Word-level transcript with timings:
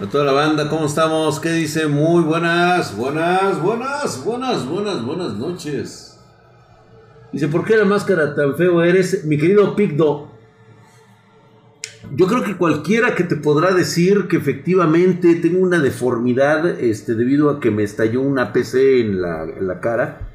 A 0.00 0.06
toda 0.06 0.24
la 0.24 0.30
banda, 0.30 0.68
¿cómo 0.70 0.86
estamos? 0.86 1.40
¿Qué 1.40 1.50
dice? 1.50 1.88
Muy 1.88 2.22
buenas, 2.22 2.96
buenas, 2.96 3.60
buenas, 3.60 4.24
buenas, 4.24 4.64
buenas, 4.64 5.04
buenas 5.04 5.34
noches. 5.34 6.20
Dice, 7.32 7.48
¿por 7.48 7.64
qué 7.64 7.76
la 7.76 7.84
máscara 7.84 8.32
tan 8.32 8.54
feo 8.54 8.80
eres? 8.84 9.24
Mi 9.24 9.36
querido 9.36 9.74
Pigdo, 9.74 10.30
yo 12.14 12.28
creo 12.28 12.44
que 12.44 12.56
cualquiera 12.56 13.16
que 13.16 13.24
te 13.24 13.34
podrá 13.34 13.72
decir 13.72 14.28
que 14.28 14.36
efectivamente 14.36 15.34
tengo 15.34 15.58
una 15.58 15.80
deformidad 15.80 16.64
este, 16.80 17.16
debido 17.16 17.50
a 17.50 17.58
que 17.58 17.72
me 17.72 17.82
estalló 17.82 18.20
una 18.20 18.52
PC 18.52 19.00
en 19.00 19.20
la, 19.20 19.42
en 19.42 19.66
la 19.66 19.80
cara. 19.80 20.30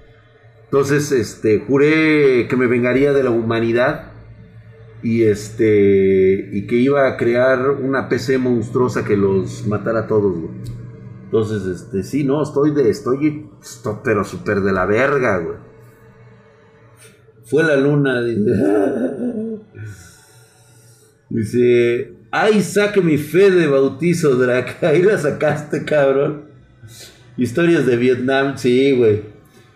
Entonces, 0.65 1.09
este, 1.13 1.63
juré 1.65 2.49
que 2.49 2.57
me 2.57 2.67
vengaría 2.67 3.13
de 3.13 3.23
la 3.23 3.29
humanidad 3.29 4.12
y 5.03 5.23
este 5.23 6.49
y 6.53 6.65
que 6.65 6.75
iba 6.77 7.07
a 7.07 7.17
crear 7.17 7.69
una 7.69 8.07
PC 8.07 8.37
monstruosa 8.37 9.03
que 9.03 9.17
los 9.17 9.67
matara 9.67 10.01
a 10.01 10.07
todos, 10.07 10.39
güey. 10.39 10.53
Entonces, 11.25 11.65
este, 11.65 12.03
sí, 12.03 12.23
no, 12.23 12.41
estoy 12.41 12.73
de, 12.73 12.89
estoy, 12.89 13.49
estoy 13.61 13.95
pero 14.03 14.23
súper 14.23 14.61
de 14.61 14.71
la 14.71 14.85
verga, 14.85 15.39
güey. 15.39 15.57
Fue 17.43 17.63
la 17.63 17.75
luna, 17.75 18.21
dice. 18.23 18.51
Dice, 21.29 22.13
ay, 22.29 22.61
saque 22.61 23.01
mi 23.01 23.17
fe 23.17 23.49
de 23.49 23.65
bautizo, 23.65 24.35
Drac. 24.35 24.83
Ahí 24.83 25.01
la 25.01 25.17
sacaste, 25.17 25.83
cabrón. 25.83 26.43
Historias 27.37 27.87
de 27.87 27.97
Vietnam, 27.97 28.55
sí, 28.55 28.95
güey. 28.95 29.23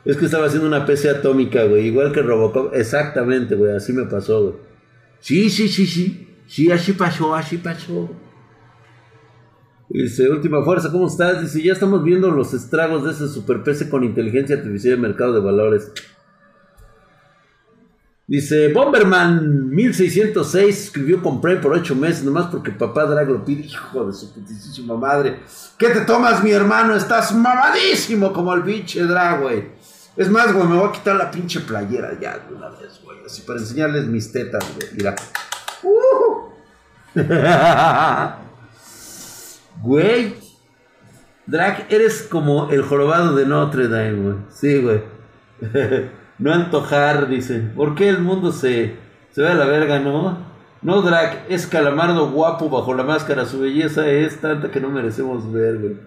Es 0.05 0.17
que 0.17 0.25
estaba 0.25 0.45
haciendo 0.45 0.67
una 0.67 0.85
PC 0.85 1.09
atómica, 1.09 1.63
güey. 1.63 1.87
Igual 1.87 2.11
que 2.11 2.21
Robocop. 2.21 2.75
Exactamente, 2.75 3.55
güey. 3.55 3.75
Así 3.75 3.91
me 3.91 4.05
pasó, 4.05 4.43
güey. 4.43 4.66
Sí, 5.27 5.49
sí, 5.49 5.67
sí, 5.67 5.85
sí. 5.85 6.25
Sí, 6.47 6.71
así 6.71 6.93
pasó, 6.93 7.35
así 7.35 7.57
pasó. 7.57 8.09
Dice, 9.89 10.29
última 10.29 10.63
fuerza, 10.63 10.89
¿cómo 10.89 11.05
estás? 11.05 11.41
Dice, 11.41 11.61
ya 11.61 11.73
estamos 11.73 12.01
viendo 12.01 12.31
los 12.31 12.53
estragos 12.53 13.03
de 13.03 13.11
ese 13.11 13.27
super 13.27 13.61
PC 13.61 13.89
con 13.89 14.05
inteligencia 14.05 14.55
artificial 14.55 14.95
de 14.95 15.01
mercado 15.01 15.33
de 15.33 15.41
valores. 15.41 15.91
Dice, 18.25 18.71
Bomberman 18.71 19.69
1606 19.69 20.83
escribió 20.85 21.21
con 21.21 21.41
Prime 21.41 21.59
por 21.59 21.73
8 21.73 21.93
meses, 21.93 22.23
nomás 22.23 22.45
porque 22.45 22.71
papá 22.71 23.03
Drag 23.03 23.29
lo 23.29 23.43
pide, 23.43 23.65
hijo 23.65 24.05
de 24.05 24.13
su 24.13 24.33
putísima 24.33 24.95
madre. 24.95 25.41
¿Qué 25.77 25.89
te 25.89 26.05
tomas, 26.05 26.41
mi 26.41 26.51
hermano? 26.51 26.95
Estás 26.95 27.35
mamadísimo 27.35 28.31
como 28.31 28.53
el 28.53 28.63
pinche 28.63 29.03
Drag, 29.03 29.41
güey. 29.41 29.65
Es 30.15 30.29
más, 30.29 30.53
güey, 30.53 30.65
me 30.69 30.77
voy 30.77 30.87
a 30.87 30.93
quitar 30.93 31.17
la 31.17 31.29
pinche 31.29 31.59
playera 31.59 32.17
ya 32.17 32.39
de 32.39 32.55
una 32.55 32.69
vez, 32.69 33.01
güey. 33.03 33.06
Así 33.27 33.41
para 33.41 33.59
enseñarles 33.59 34.07
mis 34.07 34.31
tetas, 34.31 34.63
güey. 34.73 34.87
Mira. 34.95 35.13
Uh. 35.83 36.47
güey. 39.83 40.33
Eres 41.89 42.25
como 42.31 42.69
el 42.69 42.83
jorobado 42.83 43.35
de 43.35 43.45
Notre 43.45 43.89
Dame, 43.89 44.13
güey. 44.13 44.35
Sí, 44.49 44.81
güey. 44.81 45.01
no 46.39 46.53
antojar, 46.53 47.27
dice. 47.27 47.69
¿Por 47.75 47.95
qué 47.95 48.07
el 48.07 48.19
mundo 48.19 48.53
se, 48.53 48.95
se 49.31 49.41
ve 49.41 49.49
a 49.49 49.55
la 49.55 49.65
verga, 49.65 49.99
no? 49.99 50.37
No, 50.81 51.01
Drag, 51.01 51.47
es 51.49 51.67
calamardo 51.67 52.31
guapo 52.31 52.69
bajo 52.69 52.93
la 52.93 53.03
máscara. 53.03 53.45
Su 53.45 53.59
belleza 53.59 54.07
es 54.07 54.39
tanta 54.39 54.71
que 54.71 54.79
no 54.79 54.89
merecemos 54.89 55.51
ver, 55.51 55.79
güey. 55.79 55.97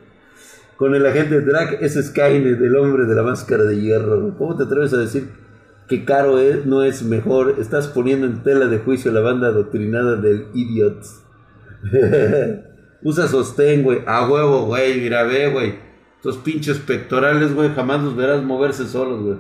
Con 0.77 0.95
el 0.95 1.05
agente 1.05 1.43
Drag 1.43 1.83
es 1.83 2.03
Skynet, 2.03 2.63
el 2.63 2.77
hombre 2.77 3.05
de 3.05 3.15
la 3.15 3.23
máscara 3.23 3.65
de 3.65 3.79
hierro. 3.79 4.35
¿Cómo 4.39 4.57
te 4.57 4.63
atreves 4.63 4.95
a 4.95 4.97
decir 4.97 5.50
que 5.91 6.05
Caro 6.05 6.39
es, 6.39 6.67
no 6.67 6.85
es 6.85 7.03
mejor? 7.03 7.57
Estás 7.59 7.89
poniendo 7.89 8.25
en 8.25 8.45
tela 8.45 8.67
de 8.67 8.79
juicio 8.79 9.11
la 9.11 9.23
banda 9.23 9.49
adoctrinada 9.49 10.15
del 10.15 10.47
idiot. 10.55 11.05
Usa 13.03 13.27
sostén, 13.27 13.83
güey. 13.83 13.99
A 14.07 14.29
huevo, 14.29 14.67
güey. 14.67 15.01
Mira, 15.01 15.25
ve, 15.25 15.51
güey. 15.51 15.75
Estos 16.15 16.37
pinches 16.37 16.79
pectorales, 16.79 17.53
güey, 17.53 17.71
jamás 17.75 18.05
los 18.05 18.15
verás 18.15 18.41
moverse 18.45 18.87
solos, 18.87 19.21
güey. 19.21 19.39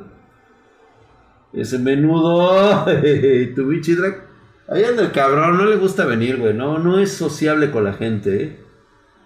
Ese 1.52 1.78
menudo. 1.78 2.84
tu 3.54 3.68
bichi 3.68 3.94
drag. 3.94 4.28
Ahí 4.66 4.82
anda 4.82 5.02
el 5.02 5.12
cabrón, 5.12 5.56
no 5.56 5.66
le 5.66 5.76
gusta 5.76 6.04
venir, 6.04 6.38
güey. 6.38 6.52
No, 6.52 6.80
no 6.80 6.98
es 6.98 7.12
sociable 7.12 7.70
con 7.70 7.84
la 7.84 7.92
gente, 7.92 8.42
eh. 8.42 8.58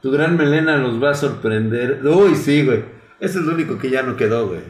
Tu 0.03 0.11
gran 0.11 0.37
melena 0.37 0.77
los 0.77 1.03
va 1.03 1.13
a 1.13 1.15
sorprender. 1.15 2.07
Uy, 2.07 2.35
sí, 2.35 2.67
güey. 2.67 2.85
Ese 3.19 3.39
es 3.39 3.47
lo 3.47 3.55
único 3.55 3.79
que 3.79 3.89
ya 3.89 4.03
no 4.03 4.15
quedó, 4.15 4.47
güey. 4.49 4.61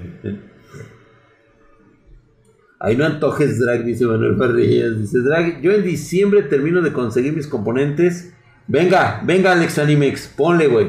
Ahí 2.84 2.98
no 2.98 3.06
antojes 3.06 3.58
drag, 3.58 3.82
dice 3.82 4.04
Manuel 4.04 4.36
Parrillas. 4.36 4.98
Dice 4.98 5.20
drag, 5.20 5.62
yo 5.62 5.72
en 5.72 5.82
diciembre 5.82 6.42
termino 6.42 6.82
de 6.82 6.92
conseguir 6.92 7.32
mis 7.32 7.46
componentes. 7.46 8.34
Venga, 8.66 9.22
venga 9.24 9.52
Alex 9.52 9.78
Animex, 9.78 10.28
ponle, 10.36 10.66
güey. 10.66 10.88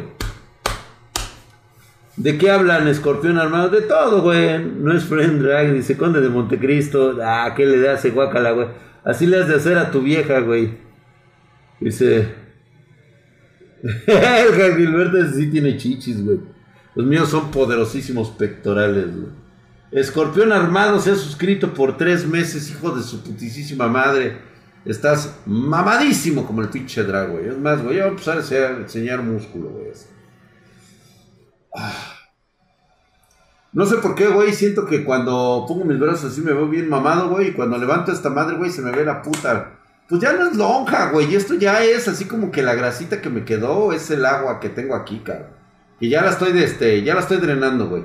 ¿De 2.17 2.37
qué 2.37 2.51
hablan, 2.51 2.89
escorpión 2.89 3.37
armado? 3.37 3.69
De 3.69 3.81
todo, 3.81 4.21
güey. 4.23 4.61
No 4.61 4.91
es 4.91 5.05
friend 5.05 5.41
drag, 5.41 5.71
dice 5.71 5.95
Conde 5.95 6.19
de 6.19 6.27
Montecristo. 6.27 7.17
Ah, 7.23 7.53
¿qué 7.55 7.65
le 7.65 7.89
hace 7.89 8.09
guacala, 8.09 8.51
güey? 8.51 8.67
Así 9.05 9.25
le 9.25 9.37
has 9.37 9.47
de 9.47 9.55
hacer 9.55 9.77
a 9.77 9.89
tu 9.89 10.01
vieja, 10.01 10.41
güey. 10.41 10.71
Dice. 11.79 12.27
El 14.05 14.75
Gilberto 14.75 15.31
sí 15.33 15.49
tiene 15.49 15.77
chichis, 15.77 16.25
güey. 16.25 16.41
Los 16.93 17.05
míos 17.05 17.29
son 17.29 17.51
poderosísimos 17.51 18.31
pectorales, 18.31 19.15
güey. 19.15 19.44
Escorpión 19.95 20.51
armado 20.51 20.99
se 20.99 21.11
ha 21.11 21.15
suscrito 21.15 21.73
por 21.73 21.95
tres 21.95 22.27
meses, 22.27 22.69
hijo 22.69 22.91
de 22.91 23.01
su 23.01 23.23
putísima 23.23 23.87
madre. 23.87 24.37
Estás 24.83 25.37
mamadísimo 25.45 26.45
como 26.45 26.61
el 26.61 26.67
pinche 26.67 27.01
drag, 27.03 27.31
güey. 27.31 27.47
Es 27.47 27.57
más, 27.57 27.81
voy 27.81 27.99
a 27.99 28.07
empezar 28.07 28.39
a 28.39 28.67
enseñar 28.71 29.23
músculo, 29.23 29.69
güey. 29.69 29.87
Ah. 31.73 32.11
No 33.71 33.85
sé 33.85 33.95
por 33.97 34.15
qué, 34.15 34.27
güey, 34.27 34.51
siento 34.51 34.85
que 34.85 35.05
cuando 35.05 35.63
pongo 35.65 35.85
mis 35.85 35.97
brazos 35.97 36.33
así 36.33 36.41
me 36.41 36.51
veo 36.51 36.67
bien 36.67 36.89
mamado, 36.89 37.29
güey, 37.29 37.49
y 37.49 37.53
cuando 37.53 37.77
levanto 37.77 38.11
esta 38.11 38.29
madre, 38.29 38.57
güey, 38.57 38.71
se 38.71 38.81
me 38.81 38.91
ve 38.91 39.05
la 39.05 39.21
puta. 39.21 39.79
Pues 40.09 40.19
ya 40.19 40.33
no 40.33 40.49
es 40.49 40.57
lonja, 40.57 41.11
güey, 41.11 41.33
esto 41.35 41.53
ya 41.53 41.81
es 41.85 42.09
así 42.09 42.25
como 42.25 42.51
que 42.51 42.63
la 42.63 42.75
grasita 42.75 43.21
que 43.21 43.29
me 43.29 43.45
quedó 43.45 43.93
es 43.93 44.11
el 44.11 44.25
agua 44.25 44.59
que 44.59 44.67
tengo 44.67 44.93
aquí, 44.93 45.19
cabrón. 45.19 45.51
Y 46.01 46.09
ya 46.09 46.21
la 46.21 46.31
estoy 46.31 46.51
de 46.51 46.65
este, 46.65 47.01
ya 47.01 47.15
la 47.15 47.21
estoy 47.21 47.37
drenando, 47.37 47.87
güey. 47.87 48.03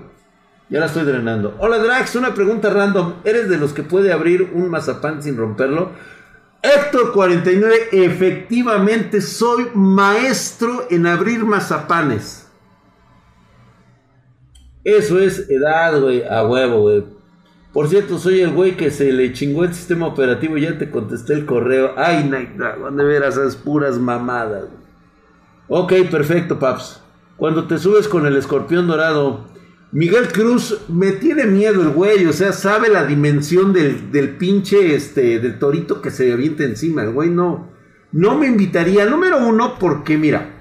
Ya 0.71 0.79
la 0.79 0.87
estoy 0.87 1.03
drenando. 1.03 1.57
Hola 1.59 1.79
Drax, 1.79 2.15
una 2.15 2.33
pregunta 2.33 2.71
random. 2.71 3.15
¿Eres 3.25 3.49
de 3.49 3.59
los 3.59 3.73
que 3.73 3.83
puede 3.83 4.13
abrir 4.13 4.53
un 4.55 4.71
mazapán 4.71 5.21
sin 5.21 5.37
romperlo? 5.37 5.91
Héctor 6.63 7.13
49, 7.13 7.89
efectivamente 7.91 9.21
soy 9.21 9.67
maestro 9.75 10.87
en 10.89 11.09
abrir 11.09 11.45
mazapanes. 11.45 12.49
Eso 14.85 15.19
es 15.19 15.51
edad, 15.51 16.01
güey, 16.01 16.23
a 16.23 16.47
huevo, 16.47 16.83
güey. 16.83 17.05
Por 17.73 17.89
cierto, 17.89 18.19
soy 18.19 18.41
el 18.41 18.53
güey 18.53 18.77
que 18.77 18.93
se 18.93 19.13
le 19.13 19.33
chingó 19.33 19.65
el 19.65 19.75
sistema 19.75 20.07
operativo. 20.07 20.57
Ya 20.57 20.79
te 20.79 20.89
contesté 20.89 21.33
el 21.35 21.47
correo. 21.47 21.95
Ay, 21.97 22.29
Night 22.29 22.51
Dragon, 22.57 22.97
de 22.97 23.05
veras, 23.05 23.37
esas 23.37 23.57
puras 23.57 23.99
mamadas. 23.99 24.67
Ok, 25.67 25.95
perfecto, 26.11 26.61
paps. 26.61 27.03
Cuando 27.37 27.67
te 27.67 27.79
subes 27.79 28.07
con 28.07 28.27
el 28.27 28.37
escorpión 28.37 28.87
dorado, 28.87 29.47
Miguel 29.93 30.29
Cruz 30.29 30.83
me 30.89 31.13
tiene 31.13 31.47
miedo 31.47 31.83
el 31.83 31.91
güey. 31.91 32.27
O 32.27 32.33
sea, 32.33 32.53
sabe 32.53 32.89
la 32.89 33.05
dimensión 33.05 33.73
del, 33.73 34.13
del 34.13 34.37
pinche, 34.37 34.95
este, 34.95 35.41
del 35.41 35.59
torito 35.59 36.01
que 36.01 36.11
se 36.11 36.33
avienta 36.33 36.65
encima. 36.65 37.03
El 37.03 37.13
güey 37.13 37.31
no, 37.31 37.71
no 38.13 38.39
me 38.39 38.47
invitaría. 38.47 39.07
Número 39.07 39.39
uno, 39.47 39.79
porque 39.79 40.17
mira. 40.17 40.57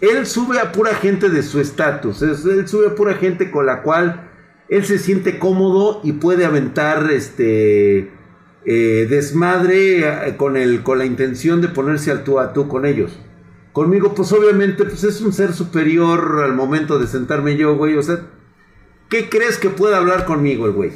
Él 0.00 0.26
sube 0.26 0.58
a 0.58 0.72
pura 0.72 0.94
gente 0.94 1.28
de 1.28 1.42
su 1.42 1.60
estatus. 1.60 2.22
Él 2.22 2.66
sube 2.66 2.86
a 2.86 2.94
pura 2.94 3.14
gente 3.14 3.50
con 3.50 3.66
la 3.66 3.82
cual 3.82 4.30
él 4.68 4.84
se 4.84 4.98
siente 4.98 5.38
cómodo 5.38 6.00
y 6.04 6.12
puede 6.12 6.44
aventar 6.46 7.10
este 7.10 8.10
eh, 8.64 9.06
desmadre 9.10 10.28
eh, 10.28 10.36
con, 10.36 10.56
el, 10.56 10.82
con 10.82 10.98
la 10.98 11.04
intención 11.04 11.60
de 11.60 11.68
ponerse 11.68 12.10
al 12.10 12.24
tú 12.24 12.38
a 12.38 12.52
tú 12.52 12.68
con 12.68 12.86
ellos. 12.86 13.18
Conmigo, 13.72 14.14
pues 14.14 14.32
obviamente, 14.32 14.84
pues 14.84 15.04
es 15.04 15.20
un 15.20 15.32
ser 15.32 15.52
superior 15.52 16.42
al 16.44 16.54
momento 16.54 16.98
de 16.98 17.06
sentarme 17.06 17.56
yo, 17.56 17.76
güey. 17.76 17.96
O 17.96 18.02
sea, 18.02 18.20
¿qué 19.10 19.28
crees 19.28 19.58
que 19.58 19.68
pueda 19.68 19.98
hablar 19.98 20.24
conmigo 20.24 20.64
el 20.66 20.72
güey? 20.72 20.92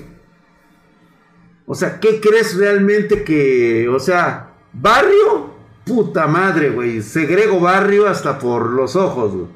O 1.67 1.75
sea, 1.75 2.01
¿qué 2.01 2.21
crees 2.21 2.57
realmente 2.57 3.25
que, 3.25 3.89
o 3.89 3.99
sea, 3.99 4.53
barrio? 4.73 5.53
Puta 5.85 6.27
madre, 6.27 6.71
güey. 6.71 7.03
Segrego 7.03 7.61
barrio 7.61 8.09
hasta 8.09 8.39
por 8.39 8.71
los 8.71 8.97
ojos, 8.97 9.35
güey. 9.35 9.47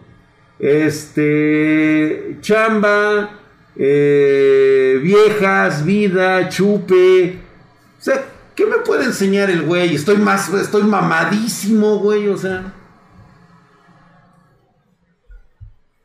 Este. 0.59 2.37
Chamba. 2.41 3.31
Eh, 3.77 5.01
viejas, 5.03 5.85
vida, 5.85 6.49
chupe. 6.49 7.39
O 7.99 8.03
sea, 8.03 8.25
¿qué 8.55 8.67
me 8.67 8.79
puede 8.79 9.05
enseñar 9.05 9.49
el 9.49 9.63
güey? 9.63 9.95
Estoy 9.95 10.19
más. 10.19 10.53
Estoy 10.53 10.83
mamadísimo, 10.83 11.99
güey. 11.99 12.29
O 12.29 12.37
sea. 12.37 12.75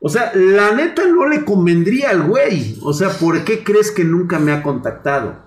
O 0.06 0.10
sea, 0.10 0.34
la 0.36 0.74
neta 0.74 1.08
no 1.08 1.30
le 1.30 1.46
convendría 1.46 2.10
al 2.10 2.24
güey. 2.24 2.78
O 2.82 2.92
sea, 2.92 3.08
¿por 3.08 3.46
qué 3.46 3.64
crees 3.64 3.90
que 3.90 4.04
nunca 4.04 4.38
me 4.38 4.52
ha 4.52 4.62
contactado? 4.62 5.38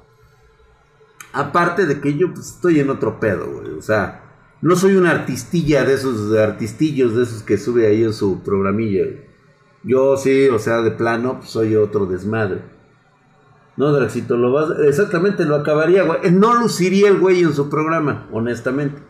Aparte 1.34 1.84
de 1.84 2.00
que 2.00 2.16
yo 2.16 2.32
pues, 2.32 2.52
estoy 2.52 2.80
en 2.80 2.88
otro 2.88 3.20
pedo, 3.20 3.50
güey. 3.52 3.72
O 3.72 3.82
sea, 3.82 4.24
no 4.62 4.74
soy 4.74 4.96
una 4.96 5.10
artistilla 5.10 5.84
de 5.84 5.92
esos 5.92 6.34
artistillos, 6.34 7.14
de 7.14 7.24
esos 7.24 7.42
que 7.42 7.58
sube 7.58 7.86
ahí 7.86 8.02
en 8.02 8.14
su 8.14 8.42
programilla. 8.42 9.04
Yo 9.82 10.16
sí, 10.16 10.48
o 10.48 10.58
sea, 10.58 10.80
de 10.80 10.92
plano, 10.92 11.40
pues, 11.40 11.50
soy 11.50 11.76
otro 11.76 12.06
desmadre. 12.06 12.62
No, 13.76 13.92
Draxito, 13.92 14.38
lo 14.38 14.52
vas. 14.52 14.70
Exactamente, 14.86 15.44
lo 15.44 15.56
acabaría, 15.56 16.04
güey. 16.04 16.30
No 16.30 16.54
luciría 16.54 17.08
el 17.08 17.18
güey 17.18 17.42
en 17.42 17.52
su 17.52 17.68
programa, 17.68 18.26
honestamente. 18.32 19.02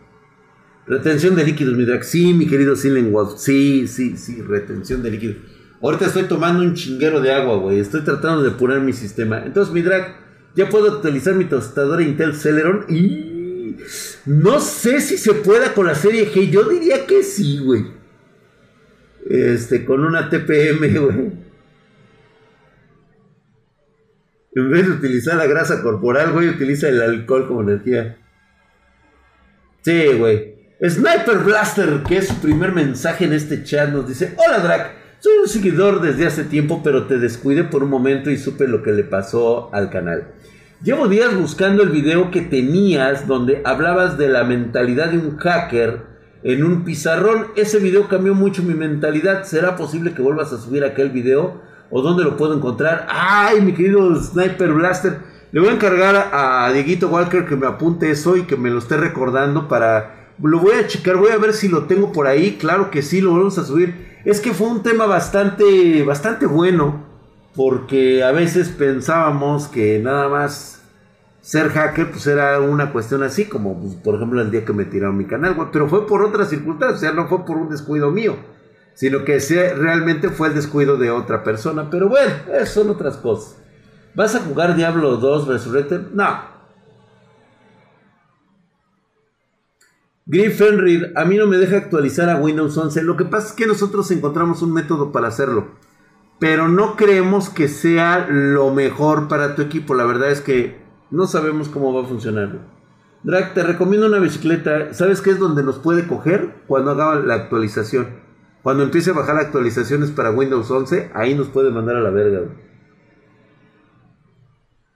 Retención 0.87 1.35
de 1.35 1.43
líquidos, 1.43 1.75
mi 1.75 1.83
Drax. 1.83 2.07
Sí, 2.07 2.33
mi 2.33 2.47
querido 2.47 2.75
Silent 2.75 3.13
Sí, 3.37 3.87
sí, 3.87 4.15
sí, 4.17 4.41
retención 4.41 5.03
de 5.03 5.11
líquidos. 5.11 5.35
Ahorita 5.81 6.05
estoy 6.05 6.23
tomando 6.23 6.63
un 6.63 6.73
chinguero 6.73 7.19
de 7.19 7.31
agua, 7.31 7.57
güey. 7.57 7.79
Estoy 7.79 8.01
tratando 8.01 8.41
de 8.41 8.51
depurar 8.51 8.79
mi 8.79 8.93
sistema. 8.93 9.43
Entonces, 9.45 9.73
mi 9.73 9.81
drag, 9.81 10.15
ya 10.55 10.69
puedo 10.69 10.95
actualizar 10.95 11.35
mi 11.35 11.45
tostadora 11.45 12.01
Intel 12.01 12.35
Celeron. 12.35 12.85
Y 12.87 13.75
no 14.25 14.59
sé 14.59 15.01
si 15.01 15.17
se 15.17 15.33
pueda 15.33 15.73
con 15.73 15.85
la 15.87 15.95
serie 15.95 16.31
G. 16.31 16.49
Yo 16.49 16.63
diría 16.63 17.05
que 17.05 17.21
sí, 17.21 17.59
güey. 17.59 17.85
Este, 19.29 19.83
con 19.83 20.05
una 20.05 20.29
TPM, 20.29 20.99
güey. 20.99 21.47
En 24.55 24.71
vez 24.71 24.87
de 24.87 24.93
utilizar 24.93 25.35
la 25.35 25.45
grasa 25.45 25.83
corporal, 25.83 26.31
güey, 26.31 26.47
utiliza 26.47 26.87
el 26.89 27.01
alcohol 27.01 27.47
como 27.47 27.61
energía. 27.61 28.17
Sí, 29.83 30.13
güey. 30.17 30.56
Sniper 30.79 31.39
Blaster, 31.39 32.03
que 32.07 32.17
es 32.17 32.27
su 32.27 32.35
primer 32.35 32.71
mensaje 32.71 33.25
en 33.25 33.33
este 33.33 33.63
chat, 33.63 33.89
nos 33.89 34.07
dice: 34.07 34.35
Hola, 34.37 34.59
Drac. 34.59 34.91
Soy 35.19 35.33
un 35.41 35.47
seguidor 35.47 36.01
desde 36.01 36.27
hace 36.27 36.43
tiempo, 36.43 36.81
pero 36.83 37.07
te 37.07 37.17
descuidé 37.17 37.63
por 37.63 37.81
un 37.81 37.89
momento 37.89 38.29
y 38.29 38.37
supe 38.37 38.67
lo 38.67 38.83
que 38.83 38.91
le 38.91 39.03
pasó 39.03 39.73
al 39.73 39.89
canal. 39.89 40.27
Llevo 40.83 41.07
días 41.07 41.35
buscando 41.35 41.81
el 41.81 41.89
video 41.89 42.29
que 42.29 42.41
tenías 42.41 43.25
donde 43.25 43.63
hablabas 43.65 44.19
de 44.19 44.27
la 44.27 44.43
mentalidad 44.43 45.09
de 45.09 45.17
un 45.17 45.37
hacker 45.37 46.03
en 46.43 46.63
un 46.63 46.83
pizarrón. 46.83 47.47
Ese 47.55 47.79
video 47.79 48.07
cambió 48.07 48.35
mucho 48.35 48.61
mi 48.61 48.75
mentalidad. 48.75 49.45
¿Será 49.45 49.75
posible 49.77 50.13
que 50.13 50.21
vuelvas 50.21 50.53
a 50.53 50.59
subir 50.59 50.83
aquel 50.83 51.09
video? 51.09 51.59
¿O 51.89 52.03
dónde 52.03 52.23
lo 52.23 52.37
puedo 52.37 52.55
encontrar? 52.55 53.07
¡Ay, 53.09 53.61
mi 53.61 53.73
querido 53.73 54.15
Sniper 54.21 54.73
Blaster! 54.73 55.17
Le 55.51 55.59
voy 55.59 55.69
a 55.69 55.73
encargar 55.73 56.29
a 56.31 56.69
Dieguito 56.71 57.07
Walker 57.07 57.47
que 57.47 57.55
me 57.55 57.65
apunte 57.65 58.11
eso 58.11 58.37
y 58.37 58.43
que 58.43 58.57
me 58.57 58.69
lo 58.69 58.77
esté 58.77 58.95
recordando 58.95 59.67
para... 59.67 60.16
Lo 60.41 60.59
voy 60.59 60.73
a 60.75 60.87
checar, 60.87 61.17
voy 61.17 61.31
a 61.31 61.37
ver 61.37 61.53
si 61.53 61.67
lo 61.67 61.85
tengo 61.85 62.11
por 62.11 62.27
ahí. 62.27 62.57
Claro 62.59 62.91
que 62.91 63.01
sí, 63.01 63.21
lo 63.21 63.33
vamos 63.33 63.57
a 63.57 63.65
subir 63.65 64.07
es 64.27 64.41
que 64.41 64.53
fue 64.53 64.67
un 64.67 64.83
tema 64.83 65.05
bastante, 65.05 66.03
bastante 66.03 66.45
bueno, 66.45 67.05
porque 67.55 68.25
a 68.25 68.33
veces 68.33 68.67
pensábamos 68.67 69.69
que 69.69 69.99
nada 69.99 70.27
más 70.27 70.81
ser 71.39 71.69
hacker 71.69 72.11
pues 72.11 72.27
era 72.27 72.59
una 72.59 72.91
cuestión 72.91 73.23
así, 73.23 73.45
como 73.45 73.79
pues, 73.79 73.95
por 73.95 74.15
ejemplo 74.15 74.41
el 74.41 74.51
día 74.51 74.65
que 74.65 74.73
me 74.73 74.83
tiraron 74.83 75.15
mi 75.15 75.23
canal, 75.23 75.55
pero 75.71 75.87
fue 75.87 76.05
por 76.05 76.23
otras 76.23 76.49
circunstancias, 76.49 76.97
o 76.97 77.01
sea, 77.01 77.13
no 77.13 77.29
fue 77.29 77.45
por 77.45 77.55
un 77.55 77.69
descuido 77.69 78.11
mío, 78.11 78.35
sino 78.95 79.23
que 79.23 79.39
realmente 79.77 80.27
fue 80.27 80.49
el 80.49 80.55
descuido 80.55 80.97
de 80.97 81.09
otra 81.09 81.41
persona, 81.41 81.89
pero 81.89 82.09
bueno, 82.09 82.33
eso 82.59 82.81
son 82.81 82.89
otras 82.89 83.15
cosas. 83.15 83.55
¿Vas 84.13 84.35
a 84.35 84.41
jugar 84.41 84.75
Diablo 84.75 85.15
2 85.15 85.47
Resurrected? 85.47 86.01
No, 86.11 86.37
Griff 90.29 90.57
Fenrir, 90.57 91.13
a 91.15 91.23
mí 91.23 91.37
no 91.37 91.47
me 91.47 91.55
deja 91.55 91.77
actualizar 91.77 92.29
a 92.29 92.35
Windows 92.35 92.77
11. 92.77 93.01
Lo 93.03 93.15
que 93.15 93.23
pasa 93.23 93.47
es 93.47 93.53
que 93.53 93.65
nosotros 93.65 94.11
encontramos 94.11 94.61
un 94.61 94.73
método 94.73 95.13
para 95.13 95.29
hacerlo. 95.29 95.69
Pero 96.37 96.67
no 96.67 96.97
creemos 96.97 97.49
que 97.49 97.69
sea 97.69 98.27
lo 98.29 98.73
mejor 98.73 99.29
para 99.29 99.55
tu 99.55 99.61
equipo. 99.61 99.93
La 99.93 100.03
verdad 100.03 100.29
es 100.29 100.41
que 100.41 100.81
no 101.11 101.27
sabemos 101.27 101.69
cómo 101.69 101.93
va 101.93 102.03
a 102.03 102.07
funcionar. 102.07 102.59
Drag, 103.23 103.53
te 103.53 103.63
recomiendo 103.63 104.07
una 104.07 104.19
bicicleta. 104.19 104.93
¿Sabes 104.93 105.21
qué 105.21 105.29
es 105.29 105.39
donde 105.39 105.63
nos 105.63 105.79
puede 105.79 106.05
coger? 106.05 106.55
Cuando 106.67 106.91
haga 106.91 107.15
la 107.15 107.35
actualización. 107.35 108.07
Cuando 108.63 108.83
empiece 108.83 109.11
a 109.11 109.13
bajar 109.13 109.37
actualizaciones 109.37 110.11
para 110.11 110.31
Windows 110.31 110.69
11, 110.69 111.11
ahí 111.13 111.35
nos 111.35 111.47
puede 111.47 111.71
mandar 111.71 111.95
a 111.95 112.01
la 112.01 112.09
verga. 112.09 112.41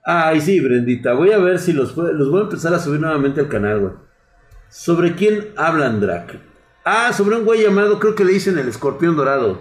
Ay, 0.03 0.41
sí, 0.41 0.59
Brendita. 0.59 1.13
Voy 1.13 1.31
a 1.31 1.37
ver 1.37 1.57
si 1.57 1.71
los, 1.71 1.95
los 1.95 2.29
voy 2.29 2.41
a 2.41 2.43
empezar 2.43 2.73
a 2.73 2.79
subir 2.79 2.99
nuevamente 2.99 3.39
al 3.39 3.47
canal, 3.47 3.79
güey. 3.79 4.10
¿Sobre 4.71 5.15
quién 5.15 5.49
hablan, 5.57 5.99
Drac? 5.99 6.39
Ah, 6.85 7.11
sobre 7.11 7.35
un 7.35 7.43
güey 7.43 7.61
llamado, 7.61 7.99
creo 7.99 8.15
que 8.15 8.23
le 8.23 8.31
dicen 8.31 8.57
el 8.57 8.69
escorpión 8.69 9.17
dorado. 9.17 9.59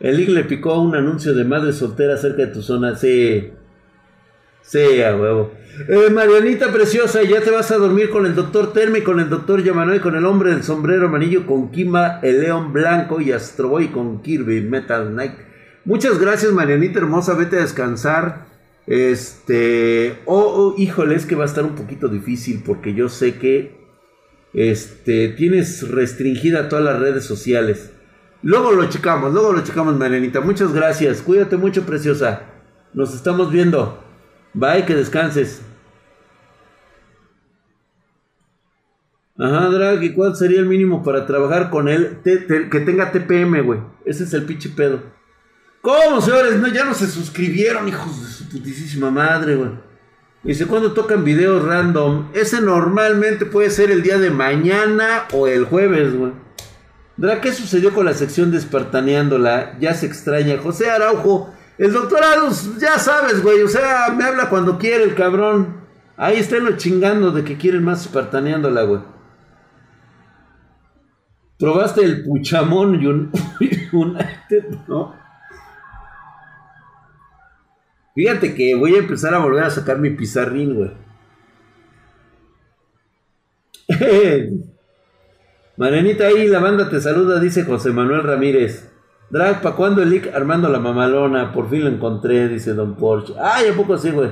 El 0.00 0.16
link 0.16 0.30
le 0.30 0.42
picó 0.42 0.80
un 0.80 0.96
anuncio 0.96 1.32
de 1.32 1.44
madre 1.44 1.72
soltera 1.72 2.16
cerca 2.16 2.38
de 2.38 2.48
tu 2.48 2.60
zona. 2.60 2.96
Sí. 2.96 3.52
Sí, 4.62 5.00
a 5.00 5.16
huevo. 5.16 5.52
Eh, 5.88 6.10
Marianita 6.10 6.72
preciosa, 6.72 7.22
ya 7.22 7.40
te 7.40 7.52
vas 7.52 7.70
a 7.70 7.78
dormir 7.78 8.10
con 8.10 8.26
el 8.26 8.34
doctor 8.34 8.72
Terme, 8.72 9.04
con 9.04 9.20
el 9.20 9.30
doctor 9.30 9.62
Yamanoy, 9.62 10.00
con 10.00 10.16
el 10.16 10.26
hombre 10.26 10.50
del 10.50 10.64
sombrero 10.64 11.06
amarillo, 11.06 11.46
con 11.46 11.70
Kima, 11.70 12.18
el 12.24 12.40
león 12.40 12.72
blanco 12.72 13.20
y 13.20 13.30
Astroboy 13.30 13.92
con 13.92 14.22
Kirby 14.22 14.60
Metal 14.62 15.08
Knight. 15.12 15.34
Muchas 15.84 16.18
gracias, 16.18 16.50
Marianita 16.50 16.98
hermosa. 16.98 17.34
Vete 17.34 17.58
a 17.58 17.60
descansar. 17.60 18.48
Este, 18.88 20.18
oh, 20.24 20.74
híjole, 20.78 21.14
es 21.14 21.26
que 21.26 21.34
va 21.34 21.42
a 21.42 21.46
estar 21.46 21.62
un 21.62 21.74
poquito 21.74 22.08
difícil 22.08 22.62
porque 22.64 22.94
yo 22.94 23.10
sé 23.10 23.34
que 23.34 23.76
este, 24.54 25.28
tienes 25.28 25.86
restringida 25.90 26.70
todas 26.70 26.86
las 26.86 26.98
redes 26.98 27.24
sociales. 27.24 27.92
Luego 28.42 28.72
lo 28.72 28.88
checamos, 28.88 29.34
luego 29.34 29.52
lo 29.52 29.62
checamos, 29.62 29.98
Marenita. 29.98 30.40
Muchas 30.40 30.72
gracias. 30.72 31.20
Cuídate 31.20 31.58
mucho, 31.58 31.84
preciosa. 31.84 32.44
Nos 32.94 33.14
estamos 33.14 33.52
viendo. 33.52 34.02
Bye, 34.54 34.86
que 34.86 34.94
descanses. 34.94 35.60
Ajá, 39.36 39.68
Drag, 39.68 40.02
¿y 40.02 40.14
cuál 40.14 40.34
sería 40.34 40.60
el 40.60 40.66
mínimo 40.66 41.02
para 41.02 41.26
trabajar 41.26 41.68
con 41.68 41.88
él? 41.88 42.20
que 42.24 42.80
tenga 42.80 43.12
TPM, 43.12 43.60
güey. 43.60 43.80
Ese 44.06 44.24
es 44.24 44.32
el 44.32 44.44
pinche 44.44 44.70
pedo. 44.70 45.17
¿Cómo, 45.88 46.20
señores? 46.20 46.56
No, 46.56 46.68
ya 46.68 46.84
no 46.84 46.92
se 46.92 47.06
suscribieron, 47.06 47.88
hijos 47.88 48.20
de 48.22 48.28
su 48.28 48.46
putísima 48.50 49.10
madre, 49.10 49.56
güey. 49.56 49.70
Dice, 50.42 50.66
cuando 50.66 50.92
tocan 50.92 51.24
videos 51.24 51.64
random? 51.64 52.28
Ese 52.34 52.60
normalmente 52.60 53.46
puede 53.46 53.70
ser 53.70 53.90
el 53.90 54.02
día 54.02 54.18
de 54.18 54.30
mañana 54.30 55.24
o 55.32 55.46
el 55.46 55.64
jueves, 55.64 56.14
güey. 56.14 56.32
Dra, 57.16 57.40
¿qué 57.40 57.54
sucedió 57.54 57.94
con 57.94 58.04
la 58.04 58.12
sección 58.12 58.50
de 58.50 58.58
Espartaneándola? 58.58 59.78
Ya 59.80 59.94
se 59.94 60.04
extraña. 60.04 60.58
José 60.58 60.90
Araujo, 60.90 61.54
el 61.78 61.94
doctorado, 61.94 62.50
ya 62.78 62.98
sabes, 62.98 63.42
güey. 63.42 63.62
O 63.62 63.68
sea, 63.68 64.12
me 64.14 64.24
habla 64.24 64.50
cuando 64.50 64.76
quiere 64.76 65.04
el 65.04 65.14
cabrón. 65.14 65.84
Ahí 66.18 66.36
están 66.36 66.66
lo 66.66 66.76
chingando 66.76 67.30
de 67.30 67.44
que 67.44 67.56
quieren 67.56 67.82
más 67.82 68.02
Espartaneándola, 68.02 68.82
güey. 68.82 69.00
¿Probaste 71.58 72.04
el 72.04 72.24
puchamón 72.24 73.00
y 73.00 73.06
un... 73.06 73.32
¿no? 74.86 75.27
Fíjate 78.18 78.52
que 78.52 78.74
voy 78.74 78.96
a 78.96 78.98
empezar 78.98 79.32
a 79.32 79.38
volver 79.38 79.62
a 79.62 79.70
sacar 79.70 80.00
mi 80.00 80.10
pizarrín, 80.10 80.74
güey. 80.74 80.90
Marianita 85.76 86.24
ahí, 86.26 86.48
la 86.48 86.58
banda 86.58 86.90
te 86.90 87.00
saluda, 87.00 87.38
dice 87.38 87.62
José 87.62 87.92
Manuel 87.92 88.24
Ramírez. 88.24 88.90
Drag, 89.30 89.62
¿pa' 89.62 89.76
cuándo 89.76 90.02
el 90.02 90.10
leak 90.10 90.34
armando 90.34 90.68
la 90.68 90.80
mamalona? 90.80 91.52
Por 91.52 91.70
fin 91.70 91.84
lo 91.84 91.90
encontré, 91.90 92.48
dice 92.48 92.74
Don 92.74 92.96
Porsche. 92.96 93.34
Ay, 93.40 93.68
¿a 93.68 93.76
poco 93.76 93.94
así, 93.94 94.10
güey? 94.10 94.30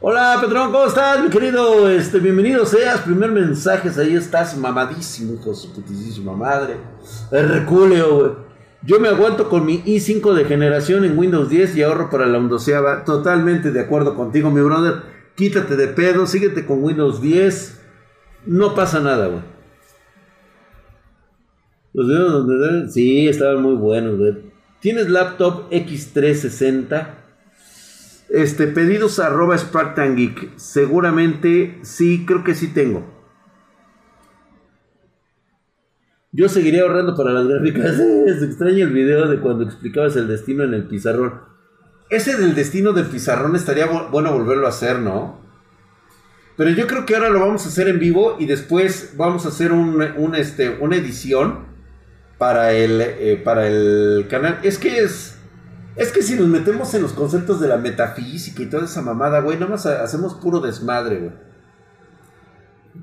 Hola, 0.00 0.38
Petrón, 0.40 0.70
¿cómo 0.70 0.86
estás, 0.86 1.20
mi 1.20 1.28
querido? 1.28 1.90
Este, 1.90 2.20
bienvenido 2.20 2.64
seas. 2.66 3.00
Primer 3.00 3.32
mensajes, 3.32 3.98
ahí 3.98 4.14
estás 4.14 4.56
mamadísimo, 4.56 5.34
hijo 5.34 5.50
de 5.50 5.56
su 5.56 5.72
putísima 5.72 6.34
madre. 6.34 6.76
El 7.32 7.48
reculeo, 7.48 8.16
güey. 8.16 8.47
Yo 8.82 9.00
me 9.00 9.08
aguanto 9.08 9.48
con 9.48 9.66
mi 9.66 9.82
i5 9.82 10.34
de 10.34 10.44
generación 10.44 11.04
en 11.04 11.18
Windows 11.18 11.48
10 11.48 11.76
y 11.76 11.82
ahorro 11.82 12.10
para 12.10 12.26
la 12.26 12.38
ondoceava. 12.38 13.04
Totalmente 13.04 13.72
de 13.72 13.80
acuerdo 13.80 14.14
contigo, 14.14 14.50
mi 14.50 14.60
brother. 14.60 15.02
Quítate 15.34 15.76
de 15.76 15.88
pedo, 15.88 16.26
síguete 16.26 16.64
con 16.64 16.82
Windows 16.82 17.20
10. 17.20 17.80
No 18.46 18.74
pasa 18.74 19.00
nada, 19.00 19.26
güey. 19.26 19.42
Los 21.92 22.06
videos 22.06 22.32
donde... 22.32 22.90
Sí, 22.90 23.28
estaban 23.28 23.62
muy 23.62 23.74
buenos, 23.74 24.16
güey. 24.16 24.36
¿Tienes 24.80 25.08
laptop 25.08 25.68
X360? 25.70 27.08
Este, 28.28 28.68
pedidos 28.68 29.18
arroba 29.18 29.58
Spartan 29.58 30.14
Geek. 30.14 30.56
Seguramente 30.56 31.78
sí, 31.82 32.24
creo 32.26 32.44
que 32.44 32.54
sí 32.54 32.68
tengo. 32.68 33.17
Yo 36.38 36.48
seguiría 36.48 36.82
ahorrando 36.82 37.16
para 37.16 37.32
las 37.32 37.48
gráficas. 37.48 37.96
Se 38.38 38.44
extraña 38.44 38.84
el 38.84 38.92
video 38.92 39.26
de 39.26 39.40
cuando 39.40 39.64
explicabas 39.64 40.14
el 40.14 40.28
destino 40.28 40.62
en 40.62 40.72
el 40.72 40.86
pizarrón. 40.86 41.40
Ese 42.10 42.36
del 42.36 42.54
destino 42.54 42.92
del 42.92 43.06
pizarrón 43.06 43.56
estaría 43.56 43.86
bueno 43.86 44.32
volverlo 44.32 44.66
a 44.66 44.68
hacer, 44.68 45.00
¿no? 45.00 45.40
Pero 46.56 46.70
yo 46.70 46.86
creo 46.86 47.04
que 47.04 47.16
ahora 47.16 47.30
lo 47.30 47.40
vamos 47.40 47.66
a 47.66 47.70
hacer 47.70 47.88
en 47.88 47.98
vivo 47.98 48.36
y 48.38 48.46
después 48.46 49.14
vamos 49.16 49.46
a 49.46 49.48
hacer 49.48 49.72
un, 49.72 50.00
este, 50.36 50.78
una 50.80 50.94
edición 50.94 51.66
para 52.38 52.70
el, 52.72 53.00
eh, 53.00 53.42
para 53.44 53.66
el 53.66 54.28
canal. 54.30 54.60
Es 54.62 54.78
que 54.78 55.00
es... 55.00 55.40
Es 55.96 56.12
que 56.12 56.22
si 56.22 56.36
nos 56.36 56.46
metemos 56.46 56.94
en 56.94 57.02
los 57.02 57.14
conceptos 57.14 57.60
de 57.60 57.66
la 57.66 57.78
metafísica 57.78 58.62
y 58.62 58.66
toda 58.66 58.84
esa 58.84 59.02
mamada, 59.02 59.40
güey, 59.40 59.58
nada 59.58 59.72
más 59.72 59.86
hacemos 59.86 60.34
puro 60.34 60.60
desmadre, 60.60 61.18
güey. 61.18 61.47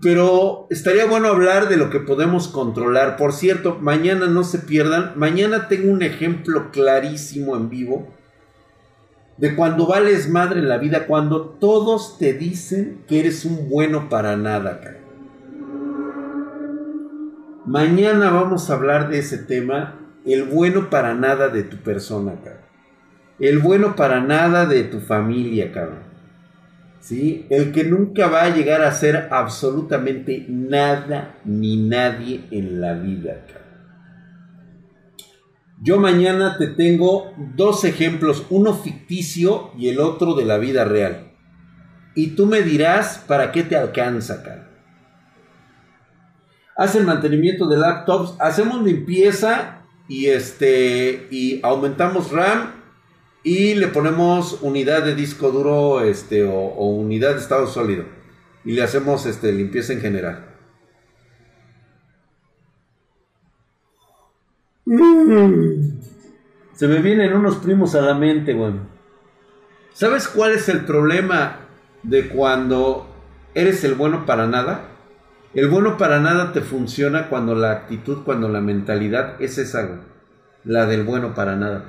Pero 0.02 0.68
estaría 0.70 1.06
bueno 1.06 1.28
hablar 1.30 1.70
de 1.70 1.78
lo 1.78 1.90
que 1.90 2.00
podemos 2.00 2.48
controlar. 2.48 3.18
Por 3.18 3.34
cierto, 3.34 3.78
mañana 3.80 4.28
no 4.28 4.44
se 4.44 4.60
pierdan. 4.60 5.14
Mañana 5.16 5.68
tengo 5.68 5.92
un 5.92 6.04
ejemplo 6.04 6.72
clarísimo 6.72 7.56
en 7.56 7.70
vivo 7.70 8.16
de 9.38 9.56
cuando 9.56 9.86
vales 9.86 10.30
madre 10.30 10.60
en 10.60 10.70
la 10.70 10.78
vida, 10.78 11.08
cuando 11.08 11.42
todos 11.42 12.18
te 12.18 12.34
dicen 12.34 13.04
que 13.08 13.20
eres 13.20 13.46
un 13.46 13.70
bueno 13.70 14.10
para 14.10 14.38
nada, 14.38 14.82
Mañana 17.66 18.30
vamos 18.30 18.70
a 18.70 18.76
hablar 18.76 19.10
de 19.10 19.18
ese 19.18 19.40
tema, 19.40 19.96
el 20.24 20.44
bueno 20.44 20.92
para 20.92 21.16
nada 21.16 21.50
de 21.50 21.64
tu 21.64 21.78
persona, 21.78 22.36
cara. 22.44 22.62
El 23.40 23.58
bueno 23.58 23.96
para 23.96 24.22
nada 24.22 24.68
de 24.68 24.84
tu 24.84 25.00
familia, 25.00 25.72
cabrón. 25.72 26.15
¿Sí? 27.06 27.46
El 27.52 27.72
que 27.72 27.84
nunca 27.84 28.30
va 28.30 28.46
a 28.46 28.50
llegar 28.50 28.82
a 28.82 28.92
ser 28.92 29.28
absolutamente 29.30 30.48
nada 30.50 31.38
ni 31.46 31.78
nadie 31.78 32.46
en 32.50 32.82
la 32.82 32.94
vida. 32.94 33.46
Yo 35.80 36.00
mañana 36.00 36.58
te 36.58 36.66
tengo 36.66 37.32
dos 37.56 37.84
ejemplos, 37.84 38.48
uno 38.50 38.74
ficticio 38.74 39.70
y 39.78 39.90
el 39.90 40.00
otro 40.00 40.34
de 40.34 40.46
la 40.46 40.58
vida 40.58 40.84
real. 40.84 41.32
Y 42.16 42.30
tú 42.30 42.48
me 42.48 42.64
dirás 42.64 43.24
para 43.28 43.52
qué 43.52 43.62
te 43.62 43.76
alcanza, 43.76 44.42
cara. 44.42 44.68
El 46.96 47.06
mantenimiento 47.06 47.68
de 47.68 47.78
laptops, 47.78 48.34
hacemos 48.40 48.82
limpieza 48.82 49.84
y 50.08 50.26
este 50.26 51.28
y 51.30 51.60
aumentamos 51.62 52.32
RAM 52.32 52.75
y 53.46 53.76
le 53.76 53.90
ponemos 53.90 54.58
unidad 54.64 55.04
de 55.04 55.14
disco 55.14 55.52
duro 55.52 56.02
este 56.02 56.44
o, 56.44 56.90
unidad 56.90 57.36
de 57.36 57.40
estado 57.40 57.68
sólido 57.68 58.04
y 58.66 58.72
le 58.72 58.82
hacemos 58.82 59.28
este 59.28 59.54
limpieza 59.54 59.94
en 59.94 60.02
general. 60.02 60.46
Mm. 64.86 66.00
Se 66.74 66.88
me 66.88 66.98
vienen 67.04 67.34
unos 67.34 67.58
primos 67.58 67.94
a 67.94 68.02
la 68.02 68.16
mente, 68.16 68.54
güey. 68.54 68.74
¿Sabes 69.94 70.28
cuál 70.28 70.54
es 70.54 70.68
el 70.68 70.84
problema 70.84 71.60
de 72.02 72.28
cuando 72.30 73.08
eres 73.54 73.84
el 73.84 73.94
bueno 73.94 74.26
para 74.26 74.48
nada? 74.48 74.90
El 75.54 75.68
bueno 75.68 76.00
para 76.00 76.20
nada 76.20 76.52
te 76.52 76.62
funciona 76.62 77.30
cuando 77.30 77.54
la 77.54 77.72
actitud, 77.72 78.24
cuando 78.24 78.50
la 78.50 78.60
mentalidad 78.60 79.40
es 79.40 79.60
esa, 79.60 79.84
güey. 79.84 80.00
La 80.64 80.88
del 80.88 81.04
bueno 81.04 81.36
para 81.36 81.56
nada. 81.56 81.86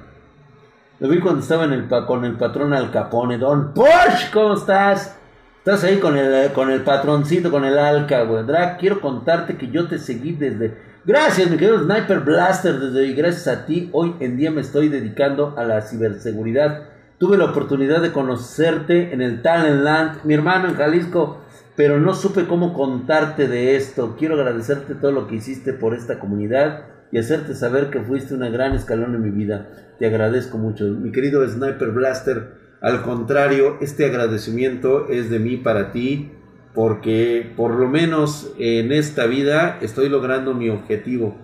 Lo 0.99 1.09
vi 1.09 1.21
cuando 1.21 1.41
estaba 1.41 1.65
en 1.65 1.73
el, 1.75 1.89
con 1.89 2.25
el 2.25 2.37
patrón 2.39 2.73
Al 2.73 2.91
Capone. 2.91 3.37
Don 3.37 3.75
Porsche, 3.75 4.31
¿cómo 4.33 4.55
estás? 4.55 5.15
Estás 5.59 5.85
ahí 5.85 5.99
con 5.99 6.17
el, 6.17 6.53
con 6.53 6.71
el 6.71 6.83
patroncito, 6.83 7.51
con 7.51 7.67
el 7.67 7.79
Alca, 7.79 8.23
güey. 8.23 8.47
Drag, 8.47 8.79
quiero 8.79 9.03
contarte 9.03 9.59
que 9.59 9.69
yo 9.69 9.89
te 9.89 9.99
seguí 9.99 10.33
desde 10.33 10.87
Gracias, 11.05 11.51
mi 11.51 11.59
querido 11.59 11.85
Sniper 11.85 12.21
Blaster. 12.21 12.81
Desde 12.81 13.01
hoy, 13.01 13.13
gracias 13.13 13.47
a 13.47 13.67
ti, 13.67 13.91
hoy 13.93 14.15
en 14.21 14.39
día 14.39 14.51
me 14.51 14.63
estoy 14.63 14.89
dedicando 14.89 15.55
a 15.59 15.65
la 15.65 15.83
ciberseguridad. 15.83 16.85
Tuve 17.19 17.37
la 17.37 17.45
oportunidad 17.45 18.01
de 18.01 18.13
conocerte 18.13 19.13
en 19.13 19.21
el 19.21 19.43
Talentland, 19.43 20.25
mi 20.25 20.33
hermano 20.33 20.69
en 20.69 20.77
Jalisco, 20.77 21.43
pero 21.77 22.01
no 22.01 22.15
supe 22.15 22.47
cómo 22.47 22.73
contarte 22.73 23.49
de 23.49 23.77
esto. 23.77 24.17
Quiero 24.19 24.35
agradecerte 24.35 24.95
todo 24.95 25.13
lo 25.13 25.29
que 25.29 25.37
hiciste 25.37 25.75
por 25.75 25.95
esta 25.95 26.19
comunidad 26.19 26.96
y 27.13 27.19
hacerte 27.19 27.55
saber 27.55 27.91
que 27.91 28.01
fuiste 28.01 28.35
una 28.35 28.49
gran 28.49 28.75
escalón 28.75 29.15
en 29.15 29.23
mi 29.23 29.31
vida. 29.31 29.95
Te 29.99 30.07
agradezco 30.07 30.59
mucho. 30.59 30.85
Mi 30.85 31.13
querido 31.13 31.47
Sniper 31.49 31.91
Blaster, 31.91 32.55
al 32.81 33.03
contrario, 33.03 33.79
este 33.81 34.05
agradecimiento 34.05 35.09
es 35.09 35.31
de 35.31 35.39
mí 35.39 35.57
para 35.57 35.93
ti 35.93 36.33
porque 36.77 37.53
por 37.57 37.75
lo 37.75 37.89
menos 37.89 38.53
en 38.59 38.93
esta 38.93 39.27
vida 39.27 39.79
estoy 39.81 40.11
logrando 40.11 40.53
mi 40.53 40.69
objetivo. 40.69 41.35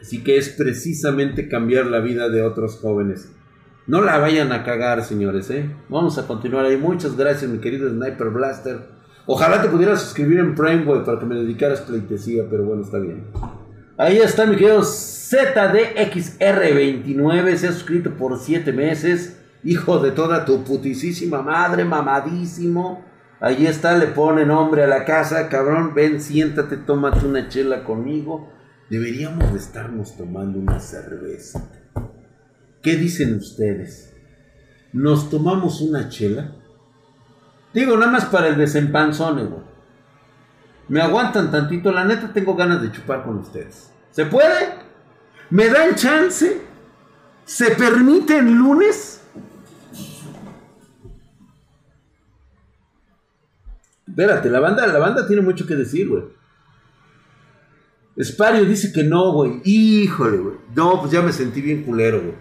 Así 0.00 0.24
que 0.24 0.38
es 0.38 0.48
precisamente 0.48 1.48
cambiar 1.48 1.86
la 1.86 2.00
vida 2.00 2.30
de 2.30 2.42
otros 2.42 2.76
jóvenes. 2.76 3.30
No 3.86 4.00
la 4.00 4.18
vayan 4.18 4.52
a 4.52 4.64
cagar, 4.64 5.04
señores, 5.04 5.50
¿eh? 5.50 5.70
Vamos 5.88 6.18
a 6.18 6.26
continuar 6.26 6.64
ahí. 6.64 6.76
Muchas 6.76 7.16
gracias, 7.16 7.50
mi 7.50 7.58
querido 7.58 7.88
Sniper 7.90 8.28
Blaster. 8.28 8.78
Ojalá 9.26 9.60
te 9.60 9.68
pudieras 9.68 10.00
suscribir 10.00 10.38
en 10.38 10.54
Prime, 10.54 10.84
para 11.04 11.18
que 11.18 11.26
me 11.26 11.34
dedicaras 11.34 11.82
pleitesía, 11.82 12.44
pero 12.48 12.64
bueno, 12.64 12.82
está 12.82 12.98
bien. 12.98 13.24
Ahí 13.98 14.16
está, 14.18 14.46
mi 14.46 14.54
querido 14.54 14.82
ZDXR29. 14.82 17.56
Se 17.56 17.66
ha 17.66 17.72
suscrito 17.72 18.16
por 18.16 18.38
7 18.38 18.72
meses. 18.72 19.40
Hijo 19.64 19.98
de 19.98 20.12
toda 20.12 20.44
tu 20.44 20.62
putisísima 20.62 21.42
madre, 21.42 21.84
mamadísimo. 21.84 23.04
Allí 23.40 23.66
está, 23.66 23.98
le 23.98 24.06
pone 24.06 24.46
nombre 24.46 24.84
a 24.84 24.86
la 24.86 25.04
casa, 25.04 25.48
cabrón, 25.48 25.94
ven, 25.94 26.20
siéntate, 26.20 26.76
tómate 26.76 27.26
una 27.26 27.48
chela 27.48 27.82
conmigo. 27.82 28.52
Deberíamos 28.88 29.52
de 29.52 29.58
estarnos 29.58 30.16
tomando 30.16 30.60
una 30.60 30.78
cerveza. 30.78 31.68
¿Qué 32.80 32.94
dicen 32.94 33.34
ustedes? 33.34 34.14
¿Nos 34.92 35.28
tomamos 35.28 35.80
una 35.80 36.08
chela? 36.08 36.52
Digo, 37.74 37.96
nada 37.96 38.12
más 38.12 38.26
para 38.26 38.46
el 38.46 38.56
desempanzone, 38.56 39.42
güey. 39.42 39.67
Me 40.88 41.02
aguantan 41.02 41.50
tantito, 41.50 41.92
la 41.92 42.04
neta 42.04 42.32
tengo 42.32 42.54
ganas 42.56 42.80
de 42.80 42.90
chupar 42.90 43.22
con 43.22 43.38
ustedes. 43.38 43.90
¿Se 44.10 44.24
puede? 44.26 44.74
¿Me 45.50 45.68
dan 45.68 45.94
chance? 45.94 46.62
¿Se 47.44 47.70
permite 47.72 48.38
el 48.38 48.52
lunes? 48.52 49.22
Espérate, 54.06 54.50
la 54.50 54.60
banda, 54.60 54.86
la 54.86 54.98
banda 54.98 55.26
tiene 55.26 55.42
mucho 55.42 55.66
que 55.66 55.76
decir, 55.76 56.08
güey. 56.08 56.24
Espario 58.16 58.64
dice 58.64 58.92
que 58.92 59.04
no, 59.04 59.32
güey. 59.32 59.60
Híjole, 59.64 60.38
güey. 60.38 60.56
No, 60.74 61.00
pues 61.00 61.12
ya 61.12 61.22
me 61.22 61.32
sentí 61.32 61.60
bien 61.60 61.84
culero, 61.84 62.20
güey. 62.20 62.34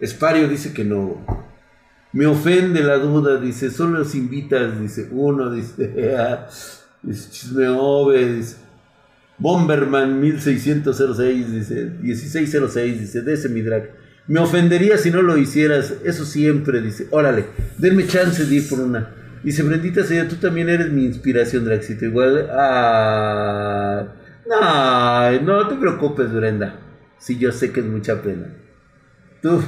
Espario 0.00 0.48
dice 0.48 0.74
que 0.74 0.84
no, 0.84 1.06
güey. 1.06 1.38
Me 2.12 2.26
ofende 2.26 2.82
la 2.82 2.98
duda, 2.98 3.38
dice, 3.38 3.70
solo 3.70 4.00
los 4.00 4.14
invitas, 4.14 4.80
dice, 4.80 5.08
uno, 5.10 5.50
dice, 5.50 5.92
dice, 7.02 7.30
chismeove, 7.30 8.34
dice, 8.34 8.56
Bomberman 9.38 10.20
1606, 10.20 11.52
dice, 11.52 11.84
1606, 12.00 13.00
dice, 13.00 13.22
de 13.22 13.34
ese 13.34 13.48
mi 13.48 13.62
drag. 13.62 13.90
Me 14.26 14.40
ofendería 14.40 14.98
si 14.98 15.10
no 15.10 15.22
lo 15.22 15.38
hicieras, 15.38 15.94
eso 16.04 16.24
siempre, 16.24 16.82
dice, 16.82 17.08
órale, 17.10 17.46
denme 17.78 18.06
chance 18.06 18.44
de 18.44 18.54
ir 18.54 18.68
por 18.68 18.80
una. 18.80 19.14
Dice, 19.42 19.62
Brendita 19.62 20.04
sea, 20.04 20.28
tú 20.28 20.36
también 20.36 20.68
eres 20.68 20.90
mi 20.90 21.04
inspiración, 21.04 21.64
Draxito. 21.64 22.04
Igual. 22.04 22.48
Ah, 22.52 24.04
no, 24.46 25.40
no 25.42 25.68
te 25.68 25.76
preocupes, 25.76 26.32
Brenda. 26.32 26.80
Sí, 27.18 27.38
yo 27.38 27.52
sé 27.52 27.72
que 27.72 27.80
es 27.80 27.86
mucha 27.86 28.20
pena. 28.20 28.48
Tú, 29.40 29.62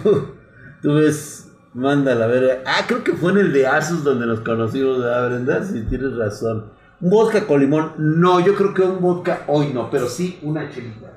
tú 0.82 0.94
ves, 0.94 1.48
manda 1.74 2.14
la 2.14 2.26
verga. 2.26 2.58
Ah, 2.66 2.84
creo 2.86 3.04
que 3.04 3.12
fue 3.12 3.32
en 3.32 3.38
el 3.38 3.52
de 3.52 3.66
Asus 3.66 4.02
donde 4.02 4.26
nos 4.26 4.40
conocimos, 4.40 4.98
¿verdad, 4.98 5.28
Brenda? 5.28 5.64
Si 5.64 5.80
tienes 5.82 6.16
razón. 6.16 6.72
Un 7.00 7.10
vodka 7.10 7.46
con 7.46 7.60
limón. 7.60 7.92
No, 7.98 8.40
yo 8.40 8.54
creo 8.54 8.74
que 8.74 8.82
un 8.82 9.00
vodka 9.00 9.44
hoy 9.46 9.70
no, 9.72 9.90
pero 9.90 10.08
sí 10.08 10.38
una 10.42 10.70
chelita. 10.70 11.12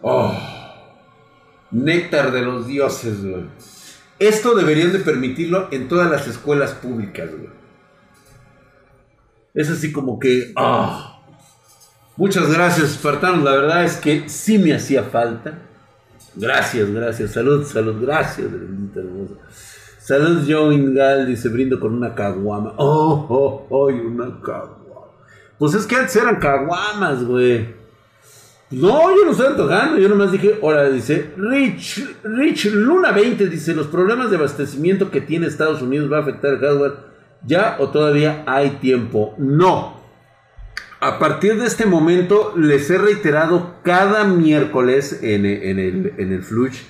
Oh, 0.00 0.34
néctar 1.70 2.32
de 2.32 2.42
los 2.42 2.66
dioses, 2.66 3.24
güey. 3.24 3.44
Esto 4.18 4.54
deberían 4.54 4.92
de 4.92 4.98
permitirlo 5.00 5.68
en 5.70 5.88
todas 5.88 6.10
las 6.10 6.26
escuelas 6.26 6.72
públicas, 6.72 7.30
güey. 7.30 7.50
Es 9.54 9.70
así 9.70 9.92
como 9.92 10.18
que... 10.18 10.52
Ah. 10.56 11.20
Muchas 12.16 12.52
gracias, 12.52 12.90
Espartanos. 12.92 13.42
La 13.42 13.52
verdad 13.52 13.84
es 13.84 13.96
que 13.96 14.28
sí 14.28 14.58
me 14.58 14.74
hacía 14.74 15.02
falta. 15.04 15.58
Gracias, 16.34 16.90
gracias. 16.90 17.32
Salud, 17.32 17.64
salud. 17.64 18.00
Gracias, 18.00 18.48
Salud, 19.98 20.44
Joe 20.48 20.74
Ingal. 20.74 21.26
Dice, 21.26 21.48
brindo 21.48 21.80
con 21.80 21.94
una 21.94 22.14
caguama. 22.14 22.74
Oh, 22.76 23.26
oh, 23.28 23.66
oh, 23.70 23.86
una 23.86 24.40
caguama. 24.40 24.81
Pues 25.62 25.74
es 25.74 25.86
que 25.86 25.94
antes 25.94 26.16
eran 26.16 26.40
caguamas, 26.40 27.22
güey. 27.22 27.68
No, 28.72 29.16
yo 29.16 29.24
no 29.24 29.30
estoy 29.30 29.46
antojando, 29.46 29.96
yo 29.96 30.08
nomás 30.08 30.32
dije, 30.32 30.58
ahora 30.60 30.90
dice, 30.90 31.30
Rich, 31.36 32.16
Rich 32.24 32.64
Luna 32.72 33.12
20 33.12 33.46
dice, 33.46 33.72
los 33.72 33.86
problemas 33.86 34.30
de 34.30 34.38
abastecimiento 34.38 35.12
que 35.12 35.20
tiene 35.20 35.46
Estados 35.46 35.80
Unidos 35.80 36.12
va 36.12 36.16
a 36.16 36.22
afectar 36.22 36.54
el 36.54 36.58
hardware 36.58 36.94
¿Ya 37.46 37.76
o 37.78 37.90
todavía 37.90 38.42
hay 38.44 38.70
tiempo? 38.80 39.36
No. 39.38 40.00
A 40.98 41.20
partir 41.20 41.56
de 41.60 41.66
este 41.66 41.86
momento 41.86 42.54
les 42.56 42.90
he 42.90 42.98
reiterado 42.98 43.76
cada 43.84 44.24
miércoles 44.24 45.20
en, 45.22 45.46
el, 45.46 46.12
en 46.18 46.32
el 46.32 46.42
Flush. 46.42 46.80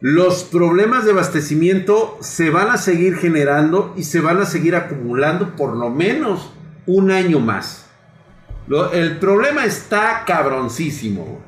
Los 0.00 0.42
problemas 0.42 1.04
de 1.04 1.12
abastecimiento 1.12 2.18
se 2.20 2.50
van 2.50 2.70
a 2.70 2.76
seguir 2.76 3.14
generando 3.18 3.94
y 3.96 4.02
se 4.02 4.20
van 4.20 4.38
a 4.38 4.46
seguir 4.46 4.74
acumulando 4.74 5.54
por 5.54 5.76
lo 5.76 5.90
menos 5.90 6.52
un 6.86 7.12
año 7.12 7.38
más. 7.38 7.86
El 8.92 9.18
problema 9.18 9.64
está 9.64 10.24
cabroncísimo. 10.26 11.40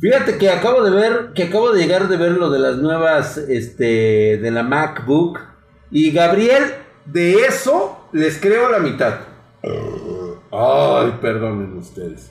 Fíjate 0.00 0.38
que 0.38 0.50
acabo 0.50 0.82
de 0.82 0.90
ver, 0.90 1.32
que 1.34 1.44
acabo 1.44 1.72
de 1.72 1.82
llegar 1.82 2.08
de 2.08 2.16
ver 2.16 2.32
lo 2.32 2.50
de 2.50 2.58
las 2.58 2.76
nuevas, 2.78 3.38
este, 3.38 4.38
de 4.38 4.50
la 4.50 4.62
MacBook. 4.62 5.38
Y 5.90 6.10
Gabriel, 6.10 6.62
de 7.06 7.46
eso 7.46 8.08
les 8.12 8.38
creo 8.38 8.70
la 8.70 8.78
mitad. 8.78 9.20
Ay, 10.50 11.18
perdonen 11.20 11.76
ustedes. 11.76 12.30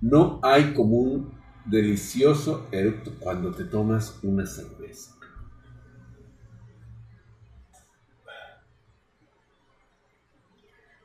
No 0.00 0.40
hay 0.42 0.74
como 0.74 0.96
un 0.96 1.34
delicioso 1.64 2.66
eructo 2.72 3.12
cuando 3.20 3.52
te 3.52 3.64
tomas 3.64 4.18
una 4.22 4.44
cerveza. 4.46 4.81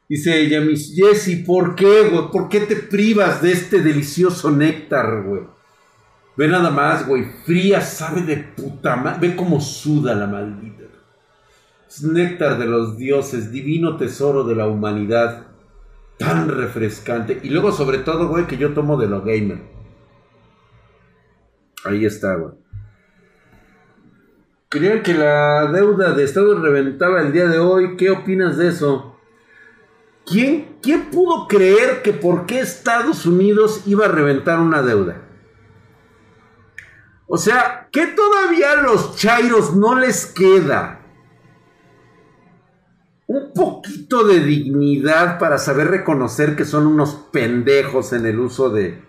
Dice 0.10 0.40
ella, 0.40 0.62
Miss 0.62 0.94
Jessie, 0.96 1.44
¿por 1.44 1.76
qué, 1.76 2.08
güey? 2.10 2.32
¿Por 2.32 2.48
qué 2.48 2.62
te 2.62 2.78
privas 2.78 3.42
de 3.42 3.52
este 3.52 3.82
delicioso 3.82 4.52
néctar, 4.52 5.24
güey? 5.24 5.42
Ve 6.38 6.48
nada 6.48 6.70
más, 6.70 7.06
güey, 7.06 7.26
fría, 7.46 7.82
sabe 7.82 8.22
de 8.22 8.38
puta 8.38 8.96
madre. 8.96 9.30
Ve 9.30 9.36
cómo 9.36 9.60
suda 9.60 10.16
la 10.16 10.28
maldita. 10.28 10.84
Es 11.90 12.04
néctar 12.04 12.58
de 12.58 12.68
los 12.68 12.98
dioses, 12.98 13.52
divino 13.52 13.98
tesoro 13.98 14.44
de 14.44 14.56
la 14.56 14.68
humanidad. 14.68 15.48
Tan 16.18 16.48
refrescante. 16.48 17.40
Y 17.44 17.50
luego, 17.50 17.72
sobre 17.72 18.00
todo, 18.00 18.28
güey, 18.30 18.48
que 18.48 18.58
yo 18.58 18.74
tomo 18.74 18.98
de 18.98 19.08
lo 19.08 19.22
gamer. 19.22 19.60
Ahí 21.84 22.06
está, 22.06 22.36
güey. 22.36 22.54
Creían 24.70 25.02
que 25.02 25.14
la 25.14 25.72
deuda 25.72 26.14
de 26.14 26.24
Estados 26.24 26.62
reventaba 26.62 27.22
el 27.22 27.34
día 27.34 27.48
de 27.48 27.60
hoy. 27.60 27.98
¿Qué 27.98 28.10
opinas 28.10 28.58
de 28.58 28.70
eso? 28.70 29.17
¿Quién, 30.28 30.76
¿Quién 30.82 31.06
pudo 31.06 31.48
creer 31.48 32.02
que 32.02 32.12
por 32.12 32.46
qué 32.46 32.60
Estados 32.60 33.26
Unidos 33.26 33.84
iba 33.86 34.06
a 34.06 34.10
reventar 34.10 34.60
una 34.60 34.82
deuda? 34.82 35.22
O 37.28 37.38
sea, 37.38 37.88
¿qué 37.94 38.08
todavía 38.08 38.74
a 38.74 38.82
los 38.82 39.16
chairos 39.16 39.74
no 39.74 39.98
les 39.98 40.26
queda? 40.26 41.00
Un 43.26 43.54
poquito 43.54 44.26
de 44.28 44.42
dignidad 44.42 45.40
para 45.40 45.58
saber 45.58 45.88
reconocer 45.88 46.58
que 46.58 46.66
son 46.66 46.88
unos 46.88 47.16
pendejos 47.32 48.12
en 48.12 48.26
el 48.26 48.40
uso 48.40 48.70
de, 48.70 49.02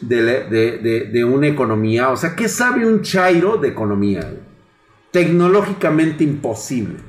de 0.00 1.24
una 1.24 1.48
economía. 1.48 2.10
O 2.10 2.16
sea, 2.16 2.36
¿qué 2.36 2.48
sabe 2.48 2.86
un 2.86 3.02
chairo 3.02 3.56
de 3.56 3.68
economía? 3.68 4.34
Tecnológicamente 5.10 6.22
imposible. 6.22 7.07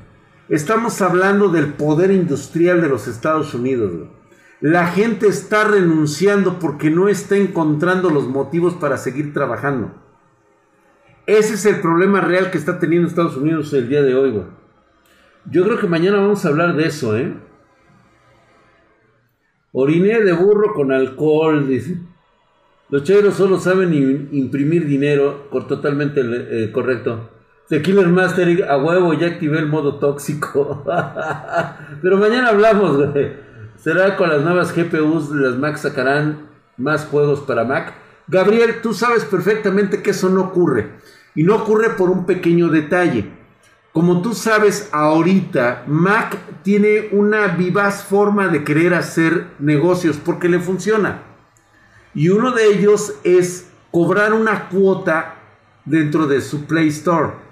Estamos 0.50 1.00
hablando 1.00 1.48
del 1.48 1.74
poder 1.74 2.10
industrial 2.10 2.80
de 2.80 2.88
los 2.88 3.06
Estados 3.06 3.54
Unidos. 3.54 4.08
La 4.60 4.88
gente 4.88 5.28
está 5.28 5.62
renunciando 5.62 6.58
porque 6.58 6.90
no 6.90 7.08
está 7.08 7.36
encontrando 7.36 8.10
los 8.10 8.26
motivos 8.26 8.74
para 8.74 8.98
seguir 8.98 9.32
trabajando. 9.32 9.94
Ese 11.26 11.54
es 11.54 11.66
el 11.66 11.80
problema 11.80 12.20
real 12.20 12.50
que 12.50 12.58
está 12.58 12.80
teniendo 12.80 13.06
Estados 13.06 13.36
Unidos 13.36 13.72
el 13.74 13.88
día 13.88 14.02
de 14.02 14.16
hoy. 14.16 14.42
Yo 15.44 15.62
creo 15.62 15.78
que 15.78 15.86
mañana 15.86 16.18
vamos 16.18 16.44
a 16.44 16.48
hablar 16.48 16.74
de 16.74 16.88
eso, 16.88 17.16
¿eh? 17.16 17.32
Oriné 19.70 20.20
de 20.20 20.32
burro 20.32 20.74
con 20.74 20.90
alcohol. 20.90 21.64
Los 22.88 23.04
chairos 23.04 23.34
solo 23.34 23.60
saben 23.60 24.28
imprimir 24.32 24.84
dinero, 24.88 25.48
totalmente 25.68 26.22
eh, 26.24 26.72
correcto. 26.72 27.39
The 27.70 27.82
Killer 27.82 28.08
Master 28.08 28.68
a 28.68 28.78
huevo, 28.78 29.14
ya 29.14 29.28
activé 29.28 29.60
el 29.60 29.68
modo 29.68 29.94
tóxico. 30.00 30.84
Pero 32.02 32.16
mañana 32.16 32.48
hablamos, 32.48 32.96
güey. 32.96 33.32
Será 33.76 34.16
con 34.16 34.28
las 34.28 34.42
nuevas 34.42 34.74
GPUs, 34.74 35.30
las 35.30 35.54
Mac 35.54 35.76
sacarán 35.76 36.48
más 36.76 37.04
juegos 37.06 37.38
para 37.42 37.62
Mac. 37.62 37.94
Gabriel, 38.26 38.80
tú 38.82 38.92
sabes 38.92 39.24
perfectamente 39.24 40.02
que 40.02 40.10
eso 40.10 40.28
no 40.28 40.40
ocurre. 40.40 40.90
Y 41.36 41.44
no 41.44 41.54
ocurre 41.54 41.90
por 41.90 42.10
un 42.10 42.26
pequeño 42.26 42.70
detalle. 42.70 43.30
Como 43.92 44.20
tú 44.20 44.34
sabes 44.34 44.88
ahorita, 44.90 45.84
Mac 45.86 46.38
tiene 46.64 47.10
una 47.12 47.46
vivaz 47.46 48.02
forma 48.02 48.48
de 48.48 48.64
querer 48.64 48.94
hacer 48.94 49.46
negocios 49.60 50.16
porque 50.16 50.48
le 50.48 50.58
funciona. 50.58 51.22
Y 52.14 52.30
uno 52.30 52.50
de 52.50 52.66
ellos 52.66 53.14
es 53.22 53.68
cobrar 53.92 54.32
una 54.32 54.68
cuota 54.68 55.36
dentro 55.84 56.26
de 56.26 56.40
su 56.40 56.66
Play 56.66 56.88
Store. 56.88 57.49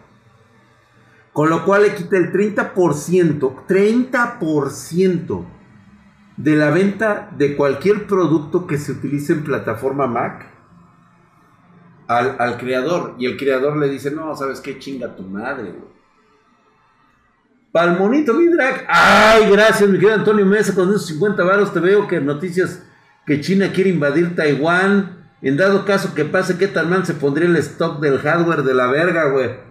Con 1.39 1.51
lo 1.51 1.65
cual 1.65 1.83
le 1.83 1.95
quita 1.95 2.17
el 2.17 2.33
30%, 2.33 3.65
30% 3.69 5.47
de 6.37 6.57
la 6.57 6.71
venta 6.71 7.31
de 7.39 7.55
cualquier 7.55 8.09
producto 8.09 8.67
que 8.67 8.77
se 8.77 8.91
utilice 8.91 9.35
en 9.35 9.45
plataforma 9.45 10.09
Mac 10.09 10.47
al, 12.09 12.59
creador. 12.59 13.15
Y 13.21 13.27
el 13.27 13.37
creador 13.37 13.77
le 13.77 13.89
dice, 13.89 14.11
no, 14.11 14.35
¿sabes 14.35 14.61
qué? 14.61 14.81
Chinga 14.81 15.15
tu 15.15 15.23
madre, 15.23 15.77
Palmonito, 17.71 18.35
mi 18.35 18.49
drag. 18.49 18.85
Ay, 18.89 19.49
gracias, 19.49 19.89
mi 19.89 19.97
querido 19.97 20.15
Antonio 20.15 20.45
Mesa. 20.45 20.75
Con 20.75 20.89
esos 20.89 21.07
50 21.07 21.45
varos 21.45 21.73
te 21.73 21.79
veo 21.79 22.09
que 22.09 22.21
noticias 22.21 22.83
que 23.27 23.41
China 23.41 23.71
quiere 23.73 23.91
invadir 23.91 24.35
Taiwán. 24.35 25.31
En 25.41 25.57
dado 25.57 25.85
caso 25.85 26.17
que 26.17 26.25
pase, 26.25 26.59
¿qué 26.59 26.67
tal 26.67 26.89
man 26.89 27.07
se 27.07 27.15
pondría 27.15 27.49
el 27.49 27.55
stock 27.59 28.01
del 28.01 28.19
hardware 28.19 28.65
de 28.65 28.75
la 28.75 28.89
verga, 28.89 29.27
güey? 29.27 29.68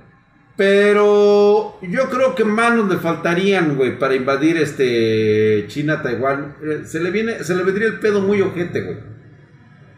Pero 0.57 1.77
yo 1.83 2.09
creo 2.09 2.33
que 2.33 2.43
manos 2.43 2.89
le 2.89 2.97
faltarían, 2.97 3.75
güey, 3.75 3.99
para 3.99 4.15
invadir 4.15 4.57
este 4.57 5.65
China, 5.67 6.01
Taiwán. 6.01 6.55
Eh, 6.63 6.81
se 6.83 6.99
le 6.99 7.11
viene, 7.11 7.43
se 7.43 7.55
le 7.55 7.63
vendría 7.63 7.87
el 7.87 7.99
pedo 7.99 8.21
muy 8.21 8.41
ojete, 8.41 8.81
güey. 8.81 8.97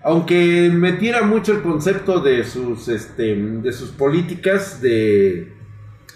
Aunque 0.03 0.69
metiera 0.73 1.21
mucho 1.21 1.53
el 1.53 1.61
concepto 1.61 2.19
de 2.19 2.43
sus, 2.43 2.89
este, 2.89 3.35
de 3.35 3.71
sus 3.71 3.91
políticas 3.91 4.81
de, 4.81 5.53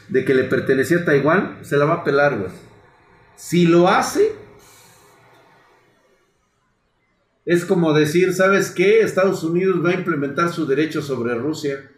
de 0.10 0.26
que 0.26 0.34
le 0.34 0.44
pertenecía 0.44 0.98
a 1.00 1.06
Taiwán, 1.06 1.60
se 1.62 1.78
la 1.78 1.86
va 1.86 1.96
a 1.96 2.04
pelar, 2.04 2.38
güey. 2.38 2.52
Si 3.38 3.66
lo 3.66 3.88
hace, 3.88 4.34
es 7.46 7.64
como 7.64 7.94
decir, 7.94 8.34
¿sabes 8.34 8.72
qué? 8.72 9.02
Estados 9.02 9.44
Unidos 9.44 9.84
va 9.84 9.92
a 9.92 9.96
implementar 9.96 10.50
su 10.50 10.66
derecho 10.66 11.02
sobre 11.02 11.36
Rusia. 11.36 11.93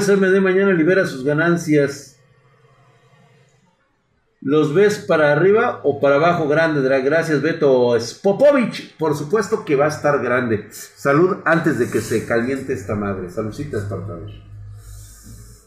SMD 0.00 0.40
mañana 0.40 0.72
libera 0.72 1.06
sus 1.06 1.22
ganancias. 1.22 2.16
¿Los 4.40 4.72
ves 4.72 4.98
para 4.98 5.32
arriba 5.32 5.80
o 5.82 6.00
para 6.00 6.16
abajo 6.16 6.48
grande, 6.48 6.80
Gracias, 7.00 7.42
Beto 7.42 7.98
Spopovich. 8.00 8.96
Por 8.96 9.16
supuesto 9.16 9.64
que 9.64 9.76
va 9.76 9.86
a 9.86 9.88
estar 9.88 10.22
grande. 10.22 10.68
Salud 10.70 11.38
antes 11.44 11.78
de 11.78 11.90
que 11.90 12.00
se 12.00 12.24
caliente 12.26 12.72
esta 12.72 12.94
madre. 12.94 13.28
Saludcitas, 13.28 13.82
Espartanos. 13.82 14.32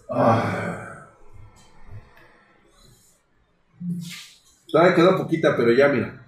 Ah. 0.10 1.10
Todavía 4.72 4.95
quedó 4.95 5.17
poquita, 5.17 5.56
pero 5.56 5.72
ya 5.72 5.88
mira. 5.89 6.24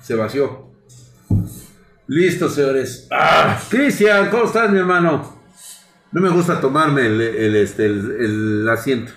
Se 0.00 0.14
vació. 0.14 0.70
Listo, 2.06 2.48
señores. 2.48 3.06
Ah, 3.10 3.60
Cristian, 3.68 4.30
¿cómo 4.30 4.44
estás, 4.44 4.70
mi 4.70 4.78
hermano? 4.78 5.35
No 6.12 6.20
me 6.20 6.30
gusta 6.30 6.60
tomarme 6.60 7.06
el, 7.06 7.56
este, 7.56 7.86
el, 7.86 8.68
asiento. 8.68 9.12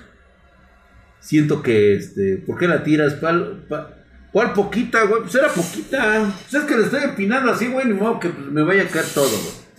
Siento 1.20 1.62
que, 1.62 1.96
este, 1.96 2.44
¿por 2.46 2.58
qué 2.58 2.68
la 2.68 2.84
tiras? 2.84 3.16
¿Cuál, 3.16 4.54
poquita, 4.54 5.04
güey? 5.04 5.22
Pues 5.22 5.36
era 5.36 5.50
poquita. 5.50 6.34
Pues 6.50 6.64
es 6.64 6.68
que 6.68 6.78
le 6.78 6.84
estoy 6.84 7.04
empinando 7.04 7.52
así, 7.52 7.68
güey, 7.68 7.86
ni 7.86 7.94
modo 7.94 8.20
que 8.20 8.30
pues, 8.30 8.48
me 8.48 8.64
vaya 8.64 8.84
a 8.84 8.88
caer 8.88 9.06
todo, 9.14 9.30
güey. 9.30 9.70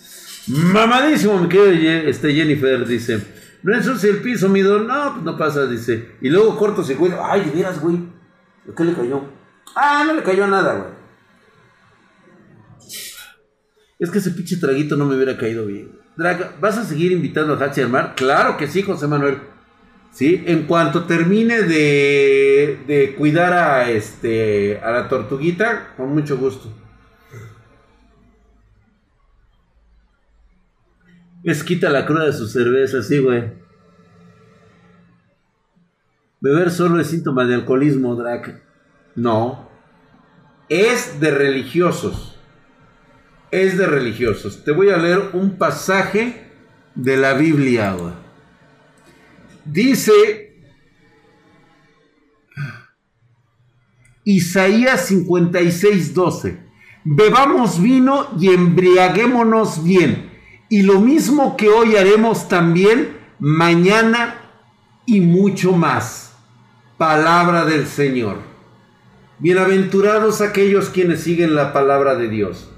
Mamadísimo, 0.47 1.39
mi 1.39 1.49
querido 1.49 2.09
este 2.09 2.33
Jennifer, 2.33 2.87
dice. 2.87 3.21
No 3.63 3.75
ensucia 3.75 4.11
el 4.11 4.23
piso, 4.23 4.49
mi 4.49 4.63
don. 4.63 4.87
No, 4.87 5.13
pues 5.13 5.25
no 5.25 5.37
pasa, 5.37 5.67
dice. 5.67 6.13
Y 6.21 6.31
luego 6.31 6.57
corto 6.57 6.83
ese 6.83 6.95
güey. 6.95 7.13
Ay, 7.23 7.45
de 7.45 7.51
veras, 7.51 7.81
güey. 7.81 7.99
¿Qué 8.77 8.85
le 8.85 8.95
cayó? 8.95 9.23
Ah, 9.77 10.05
no 10.07 10.15
le 10.15 10.23
cayó 10.23 10.47
nada, 10.47 10.75
güey. 10.75 11.01
Es 13.99 14.11
que 14.11 14.19
ese 14.19 14.31
pinche 14.31 14.57
traguito 14.57 14.97
no 14.97 15.05
me 15.05 15.15
hubiera 15.15 15.37
caído 15.37 15.67
bien. 15.67 16.00
¿Vas 16.61 16.77
a 16.77 16.85
seguir 16.85 17.13
invitando 17.13 17.55
a 17.55 17.65
Hatsi 17.65 17.81
al 17.81 17.89
mar? 17.89 18.15
Claro 18.15 18.57
que 18.57 18.67
sí, 18.67 18.83
José 18.83 19.07
Manuel. 19.07 19.39
Sí, 20.13 20.43
en 20.47 20.65
cuanto 20.65 21.05
termine 21.05 21.63
de, 21.63 22.83
de 22.87 23.15
cuidar 23.17 23.53
a, 23.53 23.91
este, 23.91 24.79
a 24.81 24.91
la 24.91 25.09
tortuguita, 25.09 25.95
con 25.97 26.13
mucho 26.13 26.37
gusto. 26.37 26.69
Es 31.43 31.65
quita 31.65 31.89
la 31.89 32.05
cruda 32.05 32.27
de 32.27 32.33
su 32.33 32.49
cerveza, 32.49 33.03
sí, 33.03 33.19
güey. 33.19 33.53
Beber 36.41 36.71
solo 36.71 37.01
es 37.01 37.07
síntoma 37.07 37.45
de 37.45 37.55
alcoholismo, 37.55 38.15
Drac. 38.17 38.61
No. 39.15 39.71
Es 40.69 41.21
de 41.21 41.31
religiosos 41.31 42.30
es 43.51 43.77
de 43.77 43.87
religiosos. 43.87 44.65
Te 44.65 44.73
voy 44.73 44.91
a 44.91 44.97
leer 44.97 45.31
un 45.33 45.57
pasaje 45.57 46.45
de 46.95 47.17
la 47.17 47.35
Biblia. 47.35 47.97
Dice 49.65 50.51
Isaías 54.25 55.07
56, 55.07 56.15
12. 56.15 56.59
Bebamos 57.05 57.83
vino 57.83 58.29
y 58.39 58.49
embriaguémonos 58.49 59.83
bien. 59.83 60.31
Y 60.69 60.83
lo 60.83 61.01
mismo 61.01 61.57
que 61.57 61.69
hoy 61.69 61.97
haremos 61.97 62.49
también 62.49 63.17
mañana 63.39 64.37
y 65.07 65.21
mucho 65.21 65.73
más. 65.73 66.37
Palabra 66.97 67.65
del 67.65 67.87
Señor. 67.87 68.39
Bienaventurados 69.39 70.43
aquellos 70.43 70.91
quienes 70.91 71.23
siguen 71.23 71.55
la 71.55 71.73
palabra 71.73 72.15
de 72.15 72.29
Dios. 72.29 72.71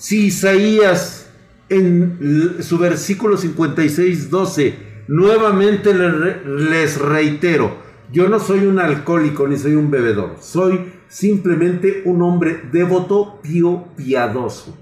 Si 0.00 0.28
Isaías 0.28 1.30
en 1.68 2.56
su 2.62 2.78
versículo 2.78 3.36
56, 3.36 4.30
12, 4.30 4.74
nuevamente 5.08 5.92
les 5.92 6.98
reitero, 6.98 7.76
yo 8.10 8.30
no 8.30 8.40
soy 8.40 8.60
un 8.60 8.78
alcohólico 8.78 9.46
ni 9.46 9.58
soy 9.58 9.74
un 9.74 9.90
bebedor, 9.90 10.36
soy 10.40 10.90
simplemente 11.06 12.00
un 12.06 12.22
hombre 12.22 12.62
devoto, 12.72 13.40
pío, 13.42 13.88
piadoso. 13.94 14.74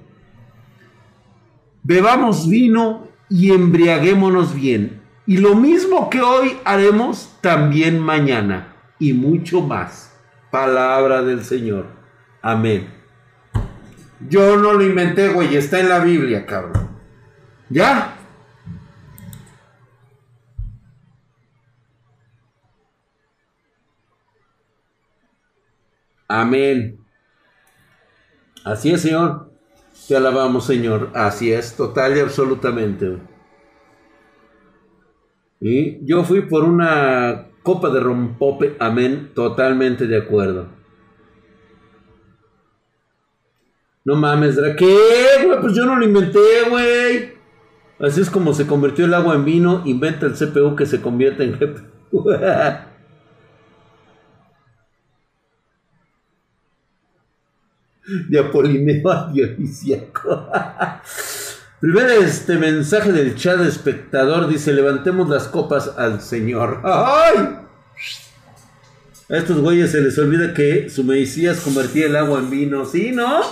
Bebamos 1.83 2.49
vino 2.49 3.09
y 3.29 3.51
embriaguémonos 3.51 4.55
bien. 4.55 5.03
Y 5.27 5.39
lo 5.39 5.57
mismo 5.57 6.11
que 6.11 6.21
hoy 6.21 6.59
haremos 6.65 7.37
también 7.41 7.99
mañana 7.99 8.77
y 9.01 9.15
mucho 9.15 9.63
más. 9.63 10.17
Palabra 10.53 11.23
del 11.23 11.43
Señor. 11.45 11.87
Amén. 12.41 12.98
Yo 14.21 14.57
no 14.57 14.73
lo 14.73 14.83
inventé, 14.83 15.29
güey, 15.29 15.57
está 15.57 15.79
en 15.81 15.89
la 15.89 16.01
Biblia, 16.01 16.45
cabrón. 16.45 16.89
¿Ya? 17.71 18.17
Amén. 26.27 26.99
Así 28.65 28.91
es, 28.91 29.03
Señor. 29.03 29.51
Te 30.07 30.17
alabamos, 30.17 30.67
Señor. 30.67 31.11
Así 31.15 31.53
es, 31.53 31.75
total 31.77 32.17
y 32.17 32.21
absolutamente. 32.21 33.19
Y 35.61 36.05
yo 36.07 36.25
fui 36.25 36.43
por 36.43 36.65
una 36.65 37.49
copa 37.63 37.89
de 37.91 38.01
rompope. 38.01 38.77
Amén. 38.79 39.33
Totalmente 39.35 40.07
de 40.07 40.19
acuerdo. 40.19 40.78
No 44.09 44.16
mames, 44.16 44.57
¿qué, 44.79 44.99
güey? 45.44 45.61
Pues 45.61 45.75
yo 45.75 45.85
no 45.85 45.94
lo 45.94 46.03
inventé, 46.03 46.40
güey. 46.71 47.35
Así 48.01 48.23
es 48.23 48.31
como 48.31 48.55
se 48.55 48.66
convirtió 48.66 49.05
el 49.05 49.12
agua 49.12 49.35
en 49.35 49.44
vino. 49.44 49.83
Inventa 49.85 50.25
el 50.25 50.33
CPU 50.33 50.75
que 50.75 50.87
se 50.87 51.03
convierte 51.03 51.44
en 51.44 51.53
GPU. 51.53 52.25
de 58.31 58.38
Apolineo 58.38 59.11
a 59.11 59.31
Dionisíaco. 59.31 60.49
Primer 61.81 62.11
este 62.11 62.57
mensaje 62.57 63.12
del 63.12 63.37
chat 63.37 63.61
espectador 63.61 64.49
dice, 64.49 64.73
levantemos 64.73 65.29
las 65.29 65.49
copas 65.49 65.99
al 65.99 66.23
Señor. 66.23 66.81
¡Ay! 66.85 67.59
A 69.29 69.37
estos 69.37 69.61
güeyes 69.61 69.92
se 69.92 70.01
les 70.01 70.18
olvida 70.18 70.55
que 70.55 70.88
su 70.88 71.05
Mesías 71.05 71.61
convertía 71.61 72.07
el 72.07 72.16
agua 72.16 72.38
en 72.38 72.49
vino. 72.49 72.87
¿Sí, 72.87 73.12
no? 73.12 73.42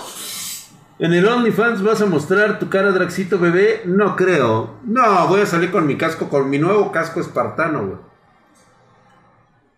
¿En 0.99 1.13
el 1.13 1.27
OnlyFans 1.27 1.83
vas 1.83 2.01
a 2.01 2.07
mostrar 2.07 2.57
tu 2.57 2.69
cara 2.69 2.91
Draxito 2.91 3.37
bebé? 3.37 3.81
No 3.85 4.15
creo. 4.15 4.79
No, 4.83 5.27
voy 5.27 5.41
a 5.41 5.45
salir 5.45 5.69
con 5.69 5.85
mi 5.85 5.95
casco, 5.95 6.27
con 6.27 6.49
mi 6.49 6.57
nuevo 6.57 6.91
casco 6.91 7.21
espartano, 7.21 7.85
güey. 7.85 7.99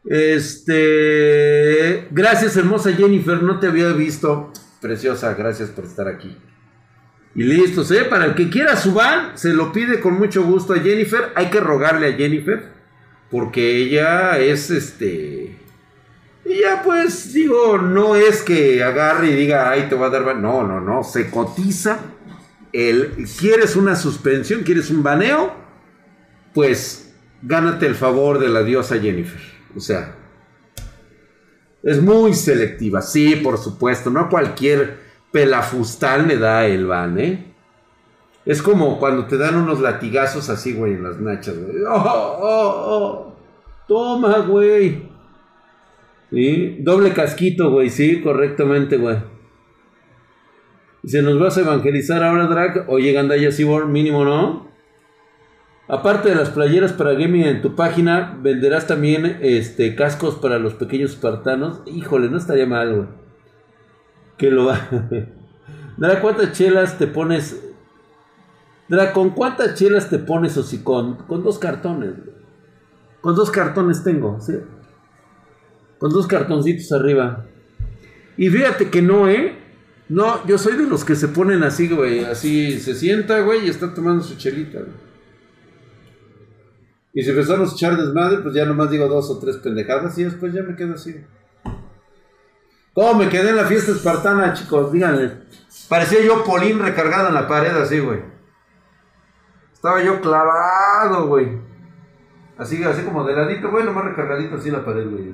Este... 0.06 2.08
Gracias, 2.12 2.56
hermosa 2.56 2.94
Jennifer, 2.94 3.44
no 3.44 3.60
te 3.60 3.68
había 3.68 3.92
visto. 3.92 4.54
Preciosa, 4.82 5.34
gracias 5.34 5.70
por 5.70 5.84
estar 5.84 6.08
aquí. 6.08 6.38
Y 7.36 7.44
listo, 7.44 7.82
¿eh? 7.94 8.06
Para 8.06 8.26
el 8.26 8.36
que 8.36 8.50
quiera 8.50 8.76
su 8.76 8.94
van, 8.94 9.38
se 9.38 9.54
lo 9.54 9.72
pide 9.72 10.00
con 10.00 10.18
mucho 10.18 10.44
gusto 10.44 10.74
a 10.74 10.80
Jennifer. 10.80 11.32
Hay 11.36 11.48
que 11.48 11.60
rogarle 11.60 12.08
a 12.08 12.14
Jennifer. 12.14 12.72
Porque 13.30 13.76
ella 13.76 14.40
es 14.40 14.72
este. 14.72 15.49
Ella, 16.50 16.82
pues, 16.84 17.32
digo, 17.32 17.78
no 17.78 18.16
es 18.16 18.42
que 18.42 18.84
agarre 18.84 19.28
y 19.28 19.36
diga, 19.36 19.70
ay, 19.70 19.86
te 19.88 19.94
va 19.94 20.08
a 20.08 20.10
dar. 20.10 20.36
No, 20.36 20.66
no, 20.66 20.82
no. 20.82 21.04
Se 21.04 21.30
cotiza. 21.30 22.00
El, 22.74 23.28
¿Quieres 23.40 23.76
una 23.76 23.96
suspensión? 23.96 24.64
¿Quieres 24.64 24.90
un 24.90 25.04
baneo? 25.04 25.54
Pues 26.56 27.14
gánate 27.44 27.86
el 27.86 27.94
favor 27.94 28.40
de 28.40 28.50
la 28.50 28.64
diosa 28.64 28.98
Jennifer. 29.00 29.40
O 29.76 29.80
sea, 29.80 30.16
es 31.84 32.02
muy 32.02 32.34
selectiva, 32.34 33.04
sí, 33.04 33.36
por 33.36 33.60
supuesto. 33.60 34.10
No 34.10 34.28
cualquier 34.28 34.98
pelafustán 35.32 36.28
le 36.28 36.38
da 36.38 36.66
el 36.66 36.88
van, 36.88 37.20
¿eh? 37.20 37.54
Es 38.44 38.64
como 38.64 38.98
cuando 38.98 39.28
te 39.28 39.38
dan 39.38 39.56
unos 39.56 39.80
latigazos 39.80 40.50
así, 40.50 40.74
güey, 40.74 40.94
en 40.94 41.04
las 41.04 41.20
nachas, 41.20 41.56
güey. 41.56 41.84
¡Oh, 41.88 41.94
oh, 41.96 42.36
oh! 42.42 43.36
Toma, 43.88 44.40
güey. 44.40 45.09
¿Sí? 46.32 46.78
Doble 46.80 47.14
casquito, 47.14 47.72
güey, 47.72 47.90
sí, 47.90 48.22
correctamente, 48.22 48.98
güey. 48.98 49.18
¿Se 51.06 51.22
nos 51.22 51.40
vas 51.40 51.58
a 51.58 51.62
evangelizar 51.62 52.24
ahora, 52.24 52.48
Drag? 52.48 52.86
Oye, 52.90 53.14
Gandaya 53.14 53.52
Seaborn, 53.52 53.92
mínimo, 53.92 54.26
¿no? 54.26 54.70
Aparte 55.88 56.30
de 56.30 56.36
las 56.36 56.52
playeras 56.52 56.94
para 56.94 57.14
gaming 57.14 57.46
en 57.46 57.62
tu 57.64 57.76
página, 57.76 58.38
venderás 58.42 58.86
también 58.86 59.40
este, 59.42 59.96
cascos 59.96 60.36
para 60.36 60.60
los 60.60 60.76
pequeños 60.76 61.12
espartanos. 61.12 61.82
Híjole, 61.88 62.30
no 62.30 62.38
estaría 62.38 62.68
mal, 62.68 62.96
güey. 62.96 63.08
Que 64.38 64.52
lo 64.52 64.66
va. 64.66 64.88
Dra, 65.98 66.22
¿cuántas 66.22 66.52
chelas 66.52 67.00
te 67.00 67.08
pones? 67.08 67.60
Dra, 68.88 69.14
¿con 69.14 69.32
cuántas 69.32 69.76
chelas 69.76 70.10
te 70.10 70.20
pones 70.20 70.60
con, 70.84 71.16
con 71.26 71.44
dos 71.44 71.58
cartones? 71.58 72.14
Con 73.22 73.36
dos 73.36 73.50
cartones 73.50 74.04
tengo, 74.04 74.40
¿sí? 74.40 74.54
Con 76.00 76.12
dos 76.12 76.26
cartoncitos 76.26 76.92
arriba. 76.92 77.46
Y 78.38 78.50
fíjate 78.50 78.90
que 78.90 79.02
no, 79.02 79.30
¿eh? 79.30 79.56
No, 80.08 80.46
yo 80.48 80.58
soy 80.58 80.76
de 80.76 80.88
los 80.88 81.06
que 81.06 81.16
se 81.16 81.28
ponen 81.28 81.62
así, 81.64 81.88
güey. 81.88 82.26
Así 82.26 82.80
se 82.80 82.96
sienta, 82.96 83.42
güey, 83.42 83.66
y 83.66 83.70
está 83.70 83.94
tomando 83.94 84.24
su 84.24 84.36
chelita, 84.38 84.80
güey. 84.80 85.10
Y 87.14 87.24
si 87.24 87.30
empezamos 87.32 87.72
a 87.72 87.76
echar 87.76 87.98
desmadre, 87.98 88.38
pues 88.40 88.56
ya 88.56 88.66
nomás 88.66 88.90
digo 88.90 89.08
dos 89.08 89.30
o 89.30 89.40
tres 89.40 89.58
pendejadas 89.58 90.18
y 90.18 90.24
después 90.24 90.54
ya 90.54 90.64
me 90.64 90.76
quedo 90.76 90.94
así. 90.94 91.16
¿Cómo 92.94 93.16
me 93.16 93.30
quedé 93.30 93.50
en 93.50 93.56
la 93.56 93.66
fiesta 93.66 93.92
espartana, 93.92 94.54
chicos? 94.54 94.92
Díganle. 94.92 95.34
Parecía 95.88 96.24
yo 96.24 96.44
Polín 96.44 96.80
recargado 96.80 97.28
en 97.28 97.34
la 97.34 97.48
pared 97.48 97.76
así, 97.76 98.00
güey. 98.00 98.20
Estaba 99.74 100.04
yo 100.04 100.22
clavado, 100.22 101.28
güey. 101.28 101.58
Así, 102.58 102.84
así 102.84 103.04
como 103.04 103.26
de 103.26 103.36
ladito, 103.36 103.70
güey, 103.72 103.86
nomás 103.86 104.06
recargadito 104.06 104.56
así 104.56 104.70
en 104.70 104.76
la 104.76 104.86
pared, 104.86 105.10
güey. 105.10 105.32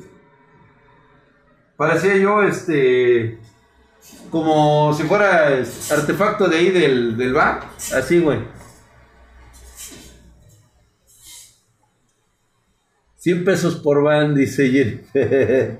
Parecía 1.78 2.16
yo, 2.18 2.44
este... 2.44 3.40
Como 4.30 4.94
si 4.94 5.04
fuera 5.04 5.48
artefacto 5.92 6.48
de 6.48 6.58
ahí 6.58 6.70
del, 6.70 7.18
del. 7.18 7.36
Así, 7.38 8.20
güey. 8.20 8.40
100 13.26 13.44
pesos 13.44 13.76
por 13.78 14.04
van, 14.04 14.36
dice 14.36 14.70
Jennifer. 14.70 15.80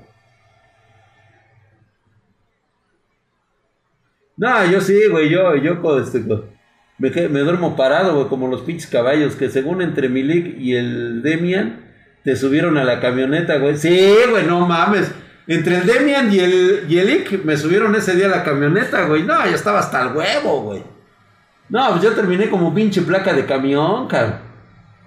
no, 4.36 4.68
yo 4.68 4.80
sí, 4.80 5.06
güey, 5.08 5.30
yo, 5.30 5.54
yo 5.54 5.80
este, 6.00 6.24
me, 6.98 7.10
me, 7.28 7.40
duermo 7.40 7.76
parado, 7.76 8.16
güey, 8.16 8.28
como 8.28 8.48
los 8.48 8.62
pinches 8.62 8.90
caballos, 8.90 9.36
que 9.36 9.48
según 9.48 9.80
entre 9.80 10.08
Milik 10.08 10.58
y 10.58 10.74
el 10.74 11.22
Demian, 11.22 11.84
te 12.24 12.34
subieron 12.34 12.78
a 12.78 12.84
la 12.84 12.98
camioneta, 12.98 13.58
güey. 13.58 13.76
Sí, 13.76 14.16
güey, 14.28 14.44
no 14.44 14.66
mames. 14.66 15.12
Entre 15.48 15.78
el 15.78 15.86
Demian 15.86 16.32
y 16.32 16.40
el, 16.40 16.86
y 16.88 16.98
el 16.98 17.40
me 17.44 17.56
subieron 17.56 17.94
ese 17.94 18.16
día 18.16 18.26
a 18.26 18.30
la 18.30 18.44
camioneta, 18.44 19.06
güey. 19.06 19.22
No, 19.22 19.46
yo 19.46 19.54
estaba 19.54 19.78
hasta 19.78 20.02
el 20.02 20.16
huevo, 20.16 20.62
güey. 20.62 20.82
No, 21.68 21.90
pues 21.90 22.02
yo 22.02 22.12
terminé 22.12 22.50
como 22.50 22.74
pinche 22.74 23.02
placa 23.02 23.32
de 23.32 23.46
camión, 23.46 24.08
cabrón. 24.08 24.46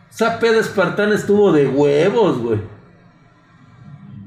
Esa 0.09 0.39
peda 0.39 0.59
espartana 0.59 1.15
estuvo 1.15 1.51
de 1.51 1.67
huevos, 1.67 2.39
güey. 2.39 2.59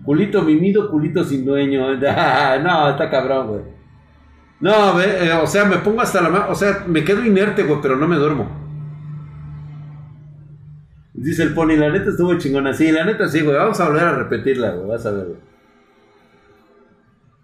Culito 0.05 0.42
mimido, 0.42 0.90
culito 0.90 1.25
sin 1.25 1.44
dueño. 1.44 1.94
no, 1.96 2.90
está 2.90 3.11
cabrón, 3.11 3.48
güey. 3.48 3.62
No, 4.61 5.01
eh, 5.01 5.33
o 5.33 5.46
sea, 5.46 5.64
me 5.64 5.79
pongo 5.79 6.03
hasta 6.03 6.20
la 6.20 6.29
mano. 6.29 6.46
O 6.51 6.55
sea, 6.55 6.85
me 6.87 7.05
quedo 7.05 7.25
inerte, 7.25 7.64
güey, 7.64 7.81
pero 7.81 7.96
no 7.96 8.07
me 8.07 8.16
duermo. 8.16 8.48
Dice 11.14 11.42
el 11.42 11.55
pony, 11.55 11.77
la 11.77 11.90
neta 11.90 12.11
estuvo 12.11 12.37
chingona. 12.38 12.72
Sí, 12.72 12.90
la 12.92 13.05
neta 13.05 13.29
sí, 13.29 13.40
güey. 13.40 13.57
Vamos 13.57 13.81
a 13.81 13.88
volver 13.88 14.05
a 14.05 14.14
repetirla, 14.16 14.70
güey. 14.70 14.88
Vas 14.88 15.07
a 15.07 15.11
ver, 15.11 15.27
güey. 15.27 15.52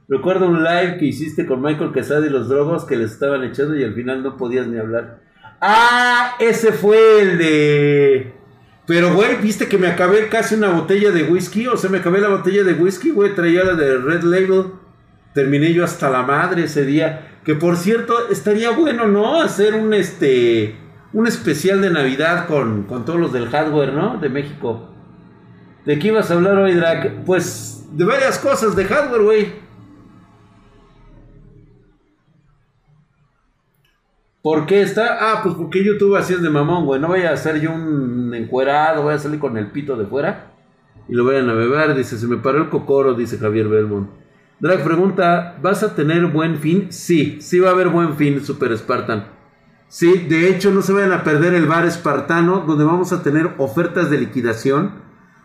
Recuerdo 0.09 0.49
un 0.49 0.64
live 0.64 0.97
que 0.99 1.05
hiciste 1.05 1.44
con 1.44 1.61
Michael 1.61 1.92
Quesada 1.92 2.27
y 2.27 2.31
los 2.31 2.49
drogos 2.49 2.85
que 2.85 2.97
les 2.97 3.12
estaban 3.12 3.44
echando 3.44 3.77
y 3.77 3.85
al 3.85 3.92
final 3.92 4.23
no 4.23 4.38
podías 4.38 4.66
ni 4.66 4.79
hablar. 4.79 5.21
Ah, 5.61 6.35
ese 6.38 6.73
fue 6.73 7.21
el 7.21 7.37
de. 7.37 8.33
Pero, 8.87 9.12
güey, 9.12 9.37
viste 9.42 9.68
que 9.68 9.77
me 9.77 9.87
acabé 9.87 10.29
casi 10.31 10.55
una 10.55 10.71
botella 10.71 11.11
de 11.11 11.25
whisky. 11.25 11.66
O 11.66 11.77
sea, 11.77 11.90
me 11.90 11.99
acabé 11.99 12.23
la 12.23 12.29
botella 12.29 12.64
de 12.64 12.73
whisky, 12.73 13.11
güey. 13.11 13.35
Traía 13.35 13.64
la 13.64 13.75
de 13.75 13.99
Red 13.99 14.23
Label. 14.23 14.73
Terminé 15.35 15.75
yo 15.75 15.85
hasta 15.85 16.09
la 16.09 16.23
madre 16.23 16.64
ese 16.64 16.87
día. 16.87 17.40
Que 17.44 17.55
por 17.55 17.77
cierto, 17.77 18.14
estaría 18.31 18.71
bueno, 18.71 19.07
¿no? 19.07 19.42
Hacer 19.42 19.75
un 19.75 19.92
este. 19.92 20.75
un 21.12 21.27
especial 21.27 21.83
de 21.83 21.90
Navidad 21.90 22.47
con, 22.47 22.85
con 22.85 23.05
todos 23.05 23.21
los 23.21 23.33
del 23.35 23.51
hardware, 23.51 23.92
¿no? 23.92 24.16
De 24.16 24.31
México. 24.31 24.88
¿De 25.85 25.99
qué 25.99 26.09
ibas 26.09 26.31
a 26.31 26.35
hablar 26.35 26.57
hoy, 26.57 26.73
Drake? 26.73 27.11
Pues 27.27 27.87
de 27.92 28.07
varias 28.07 28.38
cosas 28.38 28.75
de 28.75 28.87
hardware, 28.87 29.23
güey. 29.23 29.67
¿Por 34.49 34.65
qué 34.65 34.81
está? 34.81 35.19
Ah, 35.21 35.41
pues 35.43 35.57
porque 35.57 35.85
YouTube 35.85 36.17
así 36.17 36.33
es 36.33 36.41
de 36.41 36.49
mamón, 36.49 36.87
güey. 36.87 36.99
No 36.99 37.09
vaya 37.09 37.35
a 37.35 37.37
ser 37.37 37.61
yo 37.61 37.71
un 37.71 38.33
encuerado, 38.35 39.03
voy 39.03 39.13
a 39.13 39.19
salir 39.19 39.39
con 39.39 39.59
el 39.59 39.71
pito 39.71 39.95
de 39.95 40.07
fuera 40.07 40.55
y 41.07 41.13
lo 41.13 41.27
vayan 41.27 41.51
a 41.51 41.53
beber. 41.53 41.95
Dice, 41.95 42.17
se 42.17 42.27
me 42.27 42.39
paró 42.39 42.63
el 42.63 42.71
cocoro, 42.71 43.13
dice 43.13 43.37
Javier 43.37 43.69
Belmont. 43.69 44.09
Drag 44.59 44.83
pregunta, 44.83 45.59
¿vas 45.61 45.83
a 45.83 45.95
tener 45.95 46.29
buen 46.29 46.57
fin? 46.57 46.87
Sí, 46.89 47.37
sí 47.43 47.61
va 47.61 47.69
a 47.69 47.73
haber 47.73 47.91
buen 47.91 48.17
fin, 48.17 48.43
Super 48.43 48.75
Spartan. 48.79 49.27
Sí, 49.89 50.17
de 50.17 50.49
hecho 50.49 50.71
no 50.71 50.81
se 50.81 50.95
vayan 50.95 51.13
a 51.13 51.25
perder 51.25 51.53
el 51.53 51.67
bar 51.67 51.85
espartano, 51.85 52.65
donde 52.67 52.85
vamos 52.85 53.13
a 53.13 53.23
tener 53.23 53.51
ofertas 53.59 54.09
de 54.09 54.17
liquidación. 54.17 54.93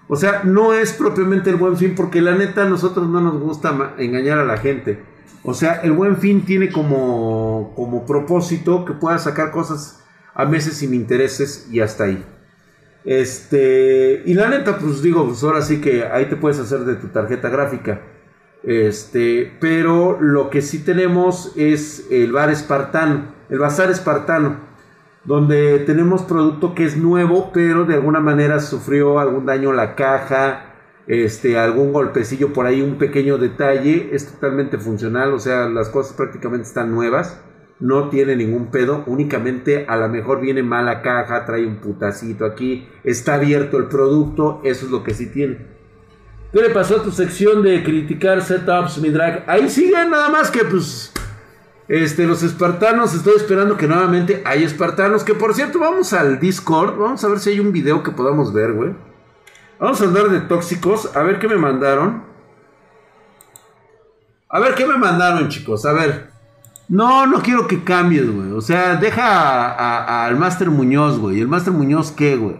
O 0.07 0.15
sea, 0.15 0.43
no 0.45 0.71
es 0.71 0.93
propiamente 0.93 1.49
el 1.49 1.57
buen 1.57 1.75
fin, 1.75 1.93
porque 1.93 2.21
la 2.21 2.35
neta 2.35 2.63
a 2.63 2.69
nosotros 2.69 3.09
no 3.09 3.19
nos 3.19 3.37
gusta 3.37 3.95
engañar 3.97 4.39
a 4.39 4.45
la 4.45 4.55
gente. 4.55 5.03
O 5.43 5.53
sea, 5.53 5.81
el 5.81 5.91
buen 5.91 6.17
fin 6.17 6.45
tiene 6.45 6.71
como, 6.71 7.73
como 7.75 8.05
propósito 8.05 8.85
que 8.85 8.93
puedas 8.93 9.23
sacar 9.23 9.51
cosas 9.51 10.01
a 10.33 10.45
meses 10.45 10.77
sin 10.77 10.93
intereses 10.93 11.67
y 11.69 11.81
hasta 11.81 12.05
ahí. 12.05 12.23
Este, 13.05 14.23
y 14.25 14.33
la 14.33 14.49
neta, 14.49 14.77
pues 14.77 15.01
digo, 15.01 15.25
pues 15.25 15.43
ahora 15.43 15.61
sí 15.61 15.81
que 15.81 16.05
ahí 16.05 16.27
te 16.27 16.37
puedes 16.37 16.59
hacer 16.59 16.79
de 16.79 16.95
tu 16.95 17.07
tarjeta 17.07 17.49
gráfica. 17.49 18.01
Este, 18.63 19.51
pero 19.59 20.17
lo 20.21 20.49
que 20.49 20.61
sí 20.61 20.79
tenemos 20.79 21.51
es 21.57 22.07
el 22.09 22.31
bar 22.31 22.49
espartano, 22.49 23.25
el 23.49 23.59
bazar 23.59 23.91
espartano, 23.91 24.55
donde 25.25 25.79
tenemos 25.79 26.21
producto 26.21 26.73
que 26.73 26.85
es 26.85 26.95
nuevo, 26.95 27.51
pero 27.53 27.83
de 27.83 27.95
alguna 27.95 28.21
manera 28.21 28.61
sufrió 28.61 29.19
algún 29.19 29.45
daño 29.45 29.73
la 29.73 29.95
caja, 29.95 30.72
este, 31.07 31.57
algún 31.57 31.93
golpecillo 31.93 32.53
por 32.53 32.65
ahí, 32.65 32.81
un 32.81 32.97
pequeño 32.97 33.37
detalle, 33.37 34.09
es 34.13 34.31
totalmente 34.31 34.77
funcional, 34.77 35.33
o 35.33 35.39
sea, 35.39 35.69
las 35.69 35.89
cosas 35.89 36.13
prácticamente 36.13 36.67
están 36.67 36.91
nuevas, 36.91 37.41
no 37.79 38.09
tiene 38.09 38.35
ningún 38.35 38.71
pedo, 38.71 39.03
únicamente 39.07 39.85
a 39.87 39.97
lo 39.97 40.07
mejor 40.09 40.39
viene 40.39 40.63
mala 40.63 41.01
caja, 41.01 41.45
trae 41.45 41.65
un 41.65 41.77
putacito 41.77 42.45
aquí, 42.45 42.87
está 43.03 43.35
abierto 43.35 43.77
el 43.77 43.85
producto, 43.85 44.61
eso 44.63 44.85
es 44.85 44.91
lo 44.91 45.03
que 45.03 45.13
sí 45.13 45.27
tiene. 45.27 45.73
¿Qué 46.53 46.61
le 46.61 46.69
pasó 46.69 46.97
a 46.97 47.03
tu 47.03 47.11
sección 47.11 47.63
de 47.63 47.83
criticar 47.83 48.41
setups, 48.43 48.99
mi 48.99 49.09
drag? 49.09 49.43
Ahí 49.47 49.69
sigue 49.69 49.93
nada 50.07 50.29
más 50.29 50.51
que 50.51 50.63
pues... 50.63 51.11
Este, 51.87 52.25
los 52.25 52.43
espartanos, 52.43 53.13
estoy 53.13 53.35
esperando 53.35 53.75
que 53.75 53.87
nuevamente 53.87 54.41
hay 54.45 54.63
espartanos. 54.63 55.23
Que 55.23 55.33
por 55.33 55.53
cierto, 55.53 55.79
vamos 55.79 56.13
al 56.13 56.39
Discord. 56.39 56.97
Vamos 56.97 57.23
a 57.23 57.27
ver 57.27 57.39
si 57.39 57.49
hay 57.49 57.59
un 57.59 57.71
video 57.71 58.03
que 58.03 58.11
podamos 58.11 58.53
ver, 58.53 58.71
güey. 58.71 58.95
Vamos 59.83 59.99
a 59.99 60.05
hablar 60.05 60.29
de 60.29 60.39
tóxicos. 60.39 61.13
A 61.13 61.23
ver 61.23 61.39
qué 61.39 61.49
me 61.49 61.57
mandaron. 61.57 62.23
A 64.47 64.57
ver 64.61 64.75
qué 64.75 64.85
me 64.85 64.97
mandaron, 64.97 65.49
chicos. 65.49 65.85
A 65.85 65.91
ver. 65.91 66.31
No, 66.87 67.27
no 67.27 67.41
quiero 67.41 67.67
que 67.67 67.83
cambies, 67.83 68.33
güey. 68.33 68.53
O 68.53 68.61
sea, 68.61 68.95
deja 68.95 70.23
al 70.25 70.37
Master 70.37 70.69
Muñoz, 70.69 71.19
güey. 71.19 71.41
¿El 71.41 71.49
Master 71.49 71.73
Muñoz 71.73 72.13
qué, 72.13 72.37
güey? 72.37 72.55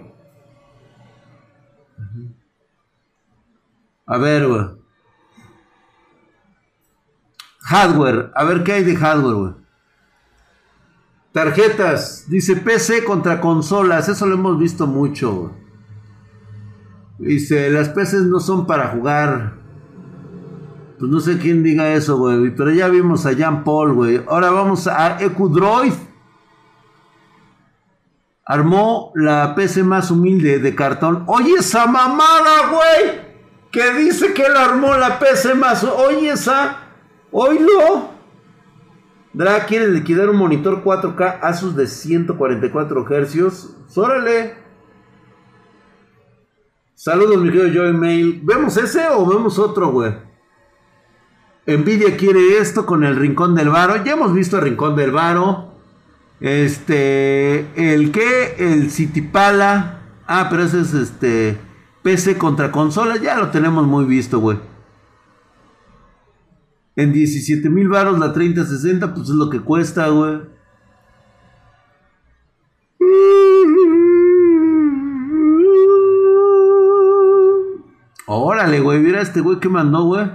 A 4.06 4.18
ver, 4.18 4.46
güey. 4.46 4.66
Hardware. 7.62 8.34
A 8.36 8.44
ver 8.44 8.66
qué 8.66 8.74
hay 8.74 8.84
de 8.84 8.98
hardware, 8.98 9.36
güey. 9.36 9.54
Tarjetas. 11.32 12.26
Dice 12.28 12.58
PC 12.58 13.06
contra 13.06 13.40
consolas. 13.40 14.10
Eso 14.10 14.26
lo 14.26 14.34
hemos 14.34 14.60
visto 14.60 14.88
mucho, 14.88 15.34
güey. 15.34 15.63
Dice, 17.18 17.70
las 17.70 17.90
PCs 17.90 18.26
no 18.26 18.40
son 18.40 18.66
para 18.66 18.88
jugar. 18.88 19.54
Pues 21.00 21.12
no 21.12 21.20
sé 21.20 21.38
quién 21.38 21.64
diga 21.64 21.94
eso, 21.94 22.18
güey. 22.18 22.50
Pero 22.56 22.72
ya 22.72 22.88
vimos 22.88 23.26
a 23.26 23.34
Jean 23.34 23.64
Paul, 23.64 23.94
güey. 23.94 24.22
Ahora 24.28 24.52
vamos 24.52 24.88
a 24.88 25.22
EcuDroid. 25.22 25.94
Armó 28.46 29.12
la 29.16 29.56
PC 29.56 29.84
más 29.84 30.12
humilde 30.12 30.60
de 30.60 30.76
cartón. 30.76 31.24
Oye, 31.28 31.56
esa 31.60 31.88
mamada, 31.88 32.68
güey. 32.70 33.22
Que 33.72 33.94
dice 33.94 34.34
que 34.34 34.44
él 34.44 34.56
armó 34.56 34.96
la 34.96 35.20
PC 35.20 35.56
más. 35.56 35.84
Oye, 35.84 36.30
esa. 36.30 36.78
Oílo. 37.32 38.12
Dra 39.34 39.66
quiere 39.66 39.90
liquidar 39.90 40.30
un 40.30 40.38
monitor 40.38 40.84
4K 40.84 41.40
Asus 41.42 41.76
de 41.76 41.88
144 41.88 43.06
Hz. 43.06 43.98
Órale. 43.98 44.63
Saludos, 47.04 47.42
mi 47.42 47.52
querido 47.52 47.68
Joy 47.68 47.92
Mail. 47.92 48.40
¿Vemos 48.46 48.78
ese 48.78 49.06
o 49.10 49.26
vemos 49.26 49.60
otro, 49.60 49.92
güey? 49.92 50.14
Nvidia 51.68 52.16
quiere 52.16 52.60
esto 52.60 52.86
con 52.86 53.04
el 53.04 53.18
Rincón 53.18 53.56
del 53.56 53.68
Varo. 53.68 54.02
Ya 54.06 54.14
hemos 54.14 54.34
visto 54.34 54.56
el 54.56 54.64
Rincón 54.64 54.96
del 54.96 55.12
Varo. 55.12 55.74
Este. 56.40 57.68
¿El 57.76 58.14
qué? 58.14 58.56
El 58.58 58.90
Citipala. 58.90 60.00
Ah, 60.28 60.48
pero 60.50 60.64
ese 60.64 60.80
es 60.80 60.94
este. 60.94 61.58
PC 62.04 62.38
contra 62.38 62.72
consolas. 62.72 63.22
Ya 63.22 63.38
lo 63.38 63.50
tenemos 63.50 63.86
muy 63.86 64.06
visto, 64.06 64.40
güey. 64.40 64.60
En 66.96 67.12
17 67.12 67.70
mil 67.70 67.90
varos 67.90 68.18
la 68.18 68.32
3060, 68.32 69.14
pues 69.14 69.28
es 69.28 69.36
lo 69.36 69.50
que 69.50 69.60
cuesta, 69.60 70.08
güey. 70.08 70.40
Órale, 78.36 78.80
güey, 78.80 79.00
mira 79.00 79.22
este 79.22 79.42
güey 79.42 79.60
que 79.60 79.70
mandó, 79.70 80.04
güey. 80.06 80.26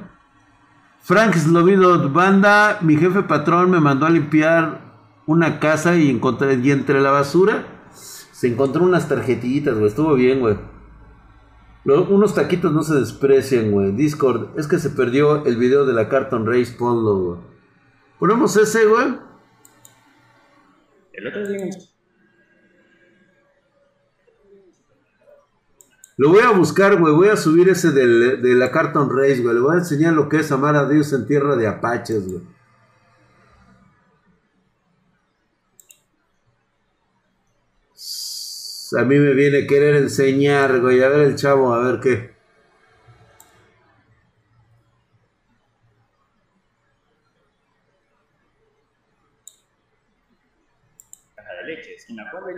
Frank 1.01 1.35
Slovido, 1.35 2.09
banda, 2.11 2.79
mi 2.81 2.97
jefe 2.97 3.23
patrón 3.23 3.71
me 3.71 3.81
mandó 3.81 4.07
a 4.07 4.11
limpiar 4.11 4.81
una 5.27 5.59
casa 5.59 5.97
y 5.97 6.09
encontré, 6.09 6.55
y 6.55 6.71
entre 6.71 7.01
la 7.01 7.11
basura 7.11 7.67
se 7.93 8.47
encontró 8.47 8.85
unas 8.85 9.09
tarjetitas, 9.09 9.75
güey, 9.75 9.89
estuvo 9.89 10.15
bien, 10.15 10.41
güey. 10.41 10.57
unos 11.85 12.35
taquitos 12.35 12.73
no 12.73 12.83
se 12.83 12.95
desprecian, 12.95 13.73
güey. 13.73 13.91
Discord, 13.93 14.57
es 14.59 14.69
que 14.69 14.79
se 14.79 14.91
perdió 14.91 15.45
el 15.45 15.57
video 15.57 15.85
de 15.85 15.93
la 15.93 16.09
Carton 16.09 16.47
Race, 16.47 16.77
ponlo, 16.79 17.19
güey. 17.19 17.41
Ponemos 18.21 18.57
ese, 18.57 18.87
güey. 18.87 19.07
El 21.13 21.27
otro 21.27 21.49
día 21.49 21.67
Lo 26.19 26.31
voy 26.31 26.41
a 26.43 26.51
buscar, 26.51 26.99
güey. 26.99 27.15
Voy 27.15 27.29
a 27.29 27.37
subir 27.37 27.69
ese 27.69 27.93
de 27.93 28.55
la 28.55 28.73
Carton 28.73 29.09
Race, 29.09 29.41
güey. 29.41 29.55
Le 29.55 29.61
voy 29.61 29.77
a 29.77 29.79
enseñar 29.79 30.15
lo 30.15 30.29
que 30.29 30.41
es 30.41 30.51
amar 30.51 30.75
a 30.75 30.89
Dios 30.89 31.13
en 31.13 31.27
tierra 31.27 31.55
de 31.55 31.69
apaches, 31.69 32.29
güey. 32.29 32.43
A 38.99 39.05
mí 39.05 39.17
me 39.17 39.33
viene 39.33 39.67
querer 39.67 39.95
enseñar, 39.95 40.81
güey. 40.81 41.01
A 41.03 41.09
ver 41.09 41.21
el 41.21 41.37
chavo, 41.37 41.73
a 41.73 41.87
ver 41.87 42.01
qué. 42.01 42.38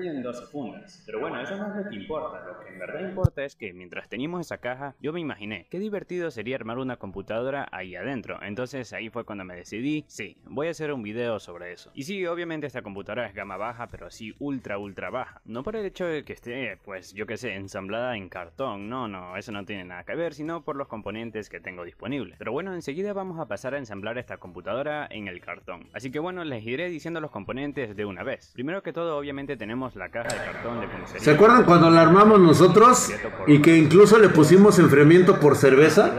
En 0.09 0.23
12 0.23 0.47
fundas. 0.47 1.03
Pero 1.07 1.21
bueno, 1.21 1.41
eso 1.41 1.57
no 1.57 1.69
es 1.69 1.85
lo 1.85 1.91
que 1.91 1.97
importa. 1.97 2.45
Lo 2.47 2.61
que 2.61 2.73
en 2.73 2.79
verdad 2.79 3.01
importa 3.01 3.45
es 3.45 3.57
que 3.57 3.73
mientras 3.73 4.09
teníamos 4.09 4.41
esa 4.41 4.59
caja, 4.59 4.95
yo 5.01 5.13
me 5.13 5.21
imaginé 5.21 5.67
qué 5.71 5.79
divertido 5.79 6.31
sería 6.31 6.57
armar 6.57 6.79
una 6.79 6.97
computadora 6.97 7.69
ahí 7.73 7.95
adentro. 7.97 8.39
Entonces 8.43 8.93
ahí 8.93 9.11
fue 9.11 9.25
cuando 9.25 9.45
me 9.45 9.57
decidí, 9.57 10.05
sí, 10.07 10.37
voy 10.45 10.69
a 10.69 10.71
hacer 10.71 10.93
un 10.93 11.03
video 11.03 11.39
sobre 11.39 11.73
eso. 11.73 11.91
Y 11.95 12.05
sí, 12.05 12.27
obviamente 12.27 12.67
esta 12.67 12.83
computadora 12.83 13.27
es 13.27 13.35
gama 13.35 13.57
baja, 13.57 13.89
pero 13.89 14.07
así 14.07 14.35
ultra 14.39 14.79
ultra 14.79 15.11
baja. 15.11 15.41
No 15.45 15.63
por 15.63 15.77
el 15.77 15.85
hecho 15.85 16.07
de 16.07 16.25
que 16.25 16.33
esté, 16.33 16.79
pues 16.85 17.13
yo 17.13 17.27
que 17.27 17.37
sé, 17.37 17.55
ensamblada 17.55 18.17
en 18.17 18.29
cartón. 18.29 18.89
No, 18.89 19.09
no, 19.09 19.37
eso 19.37 19.53
no 19.53 19.65
tiene 19.65 19.85
nada 19.85 20.05
que 20.05 20.15
ver, 20.15 20.35
sino 20.35 20.63
por 20.63 20.77
los 20.77 20.89
componentes 20.89 21.49
que 21.49 21.61
tengo 21.61 21.85
disponibles. 21.85 22.37
Pero 22.39 22.53
bueno, 22.53 22.75
enseguida 22.75 23.13
vamos 23.13 23.39
a 23.39 23.47
pasar 23.47 23.75
a 23.75 23.79
ensamblar 23.79 24.19
esta 24.19 24.39
computadora 24.39 25.07
en 25.11 25.29
el 25.29 25.41
cartón. 25.41 25.89
Así 25.93 26.11
que 26.11 26.19
bueno, 26.19 26.45
les 26.45 26.65
iré 26.65 26.89
diciendo 26.89 27.21
los 27.21 27.31
componentes 27.31 27.97
de 27.97 28.05
una 28.05 28.23
vez. 28.23 28.53
Primero 28.55 28.83
que 28.83 28.93
todo, 28.93 29.17
obviamente 29.19 29.57
tenemos 29.57 29.90
la 29.95 30.09
caja 30.09 30.29
de 30.29 30.53
cartón 30.53 30.81
de 30.81 31.21
¿Se 31.21 31.31
acuerdan 31.33 31.65
cuando 31.65 31.91
la 31.91 32.03
armamos 32.03 32.39
nosotros 32.41 33.13
y 33.47 33.61
que 33.61 33.77
incluso 33.77 34.19
le 34.19 34.29
pusimos 34.29 34.79
enfriamiento 34.79 35.41
por 35.41 35.57
cerveza? 35.57 36.11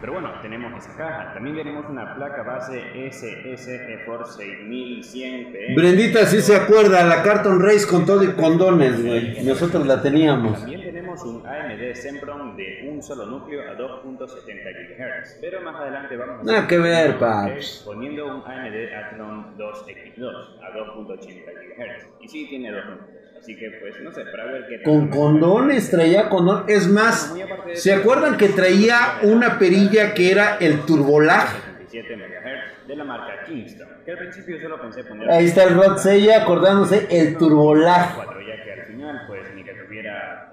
Pero 0.00 0.14
bueno, 0.14 0.30
tenemos 0.40 0.65
esa 0.78 0.96
caja. 0.96 1.34
También 1.34 1.56
tenemos 1.56 1.86
una 1.88 2.14
placa 2.14 2.42
base 2.42 3.10
SSE 3.10 4.02
por 4.06 4.26
6100 4.26 5.52
PM. 5.52 5.74
Brendita 5.74 6.26
sí 6.26 6.40
se 6.40 6.56
acuerda, 6.56 7.04
la 7.04 7.22
Carton 7.22 7.60
Race 7.62 7.86
con 7.86 8.04
todo 8.06 8.22
y 8.24 8.28
condones, 8.32 9.02
güey. 9.04 9.42
Nosotros 9.44 9.86
la 9.86 10.00
teníamos. 10.02 10.60
También 10.60 10.82
tenemos 10.82 11.22
un 11.24 11.46
AMD 11.46 11.94
Sempron 11.94 12.56
de 12.56 12.88
un 12.90 13.02
solo 13.02 13.26
núcleo 13.26 13.62
a 13.62 13.76
2.70 13.76 14.18
GHz. 14.28 15.38
Pero 15.40 15.60
más 15.62 15.76
adelante 15.76 16.16
vamos 16.16 16.40
a 16.40 16.44
Nada 16.44 16.66
que 16.66 16.78
ver, 16.78 17.18
paps. 17.18 17.82
poniendo 17.84 18.26
un 18.26 18.42
AMD 18.42 18.74
Athlon 18.94 19.56
2X2 19.58 20.60
a 20.62 20.76
2.80 20.76 21.44
GHz. 21.44 22.06
Y 22.20 22.28
sí 22.28 22.46
tiene 22.48 22.70
dos 22.72 22.84
núcleos. 22.86 23.25
Así 23.46 23.54
que 23.54 23.70
pues 23.80 23.94
no 24.02 24.10
sé, 24.10 24.24
para 24.24 24.46
ver 24.46 24.66
qué 24.66 24.82
Con 24.82 25.06
condones, 25.06 25.88
traía 25.88 26.28
condón. 26.28 26.64
Es 26.66 26.88
más, 26.88 27.32
¿se 27.74 27.94
acuerdan 27.94 28.36
que 28.36 28.48
traía 28.48 29.18
una 29.22 29.56
perilla 29.56 30.14
que 30.14 30.32
era 30.32 30.56
el 30.56 30.80
Turbolag? 30.80 31.46
77 31.88 32.16
MHz 32.16 32.88
de 32.88 32.96
la 32.96 33.04
marca 33.04 33.44
Kingston. 33.46 33.86
Que 34.04 34.10
al 34.10 34.18
principio 34.18 34.60
solo 34.60 34.80
pensé 34.80 35.04
poner 35.04 35.30
Ahí 35.30 35.44
está 35.44 35.62
el 35.62 35.76
Rod 35.76 35.98
Sella 35.98 36.42
acordándose 36.42 37.06
el 37.08 37.36
Turbolag. 37.36 38.16
4, 38.16 38.40
ya 38.40 38.64
que 38.64 38.72
al 38.72 38.86
final 38.86 39.22
pues 39.28 39.45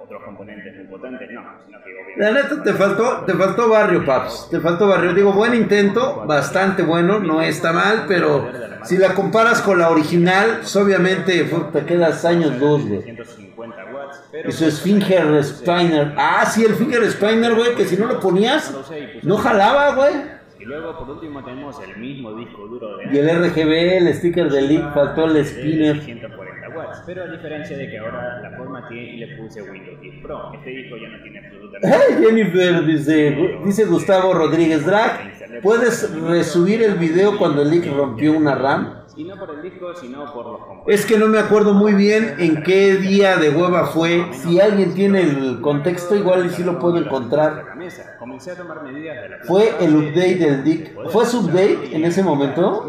otros 0.04 0.22
componentes 0.24 0.76
muy 0.76 0.86
potentes, 0.88 1.32
no, 1.32 1.42
sino 1.66 1.82
que 1.82 1.94
obviamente 1.94 2.22
La 2.22 2.32
neta 2.32 2.64
te 2.64 2.74
faltó, 2.74 3.24
te 3.26 3.34
faltó 3.34 3.70
barrio, 3.70 4.06
paps. 4.06 4.50
Te 4.52 4.60
faltó 4.60 4.88
barrio. 4.88 5.14
Digo, 5.14 5.32
buen 5.32 5.56
intento, 5.56 6.26
bastante 6.28 6.84
bueno, 6.84 7.20
no 7.20 7.42
está 7.42 7.72
mal, 7.72 8.04
pero 8.08 8.50
si 8.84 8.98
la 8.98 9.14
comparas 9.14 9.62
con 9.62 9.80
la 9.80 9.90
original, 9.90 10.58
pues 10.60 10.76
obviamente 10.76 11.50
te 11.72 11.86
quedas 11.86 12.26
años 12.26 12.60
luz, 12.60 12.86
güey. 12.86 13.02
150 13.02 13.86
watts, 13.94 14.22
pero 14.32 14.50
Y 14.50 14.52
su 14.52 14.72
Finger 14.72 15.44
Spiner. 15.44 16.14
Ah, 16.18 16.46
sí, 16.46 16.66
el 16.66 16.76
Finger 16.76 17.10
Spiner, 17.10 17.56
güey, 17.56 17.76
que 17.76 17.86
si 17.86 17.96
no 17.96 18.08
lo 18.08 18.20
ponías, 18.20 18.74
no 19.22 19.38
jalaba, 19.38 19.96
güey. 19.96 20.14
Y 20.60 20.66
luego 20.66 20.98
por 20.98 21.10
último 21.10 21.44
tenemos 21.44 21.78
el 21.84 21.98
mismo 21.98 22.36
disco 22.36 22.68
duro 22.68 22.98
de 22.98 23.06
Y 23.12 23.18
el 23.18 23.30
RGB, 23.30 23.98
el 23.98 24.14
sticker 24.14 24.50
de 24.50 24.62
Leak, 24.62 24.94
faltó 24.94 25.26
el 25.26 25.46
spinner. 25.46 26.02
140 26.74 26.78
watts, 26.78 27.04
pero 27.06 27.24
a 27.24 27.28
diferencia 27.28 27.78
de 27.78 27.90
que 27.90 27.98
ahora 27.98 28.42
la 28.42 28.58
formateé 28.58 29.04
y 29.04 29.18
le 29.18 29.38
puse 29.38 29.62
Windows 29.62 30.00
10 30.02 30.22
Pro, 30.22 30.54
este 30.54 30.70
disco 30.70 30.98
ya 30.98 31.10
no 31.10 31.24
tiene 31.24 31.40
absolutamente 31.40 32.26
Jennifer, 32.26 32.86
dice, 32.86 33.38
dice 33.66 33.86
Gustavo 33.86 34.34
Rodríguez 34.34 34.86
Drag, 34.86 35.62
¿puedes 35.62 36.12
resubir 36.22 36.84
el 36.84 36.96
video 36.96 37.38
cuando 37.38 37.62
el 37.62 37.70
Leak 37.70 37.86
rompió 37.96 38.34
una 38.34 38.56
RAM? 38.56 39.03
Y 39.16 39.24
no 39.26 39.38
por 39.38 39.52
el 39.52 39.62
disco, 39.62 39.94
sino 39.96 40.34
por 40.34 40.46
los 40.46 40.60
componentes. 40.60 41.00
Es 41.00 41.06
que 41.06 41.18
no 41.18 41.28
me 41.28 41.38
acuerdo 41.38 41.74
muy 41.74 41.94
bien 41.94 42.36
en 42.40 42.64
qué 42.64 42.96
día 42.96 43.38
de 43.38 43.52
hueva 43.52 43.86
fue. 43.86 44.26
Si 44.34 44.60
alguien 44.60 44.94
tiene 44.94 45.22
el 45.22 45.62
contexto, 45.62 46.16
igual 46.16 46.48
y 46.48 46.50
sí 46.50 46.64
lo 46.64 46.80
puedo 46.80 46.98
encontrar. 46.98 47.66
La 47.70 47.76
mesa. 47.76 48.16
Comencé 48.18 48.52
a 48.52 48.56
tomar 48.56 48.84
medidas 48.84 49.22
de 49.22 49.30
la 49.30 49.38
Fue 49.44 49.72
el 49.80 49.96
update 49.96 50.36
del 50.36 50.64
DIC. 50.64 51.10
¿Fue 51.10 51.26
su 51.26 51.42
update 51.42 51.96
en 51.96 52.06
ese 52.06 52.24
momento? 52.24 52.88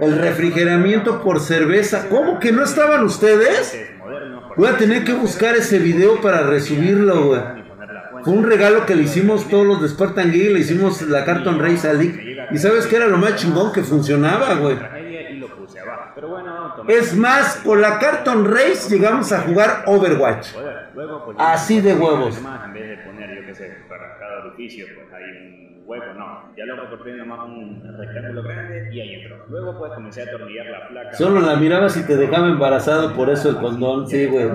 El 0.00 0.18
refrigeramiento 0.18 1.22
por 1.22 1.40
cerveza. 1.40 2.08
¿Cómo 2.08 2.40
que 2.40 2.50
no 2.50 2.64
estaban 2.64 3.04
ustedes? 3.04 3.90
por 4.00 4.56
Voy 4.56 4.68
a 4.68 4.76
tener 4.78 5.04
que 5.04 5.12
buscar 5.12 5.54
ese 5.54 5.78
video 5.78 6.20
para 6.20 6.42
resubirlo, 6.42 7.26
güey. 7.26 7.40
y 7.40 7.62
poner 7.62 7.92
la 7.92 8.02
fuente 8.10 8.15
Fue 8.26 8.34
un 8.34 8.42
regalo 8.42 8.84
que 8.86 8.96
le 8.96 9.04
hicimos 9.04 9.48
todos 9.48 9.64
los 9.64 9.80
de 9.80 9.88
Spartan 9.88 10.32
Geek, 10.32 10.50
le 10.50 10.58
hicimos 10.58 11.00
la 11.02 11.24
Carton 11.24 11.60
Race 11.60 11.88
a 11.88 11.92
Leak. 11.92 12.50
Y 12.50 12.58
sabes 12.58 12.88
que 12.88 12.96
era 12.96 13.06
lo 13.06 13.18
más 13.18 13.36
chingón 13.36 13.72
que 13.72 13.82
funcionaba, 13.82 14.54
güey. 14.54 14.76
Es 16.88 17.16
más, 17.16 17.58
con 17.64 17.80
la 17.80 18.00
Carton 18.00 18.52
Race 18.52 18.90
llegamos 18.90 19.30
a 19.30 19.42
jugar 19.42 19.84
Overwatch. 19.86 20.48
Así 21.38 21.80
de 21.80 21.94
huevos. 21.94 22.42
No. 26.16 26.52
Ya 26.56 26.64
nomás 26.66 27.46
un 27.46 27.96
rectángulo 27.96 28.42
grande 28.42 28.88
y 28.92 29.00
ahí 29.02 29.14
entró. 29.22 29.44
Luego, 29.48 29.84
a 29.84 29.94
atornillar 29.94 30.66
la 30.66 30.88
placa. 30.88 31.14
Solo 31.14 31.40
la 31.42 31.54
mirabas 31.54 31.96
y 31.96 32.04
te 32.04 32.16
dejaba 32.16 32.48
embarazado, 32.48 33.14
por 33.14 33.30
eso 33.30 33.50
el 33.50 33.58
condón, 33.58 34.08
sí, 34.08 34.26
güey. 34.26 34.50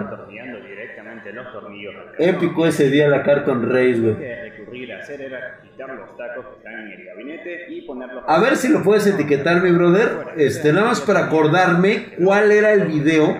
Los 1.33 1.51
tornillos. 1.51 1.93
Épico 2.17 2.65
ese 2.65 2.89
día 2.89 3.07
la 3.07 3.23
Carton 3.23 3.69
Race, 3.69 3.97
Lo 3.97 4.13
güey. 4.13 4.17
que 4.17 4.41
recurrir 4.51 4.93
a 4.93 4.99
hacer 4.99 5.21
era 5.21 5.59
quitar 5.61 5.89
los 5.89 6.17
tacos 6.17 6.45
que 6.47 6.57
están 6.57 6.73
en 6.73 6.91
el 6.99 7.05
gabinete 7.05 7.65
y 7.69 7.81
ponerlos. 7.81 8.23
A 8.27 8.39
ver 8.39 8.55
si 8.55 8.69
lo 8.69 8.83
puedes 8.83 9.07
etiquetar, 9.07 9.61
mi 9.61 9.71
brother. 9.71 10.09
Este, 10.37 10.71
nada 10.73 10.87
más 10.87 11.01
para 11.01 11.25
acordarme 11.25 12.13
cuál 12.23 12.51
era 12.51 12.73
el 12.73 12.83
video. 12.87 13.37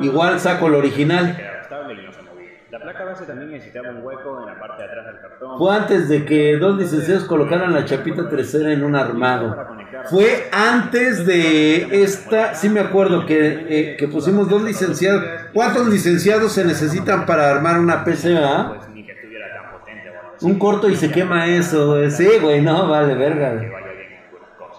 Igual 0.00 0.38
saco 0.40 0.66
el 0.68 0.74
original. 0.74 1.36
quedaba 1.36 1.60
estable 1.60 1.94
y 1.94 2.06
no 2.06 2.12
se 2.12 2.22
movía. 2.22 2.50
La 2.70 2.78
placa 2.80 3.04
base 3.04 3.24
también 3.24 3.50
necesitaba 3.50 3.90
un 3.90 4.02
hueco 4.04 4.40
en 4.40 4.46
la 4.46 4.58
parte 4.60 4.82
de 4.82 4.88
atrás 4.88 5.06
del 5.06 5.20
cartón. 5.20 5.58
Fue 5.58 5.74
antes 5.74 6.08
de 6.08 6.24
que 6.24 6.56
dos 6.58 6.78
licenciados 6.78 7.24
colocaran 7.24 7.72
la 7.72 7.84
chapita 7.84 8.28
tercera 8.28 8.72
en 8.72 8.84
un 8.84 8.94
armado. 8.94 9.56
Fue 10.08 10.48
antes 10.52 11.26
de 11.26 12.02
esta, 12.02 12.54
sí 12.54 12.68
me 12.68 12.80
acuerdo 12.80 13.26
que, 13.26 13.66
eh, 13.68 13.96
que 13.98 14.08
pusimos 14.08 14.48
dos 14.48 14.62
licenciados. 14.62 15.24
¿Cuántos 15.52 15.88
licenciados 15.88 16.52
se 16.52 16.64
necesitan 16.64 17.26
para 17.26 17.50
armar 17.50 17.78
una 17.78 18.04
PC, 18.04 18.36
así. 18.36 19.06
Un 20.42 20.58
corto 20.58 20.88
y 20.88 20.96
se 20.96 21.10
quema 21.10 21.46
eso. 21.48 22.10
Sí, 22.10 22.28
güey, 22.40 22.62
no, 22.62 22.88
vale, 22.88 23.14
verga. 23.14 23.89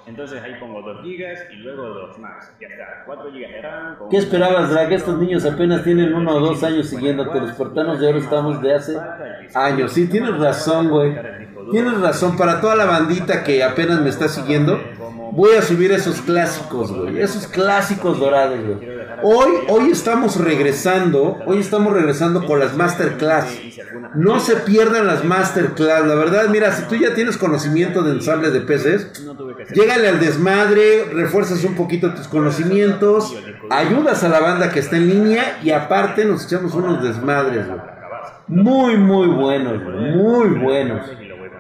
Entonces 0.07 0.41
ahí 0.41 0.55
pongo 0.59 0.81
2 0.81 1.03
GB 1.03 1.53
y 1.53 1.55
luego 1.57 1.83
2 1.83 2.19
más. 2.19 2.51
Ya 2.59 2.67
está, 2.67 3.03
4 3.05 3.31
GB 3.31 3.39
de 3.39 3.61
RAM. 3.61 3.97
¿Qué 4.09 4.17
esperabas, 4.17 4.69
Drag? 4.71 4.91
Estos 4.91 5.17
niños 5.19 5.45
apenas 5.45 5.83
tienen 5.83 6.13
uno 6.13 6.35
o 6.35 6.39
dos 6.39 6.63
años 6.63 6.87
siguiéndote. 6.89 7.39
Los 7.39 7.51
portanos 7.51 7.99
de 7.99 8.07
oro 8.07 8.17
estamos 8.17 8.61
de 8.61 8.73
hace 8.73 8.97
años. 9.53 9.91
Sí, 9.91 10.07
tienes 10.07 10.37
razón, 10.37 10.89
güey. 10.89 11.15
Tienes 11.71 12.01
razón. 12.01 12.35
Para 12.35 12.59
toda 12.59 12.75
la 12.75 12.85
bandita 12.85 13.43
que 13.43 13.63
apenas 13.63 14.01
me 14.01 14.09
está 14.09 14.27
siguiendo, 14.27 14.79
voy 15.31 15.55
a 15.55 15.61
subir 15.61 15.91
esos 15.91 16.21
clásicos, 16.21 16.91
güey. 16.91 17.19
Esos 17.19 17.47
clásicos 17.47 18.19
dorados, 18.19 18.59
güey. 18.59 19.01
Hoy, 19.23 19.51
hoy 19.69 19.91
estamos 19.91 20.39
regresando. 20.43 21.39
Hoy 21.45 21.59
estamos 21.59 21.93
regresando 21.93 22.45
con 22.45 22.59
las 22.59 22.75
Masterclass. 22.75 23.70
No 24.15 24.39
se 24.39 24.55
pierdan 24.57 25.07
las 25.07 25.23
Masterclass. 25.23 26.05
La 26.05 26.15
verdad, 26.15 26.49
mira, 26.49 26.71
si 26.71 26.83
tú 26.83 26.95
ya 26.95 27.13
tienes 27.13 27.37
conocimiento 27.37 28.01
de 28.03 28.11
ensambles 28.11 28.53
de 28.53 28.61
PCs, 28.61 29.23
No 29.25 29.35
tuve 29.35 29.55
que 29.55 29.63
hacer 29.63 29.77
Llégale 29.77 30.07
al 30.07 30.19
desmadre, 30.19 31.05
refuerzas 31.13 31.63
un 31.63 31.75
poquito 31.75 32.13
tus 32.13 32.27
conocimientos, 32.27 33.35
ayudas 33.69 34.23
a 34.23 34.29
la 34.29 34.39
banda 34.39 34.71
que 34.71 34.79
está 34.79 34.97
en 34.97 35.09
línea 35.09 35.59
y 35.63 35.71
aparte 35.71 36.25
nos 36.25 36.45
echamos 36.45 36.73
unos 36.73 37.03
desmadres, 37.03 37.67
güey. 37.67 37.79
Muy, 38.47 38.97
muy 38.97 39.27
buenos, 39.27 39.81
güey, 39.81 39.95
muy 39.95 40.49
buenos. 40.59 41.01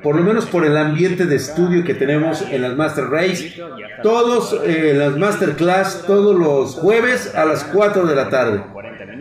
Por 0.03 0.15
lo 0.15 0.23
menos 0.23 0.47
por 0.47 0.65
el 0.65 0.75
ambiente 0.75 1.25
de 1.25 1.35
estudio 1.35 1.83
que 1.83 1.93
tenemos 1.93 2.41
en 2.41 2.63
las 2.63 2.75
Master 2.75 3.05
Race. 3.09 3.53
Todos 4.01 4.59
eh, 4.65 4.93
las 4.95 5.15
Masterclass, 5.15 6.05
todos 6.07 6.37
los 6.37 6.75
jueves 6.75 7.35
a 7.35 7.45
las 7.45 7.63
4 7.65 8.07
de 8.07 8.15
la 8.15 8.29
tarde. 8.29 8.63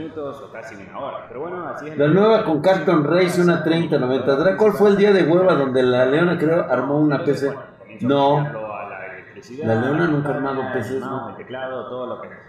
40 0.01 0.15
minutos 0.15 0.43
o 0.43 0.53
casi 0.53 0.75
una 0.75 0.99
hora. 0.99 1.27
Pero 1.29 1.41
bueno, 1.41 1.69
así 1.69 1.89
es. 1.89 1.99
La 1.99 2.09
nueva 2.09 2.45
con 2.45 2.61
Carton 2.61 3.05
Race, 3.05 3.41
una 3.41 3.63
3090. 3.63 4.37
Drag, 4.37 4.57
¿Cuál 4.57 4.73
fue 4.73 4.91
el 4.91 4.97
día 4.97 5.13
de 5.13 5.25
hueva 5.25 5.55
donde 5.55 5.83
la 5.83 6.07
Leona 6.07 6.39
creo 6.39 6.65
armó 6.71 6.99
una 6.99 7.25
PC? 7.25 7.53
No. 8.01 8.71
La 9.65 9.75
Leona 9.81 10.07
nunca 10.07 10.29
ha 10.29 10.35
armado 10.35 10.63
PCs, 10.75 11.01
¿no? 11.01 11.37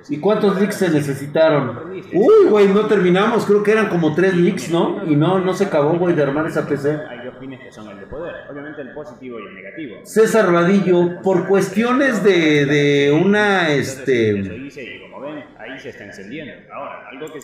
¿Y 0.10 0.20
cuántos 0.20 0.60
leaks 0.60 0.76
se 0.76 0.90
necesitaron? 0.90 1.90
Uy, 2.14 2.50
güey, 2.50 2.68
no 2.68 2.86
terminamos, 2.86 3.46
creo 3.46 3.64
que 3.64 3.72
eran 3.72 3.88
como 3.88 4.14
tres 4.14 4.36
leaks, 4.36 4.70
¿no? 4.70 5.02
Y 5.06 5.16
no, 5.16 5.40
no 5.40 5.54
se 5.54 5.66
acabó, 5.66 5.98
güey, 5.98 6.14
de 6.16 6.24
armar 6.24 6.48
esa 6.48 6.68
PC. 6.68 7.00
Hay 7.10 7.26
dos 7.26 7.36
fines 7.40 7.62
que 7.62 7.72
son 7.72 7.88
el 7.90 8.00
de 8.00 8.08
poder. 8.08 8.36
Obviamente 8.50 8.82
el 8.82 8.92
positivo 8.94 9.40
y 9.40 9.48
el 9.48 9.56
negativo. 9.56 9.96
César 10.04 10.52
Vadillo, 10.52 11.22
por 11.22 11.48
cuestiones 11.48 12.24
de, 12.24 12.66
de 12.66 13.12
una, 13.12 13.70
este, 13.70 14.38
hice 14.72 14.84
y 14.84 15.02
como 15.02 15.22
ven, 15.22 15.46
ahí 15.60 15.71
se 15.82 15.90
está 15.90 16.06
encendiendo. 16.06 16.54
Ahora, 16.74 17.08
algo 17.10 17.28
que... 17.28 17.40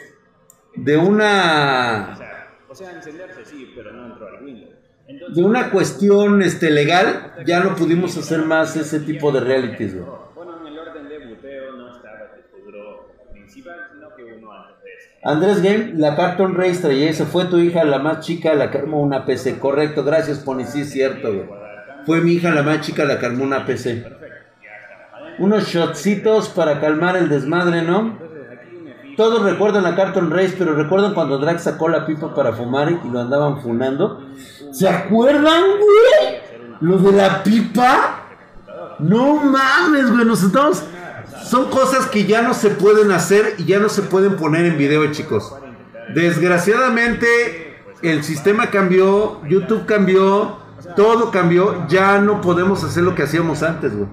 de 0.75 0.97
O 0.97 1.01
una, 1.01 2.15
sea, 2.17 2.47
o 2.69 2.75
sea, 2.75 2.91
encenderse 2.91 3.45
sí, 3.45 3.73
pero 3.75 3.91
no 3.91 4.13
entró 4.13 4.27
al 4.27 4.43
Windows. 4.43 4.75
Entonces, 5.07 5.37
de 5.37 5.43
una 5.43 5.71
cuestión, 5.71 6.41
este, 6.41 6.69
legal, 6.69 7.33
ya 7.45 7.61
no 7.61 7.75
pudimos 7.75 8.17
hacer 8.17 8.39
más 8.39 8.75
ese 8.75 8.99
tipo 8.99 9.31
de 9.31 9.39
realities, 9.39 9.95
güey. 9.95 10.05
Bueno, 10.35 10.59
en 10.59 10.67
el 10.67 10.79
orden 10.79 11.07
de 11.07 11.27
buteo 11.27 11.71
no 11.77 11.95
estaba 11.95 12.19
el 12.33 12.41
disco 12.41 12.57
duro 12.65 13.13
principal, 13.31 13.87
sino 13.93 14.13
que 14.15 14.23
uno 14.23 14.51
antes 14.51 14.83
de 14.83 14.93
ese. 14.93 15.09
Andrés 15.23 15.61
Game, 15.61 15.93
la 15.95 16.15
Carton 16.17 16.55
Race 16.55 16.81
traía 16.81 17.13
fue 17.13 17.45
tu 17.45 17.57
hija 17.57 17.85
la 17.85 17.99
más 17.99 18.19
chica 18.19 18.53
la 18.53 18.69
que 18.69 18.79
armó 18.79 19.01
una 19.01 19.25
PC, 19.25 19.59
correcto, 19.59 20.03
gracias 20.03 20.39
Pony, 20.39 20.65
sí 20.65 20.81
es 20.81 20.91
cierto, 20.91 21.33
güey. 21.33 21.47
Fue 22.05 22.21
mi 22.21 22.33
hija 22.33 22.51
la 22.51 22.63
más 22.63 22.81
chica 22.81 23.05
la 23.05 23.17
que 23.17 23.25
armó 23.25 23.45
una 23.45 23.65
PC. 23.65 24.05
Unos 25.39 25.67
shotcitos 25.67 26.49
para 26.49 26.79
calmar 26.79 27.15
el 27.15 27.29
desmadre, 27.29 27.81
¿no? 27.81 27.99
Entonces 27.99 28.47
aquí 28.51 28.75
me 28.77 28.93
fijo. 28.95 29.06
Todos 29.17 29.41
recuerdan 29.41 29.81
la 29.83 29.95
Carton 29.95 30.29
Race, 30.29 30.53
pero 30.59 30.75
recuerdan 30.75 31.15
cuando 31.15 31.39
Drag 31.39 31.59
sacó 31.59 31.89
la 31.89 32.05
pipa 32.05 32.35
para 32.35 32.53
fumar 32.53 32.91
y 33.03 33.09
lo 33.09 33.19
andaban 33.19 33.63
funando. 33.63 34.23
¿Se 34.71 34.87
acuerdan, 34.87 35.63
güey? 35.63 36.37
Lo 36.81 36.99
de 36.99 37.11
la 37.13 37.41
pipa. 37.41 38.25
No 38.99 39.37
mames, 39.37 40.11
güey, 40.11 40.23
nos 40.23 40.43
estamos... 40.43 40.83
Son 41.43 41.65
cosas 41.69 42.05
que 42.05 42.25
ya 42.25 42.43
no 42.43 42.53
se 42.53 42.69
pueden 42.69 43.11
hacer 43.11 43.55
y 43.57 43.65
ya 43.65 43.79
no 43.79 43.89
se 43.89 44.03
pueden 44.03 44.35
poner 44.35 44.65
en 44.65 44.77
video, 44.77 45.11
chicos. 45.11 45.51
Desgraciadamente, 46.13 47.81
el 48.03 48.23
sistema 48.23 48.69
cambió, 48.69 49.41
YouTube 49.47 49.85
cambió 49.85 50.59
Todo 50.95 51.31
cambió, 51.31 51.87
ya 51.87 52.19
no 52.19 52.41
podemos 52.41 52.83
hacer 52.83 53.01
lo 53.01 53.15
que 53.15 53.23
hacíamos 53.23 53.63
antes, 53.63 53.95
güey. 53.95 54.07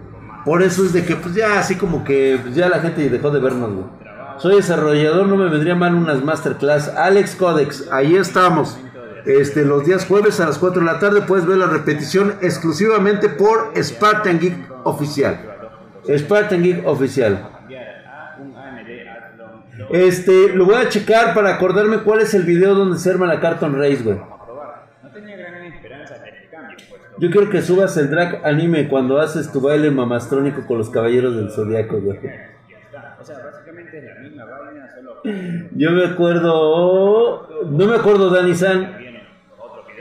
Por 0.46 0.62
eso 0.62 0.82
es 0.84 0.94
de 0.94 1.05
que, 1.05 1.16
pues 1.16 1.34
ya 1.34 1.59
así 1.59 1.76
como 1.76 2.05
que 2.05 2.38
pues, 2.42 2.55
ya 2.55 2.68
la 2.68 2.80
gente 2.80 3.09
dejó 3.11 3.30
de 3.30 3.40
vernos, 3.40 3.70
güey. 3.70 4.03
Soy 4.39 4.57
desarrollador, 4.57 5.26
no 5.26 5.37
me 5.37 5.49
vendría 5.49 5.74
mal 5.74 5.95
unas 5.95 6.22
masterclass. 6.22 6.89
Alex 6.89 7.37
Codex, 7.37 7.91
ahí 7.93 8.16
estamos. 8.16 8.78
Este, 9.26 9.64
los 9.64 9.87
días 9.87 10.07
jueves 10.07 10.39
a 10.41 10.47
las 10.47 10.59
4 10.59 10.80
de 10.80 10.87
la 10.87 10.99
tarde 10.99 11.22
puedes 11.22 11.47
ver 11.47 11.59
la 11.59 11.66
repetición 11.66 12.35
exclusivamente 12.43 13.28
por 13.28 13.72
Spartan 13.82 14.39
Geek 14.39 14.70
Oficial. 14.85 15.41
Spartan 16.07 16.62
Geek 16.62 16.87
Oficial. 16.87 17.51
Este, 19.91 20.55
lo 20.55 20.66
voy 20.66 20.76
a 20.76 20.89
checar 20.89 21.35
para 21.35 21.55
acordarme 21.55 21.99
cuál 21.99 22.20
es 22.20 22.35
el 22.35 22.43
video 22.43 22.74
donde 22.74 22.99
se 22.99 23.11
arma 23.11 23.26
la 23.26 23.41
Carton 23.41 23.78
Race, 23.78 24.03
güey. 24.03 24.18
Yo 27.18 27.30
quiero 27.30 27.49
que 27.49 27.62
subas 27.62 27.97
el 27.97 28.11
drag 28.11 28.45
anime 28.45 28.89
cuando 28.89 29.20
haces 29.20 29.51
tu 29.53 29.61
baile 29.61 29.91
mamastrónico 29.91 30.66
con 30.66 30.78
los 30.78 30.91
caballeros 30.91 31.37
del 31.37 31.51
zodiaco, 31.51 32.01
güey. 32.01 32.18
O 33.20 33.24
sea, 33.24 33.39
básicamente 33.39 33.99
es 33.99 34.05
la 34.05 34.20
misma 34.20 34.45
vaina, 34.45 34.91
solo. 34.95 35.13
Yo 35.24 35.90
me 35.92 36.04
acuerdo. 36.04 37.48
No 37.66 37.86
me 37.86 37.94
acuerdo, 37.94 38.30
Dani 38.30 38.54
San. 38.54 39.04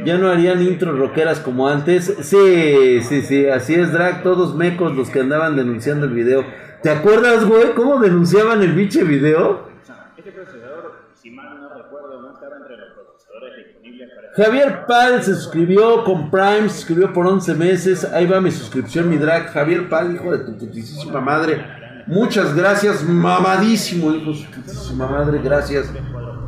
Ya 0.06 0.18
no 0.18 0.30
harían 0.30 0.62
intros 0.62 0.98
rockeras 0.98 1.40
como 1.40 1.70
antes. 1.70 2.14
Sí, 2.22 3.02
sí, 3.02 3.22
sí, 3.22 3.48
así 3.48 3.76
es, 3.76 3.94
drag. 3.94 4.22
Todos 4.24 4.56
mecos 4.56 4.96
los 4.96 5.10
que 5.10 5.22
andaban 5.22 5.56
denunciando 5.56 6.06
el 6.08 6.14
video. 6.14 6.44
¿Te 6.82 6.90
acuerdas, 6.90 7.46
güey, 7.46 7.74
cómo 7.74 8.00
denunciaban 8.00 8.62
el 8.62 8.74
biche 8.74 9.06
video? 9.06 9.70
Este 10.18 10.32
procesador, 10.34 10.92
si 11.14 11.32
mal 11.32 11.62
no 11.62 11.70
recuerdo, 11.74 12.22
no 12.22 12.34
estaba 12.34 12.58
entre 12.58 12.76
los 12.76 12.90
procesadores 12.94 13.56
disponibles 13.66 14.10
para. 14.14 14.46
Javier 14.46 14.86
Pal 14.86 15.24
se 15.24 15.36
suscribió 15.36 16.04
con 16.04 16.30
Prime, 16.30 16.64
se 16.64 16.76
suscribió 16.80 17.14
por 17.14 17.26
11 17.28 17.54
meses. 17.54 18.04
Ahí 18.12 18.26
va 18.26 18.42
mi 18.42 18.52
suscripción, 18.52 19.10
mi 19.10 19.18
drag. 19.18 19.54
Javier 19.54 19.88
Pal, 19.88 20.16
hijo 20.16 20.36
de 20.36 20.44
tu 20.44 20.58
putísima 20.58 21.22
madre. 21.22 21.83
Muchas 22.08 22.54
gracias, 22.56 23.04
mamadísimo, 23.04 24.12
hijo 24.12 24.34
su 24.34 24.96
madre. 24.96 25.40
Gracias. 25.42 25.88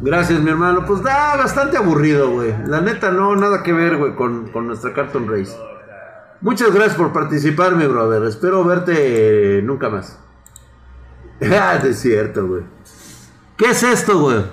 Gracias, 0.01 0.39
mi 0.39 0.49
hermano. 0.49 0.85
Pues 0.85 1.01
da 1.01 1.37
bastante 1.37 1.77
aburrido, 1.77 2.31
güey. 2.31 2.53
La 2.67 2.81
neta, 2.81 3.11
no, 3.11 3.35
nada 3.35 3.63
que 3.63 3.71
ver, 3.71 3.97
güey, 3.97 4.15
con, 4.15 4.49
con 4.51 4.67
nuestra 4.67 4.93
Carton 4.93 5.27
Race. 5.27 5.55
Muchas 6.41 6.73
gracias 6.73 6.95
por 6.97 7.13
participar, 7.13 7.75
mi 7.75 7.87
brother. 7.87 8.23
Espero 8.23 8.63
verte 8.63 9.61
nunca 9.63 9.89
más. 9.89 10.19
ah, 11.41 11.79
es 11.83 11.99
cierto, 11.99 12.45
güey. 12.47 12.63
¿Qué 13.57 13.71
es 13.71 13.83
esto, 13.83 14.19
güey? 14.19 14.43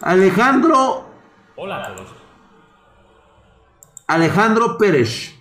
Alejandro. 0.00 1.06
Hola 1.56 1.84
a 1.84 1.94
todos. 1.94 2.14
Alejandro 4.06 4.78
Pérez. 4.78 5.37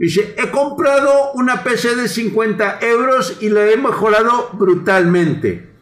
Dice, 0.00 0.34
he 0.38 0.50
comprado 0.50 1.32
una 1.34 1.62
PC 1.62 1.94
de 1.94 2.08
50 2.08 2.78
euros 2.80 3.36
y 3.42 3.50
la 3.50 3.66
he 3.66 3.76
mejorado 3.76 4.48
brutalmente. 4.54 5.74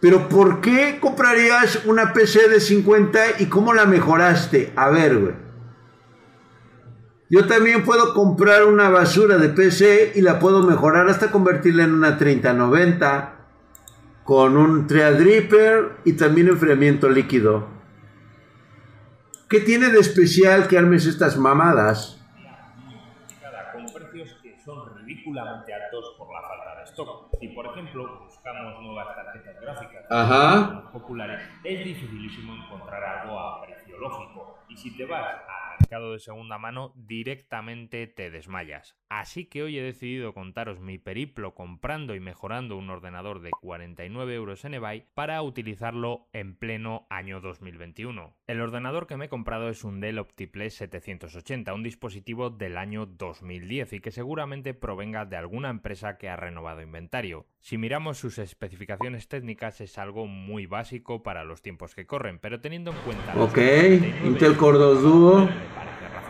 Pero 0.00 0.30
¿por 0.30 0.62
qué 0.62 0.96
comprarías 0.98 1.84
una 1.84 2.14
PC 2.14 2.48
de 2.48 2.58
50 2.58 3.40
y 3.40 3.46
cómo 3.50 3.74
la 3.74 3.84
mejoraste? 3.84 4.72
A 4.76 4.88
ver, 4.88 5.18
güey. 5.18 5.34
Yo 7.28 7.46
también 7.46 7.84
puedo 7.84 8.14
comprar 8.14 8.64
una 8.64 8.88
basura 8.88 9.36
de 9.36 9.50
PC 9.50 10.12
y 10.14 10.22
la 10.22 10.38
puedo 10.38 10.62
mejorar 10.62 11.10
hasta 11.10 11.30
convertirla 11.30 11.84
en 11.84 11.92
una 11.92 12.16
3090 12.16 13.34
con 14.24 14.56
un 14.56 14.86
Threadripper 14.86 15.98
y 16.06 16.14
también 16.14 16.48
enfriamiento 16.48 17.10
líquido. 17.10 17.68
¿Qué 19.50 19.60
tiene 19.60 19.90
de 19.90 20.00
especial 20.00 20.66
que 20.66 20.78
armes 20.78 21.04
estas 21.04 21.36
mamadas? 21.36 22.23
Ridículamente 25.24 25.72
altos 25.72 26.14
por 26.18 26.32
la 26.32 26.42
falta 26.42 26.76
de 26.76 26.84
stock. 26.84 27.30
Si 27.40 27.48
por 27.48 27.66
ejemplo 27.66 28.20
buscamos 28.24 28.82
nuevas 28.82 29.14
tarjetas 29.14 29.60
gráficas 29.60 30.04
Ajá. 30.10 30.90
populares, 30.92 31.40
es 31.64 31.84
dificilísimo 31.84 32.54
encontrar 32.54 33.02
algo 33.02 33.38
a 33.38 33.62
precio 33.62 33.98
lógico. 33.98 34.58
Y 34.68 34.76
si 34.76 34.96
te 34.96 35.06
vas 35.06 35.24
al 35.24 35.46
mercado 35.78 36.12
de 36.12 36.18
segunda 36.18 36.58
mano, 36.58 36.92
directamente 36.96 38.06
te 38.06 38.30
desmayas. 38.30 38.96
Así 39.08 39.46
que 39.46 39.62
hoy 39.62 39.78
he 39.78 39.82
decidido 39.82 40.34
contaros 40.34 40.80
mi 40.80 40.98
periplo 40.98 41.54
comprando 41.54 42.14
y 42.14 42.20
mejorando 42.20 42.76
un 42.76 42.90
ordenador 42.90 43.40
de 43.40 43.50
49 43.50 44.34
euros 44.34 44.64
en 44.64 44.74
eBay 44.74 45.06
para 45.14 45.40
utilizarlo 45.42 46.28
en 46.32 46.56
pleno 46.56 47.06
año 47.10 47.40
2021. 47.40 48.36
El 48.46 48.60
ordenador 48.60 49.06
que 49.06 49.16
me 49.16 49.26
he 49.26 49.28
comprado 49.28 49.68
es 49.68 49.84
un 49.84 50.00
Dell 50.00 50.18
Optiplex 50.18 50.74
780, 50.74 51.72
un 51.74 51.82
dispositivo 51.82 52.50
del 52.50 52.76
año 52.76 53.06
2010 53.06 53.92
y 53.92 54.00
que 54.00 54.10
seguramente 54.10 54.74
provenga 54.74 55.24
de 55.24 55.36
alguna 55.36 55.70
empresa 55.70 56.18
que 56.18 56.28
ha 56.28 56.36
renovado 56.36 56.82
inventario. 56.82 57.46
Si 57.60 57.78
miramos 57.78 58.18
sus 58.18 58.38
especificaciones 58.38 59.28
técnicas 59.28 59.80
es 59.80 59.96
algo 59.98 60.26
muy 60.26 60.66
básico 60.66 61.22
para 61.22 61.44
los 61.44 61.62
tiempos 61.62 61.94
que 61.94 62.06
corren, 62.06 62.38
pero 62.38 62.60
teniendo 62.60 62.90
en 62.90 62.98
cuenta... 62.98 63.34
Ok, 63.40 63.58
Intel 64.24 64.56
Core 64.56 64.78
2 64.78 65.02
Duo. 65.02 65.48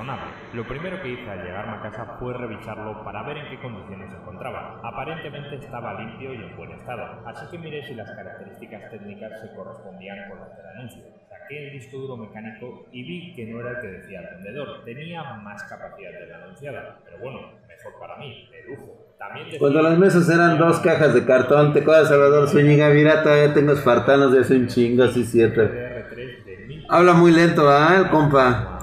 Razonable. 0.05 0.33
Lo 0.53 0.65
primero 0.69 1.01
que 1.03 1.09
hice 1.09 1.31
al 1.31 1.43
llegarme 1.43 1.77
a 1.77 1.81
casa 1.81 2.17
fue 2.19 2.35
revisarlo 2.35 3.03
para 3.05 3.23
ver 3.23 3.39
en 3.39 3.49
qué 3.49 3.61
condiciones 3.61 4.11
se 4.11 4.17
encontraba. 4.17 4.81
Aparentemente 4.83 5.57
estaba 5.57 5.95
limpio 5.95 6.35
y 6.35 6.37
en 6.37 6.57
buen 6.57 6.73
estado, 6.73 7.23
así 7.27 7.47
que 7.51 7.59
miré 7.59 7.87
si 7.87 7.95
las 7.95 8.11
características 8.11 8.91
técnicas 8.91 9.33
se 9.41 9.55
correspondían 9.57 10.29
con 10.29 10.41
las 10.41 10.57
del 10.57 10.67
anuncio. 10.67 11.05
Saqué 11.29 11.67
el 11.67 11.73
disco 11.73 11.99
duro 11.99 12.17
mecánico 12.17 12.87
y 12.93 13.03
vi 13.03 13.35
que 13.35 13.47
no 13.47 13.61
era 13.61 13.71
el 13.71 13.81
que 13.81 13.87
decía 13.89 14.21
el 14.21 14.37
vendedor, 14.37 14.85
tenía 14.85 15.23
más 15.23 15.63
capacidad 15.65 16.13
de 16.13 16.27
la 16.27 16.37
anunciada, 16.37 16.99
pero 17.05 17.19
bueno, 17.19 17.41
mejor 17.67 17.99
para 17.99 18.17
mí, 18.19 18.49
de 18.51 18.71
lujo. 18.71 18.99
También 19.19 19.59
Cuando 19.59 19.81
las 19.81 19.99
mesas 19.99 20.29
eran 20.29 20.59
dos 20.59 20.81
cajas 20.81 21.15
de 21.15 21.25
cartón, 21.25 21.73
te 21.73 21.81
acuerdas, 21.81 22.09
Salvador 22.09 22.49
Zúñiga, 22.49 22.91
mira, 22.91 23.23
todavía 23.23 23.55
tengo 23.55 23.73
espartanos 23.73 24.33
de 24.33 24.41
hace 24.41 24.55
un 24.55 24.67
chingo, 24.67 25.05
así 25.05 25.25
cierto. 25.25 25.63
DR3 25.63 26.45
de 26.45 26.57
1000 26.67 26.87
Habla 26.91 27.15
muy 27.15 27.33
lento, 27.33 27.69
¿ah, 27.69 27.97
el 27.99 28.11
compa? 28.11 28.74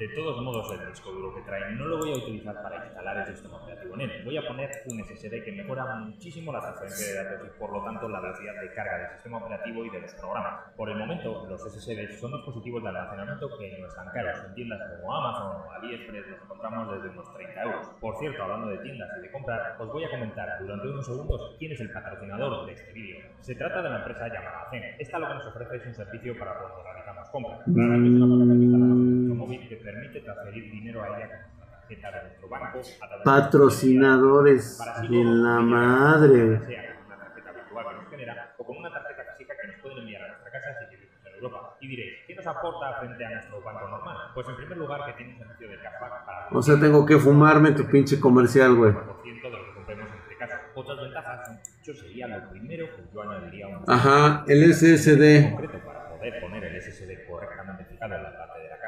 De 0.00 0.08
todos 0.08 0.40
modos, 0.40 0.72
el 0.72 0.88
disco 0.88 1.12
duro 1.12 1.34
que 1.34 1.42
trae 1.42 1.74
no 1.74 1.84
lo 1.84 1.98
voy 1.98 2.10
a 2.10 2.16
utilizar 2.16 2.54
para 2.62 2.86
instalar 2.86 3.18
el 3.18 3.26
sistema 3.26 3.58
operativo 3.58 3.94
en 3.96 4.00
él. 4.00 4.24
Voy 4.24 4.34
a 4.38 4.48
poner 4.48 4.70
un 4.86 5.04
SSD 5.04 5.44
que 5.44 5.52
mejora 5.52 5.94
muchísimo 5.96 6.50
la 6.50 6.60
transferencia 6.60 7.06
de 7.06 7.14
datos 7.22 7.46
y 7.46 7.58
por 7.58 7.70
lo 7.70 7.84
tanto 7.84 8.08
la 8.08 8.18
velocidad 8.18 8.58
de 8.62 8.72
carga 8.72 8.96
del 8.96 9.10
sistema 9.10 9.36
operativo 9.36 9.84
y 9.84 9.90
de 9.90 10.00
los 10.00 10.14
programas. 10.14 10.72
Por 10.74 10.88
el 10.88 10.96
momento, 10.96 11.44
los 11.46 11.60
SSD 11.60 12.18
son 12.18 12.32
dispositivos 12.32 12.82
de 12.82 12.88
almacenamiento 12.88 13.46
que 13.58 13.78
no 13.78 13.88
están 13.88 14.08
caros. 14.08 14.42
En 14.46 14.54
tiendas 14.54 14.80
como 14.88 15.14
Amazon 15.14 15.68
o 15.68 15.70
AliExpress 15.70 16.28
los 16.28 16.42
encontramos 16.44 16.92
desde 16.94 17.08
unos 17.10 17.34
30 17.34 17.62
euros. 17.62 17.86
Por 18.00 18.16
cierto, 18.16 18.42
hablando 18.42 18.68
de 18.68 18.78
tiendas 18.78 19.10
y 19.18 19.20
de 19.20 19.30
comprar, 19.30 19.76
os 19.78 19.92
voy 19.92 20.04
a 20.04 20.10
comentar 20.10 20.48
durante 20.60 20.88
unos 20.88 21.04
segundos 21.04 21.56
quién 21.58 21.72
es 21.72 21.80
el 21.80 21.92
patrocinador 21.92 22.64
de 22.64 22.72
este 22.72 22.90
vídeo. 22.94 23.20
Se 23.40 23.54
trata 23.54 23.82
de 23.82 23.90
la 23.90 23.98
empresa 23.98 24.28
llamada 24.28 24.66
Zen. 24.70 24.82
Esta 24.98 25.18
lo 25.18 25.28
que 25.28 25.34
nos 25.34 25.46
ofrece 25.46 25.76
es 25.76 25.86
un 25.88 25.94
servicio 25.94 26.38
para 26.38 26.54
cuando 26.58 26.82
realizamos 26.84 27.28
compras. 27.28 27.60
Móvil 29.34 29.68
que 29.68 29.76
permite 29.76 30.20
transferir 30.20 30.70
dinero 30.70 31.02
a 31.02 31.18
ella 31.18 31.46
Patrocinadores 33.24 34.78
de 35.08 35.24
la 35.24 35.60
madre. 35.60 36.60
ya 36.60 36.66
sea 36.66 36.94
con 36.94 37.06
una 37.06 37.16
tarjeta 37.18 37.52
virtual 37.52 37.86
que 37.88 37.94
nos 37.94 38.10
genera 38.10 38.54
o 38.58 38.64
con 38.64 38.76
una 38.76 38.92
tarjeta 38.92 39.22
física 39.36 39.54
que 39.60 39.68
nos 39.72 39.80
pueden 39.80 39.98
enviar 39.98 40.22
a 40.22 40.28
nuestra 40.28 40.50
casa 40.52 40.68
si 40.78 40.94
vivimos 40.96 41.26
en 41.26 41.34
Europa. 41.34 41.76
Y 41.80 41.88
diréis, 41.88 42.12
¿qué 42.26 42.34
nos 42.36 42.46
aporta 42.46 42.94
frente 43.00 43.24
a 43.24 43.30
nuestro 43.30 43.62
banco 43.62 43.88
normal? 43.88 44.16
Pues 44.34 44.48
en 44.48 44.56
primer 44.56 44.78
lugar 44.78 45.00
que 45.06 45.12
tiene 45.14 45.32
un 45.32 45.38
servicio 45.38 45.68
de 45.68 45.76
cashback 45.82 46.24
para 46.26 46.48
O 46.52 46.62
sea, 46.62 46.78
tengo 46.78 47.04
que 47.06 47.18
fumarme 47.18 47.72
tu 47.72 47.86
pinche 47.86 48.20
comercial, 48.20 48.74
güey. 48.76 48.92
un 48.92 49.00
Ajá, 53.88 54.44
el 54.46 54.72
SSD. 54.74 55.50
concreto 55.50 55.78
para 55.84 56.08
poder 56.10 56.40
poner 56.40 56.64
el 56.64 56.82
SSD 56.82 57.26
correctamente 57.28 57.84
fijado 57.84 58.14
en 58.14 58.22
la 58.22 58.36
parte 58.36 58.60
de 58.60 58.68
la 58.68 58.78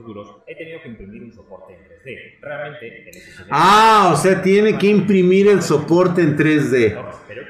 duros, 0.00 0.36
he 0.46 0.54
tenido 0.56 0.80
que 0.80 0.88
imprimir 0.88 1.22
un 1.24 1.32
soporte 1.32 1.74
en 1.74 1.80
3D. 1.84 2.38
Realmente, 2.40 3.10
Ah, 3.50 4.10
o 4.14 4.16
sea, 4.16 4.40
tiene 4.42 4.78
que 4.78 4.86
imprimir 4.86 5.48
el 5.48 5.60
soporte 5.62 6.22
en 6.22 6.36
3D. 6.36 6.96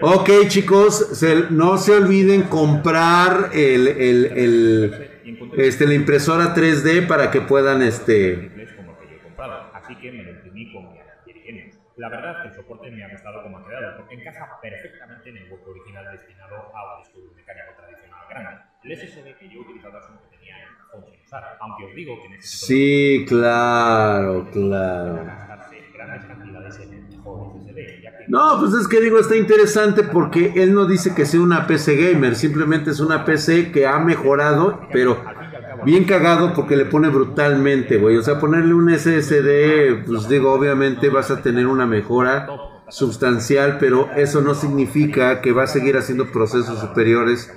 Ok, 0.00 0.30
chicos, 0.48 1.18
se- 1.18 1.50
no 1.50 1.76
se 1.78 1.92
olviden 1.92 2.42
comprar 2.44 3.50
el, 3.52 3.86
el, 3.88 4.24
el, 4.36 5.10
este, 5.58 5.86
la 5.86 5.94
impresora 5.94 6.54
3D 6.54 7.06
para 7.06 7.30
que 7.30 7.40
puedan, 7.42 7.82
este... 7.82 8.32
inglés 8.34 8.72
como 8.74 8.92
el 8.92 8.98
que 8.98 9.14
yo 9.14 9.20
he 9.20 9.22
comprado, 9.22 9.70
así 9.74 9.94
que 9.96 10.10
me 10.12 10.22
lo 10.24 10.30
imprimí 10.32 10.72
con 10.72 10.92
mi 10.92 10.98
Genius. 11.44 11.78
La 11.96 12.08
verdad 12.08 12.36
es 12.36 12.42
que 12.42 12.48
el 12.48 12.54
soporte 12.54 12.90
me 12.90 13.04
ha 13.04 13.08
gustado 13.10 13.42
como 13.42 13.58
ha 13.58 13.66
quedado, 13.68 13.96
porque 13.98 14.14
encaja 14.14 14.58
perfectamente 14.60 15.30
en 15.30 15.36
el 15.36 15.52
hueco 15.52 15.70
original 15.70 16.06
destinado 16.16 16.56
a 16.74 16.96
un 16.96 17.02
disco 17.04 17.20
duro 17.20 17.34
mecánico 17.36 17.72
tradicional 17.76 18.20
grande. 18.30 18.62
El 18.84 18.96
SSD 18.96 19.38
que 19.38 19.48
yo 19.48 19.60
he 19.60 19.62
utilizado 19.62 19.98
es 19.98 20.06
un 20.10 20.16
que 20.18 20.36
tenía 20.36 20.56
en 20.58 20.62
el 20.68 20.76
cajón 20.78 21.04
sin 21.06 21.20
usar, 21.32 21.56
aunque 21.60 21.84
os 21.84 21.94
digo 21.94 22.20
que 22.22 22.28
necesito 22.28 22.66
Sí, 22.66 23.24
claro, 23.28 24.48
claro. 24.52 25.24
grandes 25.94 26.24
cantidades 26.26 26.78
ya 28.02 28.18
que 28.18 28.24
No, 28.28 28.60
pues 28.60 28.74
es 28.74 28.88
que 28.88 29.00
digo, 29.00 29.18
está 29.18 29.36
interesante 29.36 30.02
porque 30.02 30.52
él 30.56 30.74
no 30.74 30.86
dice 30.86 31.14
que 31.14 31.24
sea 31.24 31.40
una 31.40 31.66
PC 31.66 31.96
gamer, 31.96 32.36
simplemente 32.36 32.90
es 32.90 33.00
una 33.00 33.24
PC 33.24 33.72
que 33.72 33.86
ha 33.86 33.98
mejorado, 33.98 34.80
pero 34.92 35.22
bien 35.84 36.04
cagado 36.04 36.52
porque 36.54 36.76
le 36.76 36.84
pone 36.84 37.08
brutalmente, 37.08 37.96
güey. 37.96 38.16
O 38.16 38.22
sea, 38.22 38.38
ponerle 38.38 38.74
un 38.74 38.90
SSD, 38.90 40.04
pues 40.06 40.28
digo, 40.28 40.52
obviamente 40.52 41.08
vas 41.08 41.30
a 41.30 41.42
tener 41.42 41.66
una 41.66 41.86
mejora 41.86 42.48
sustancial, 42.88 43.78
pero 43.80 44.10
eso 44.16 44.42
no 44.42 44.54
significa 44.54 45.40
que 45.40 45.52
va 45.52 45.64
a 45.64 45.66
seguir 45.66 45.96
haciendo 45.96 46.30
procesos 46.30 46.78
superiores 46.78 47.50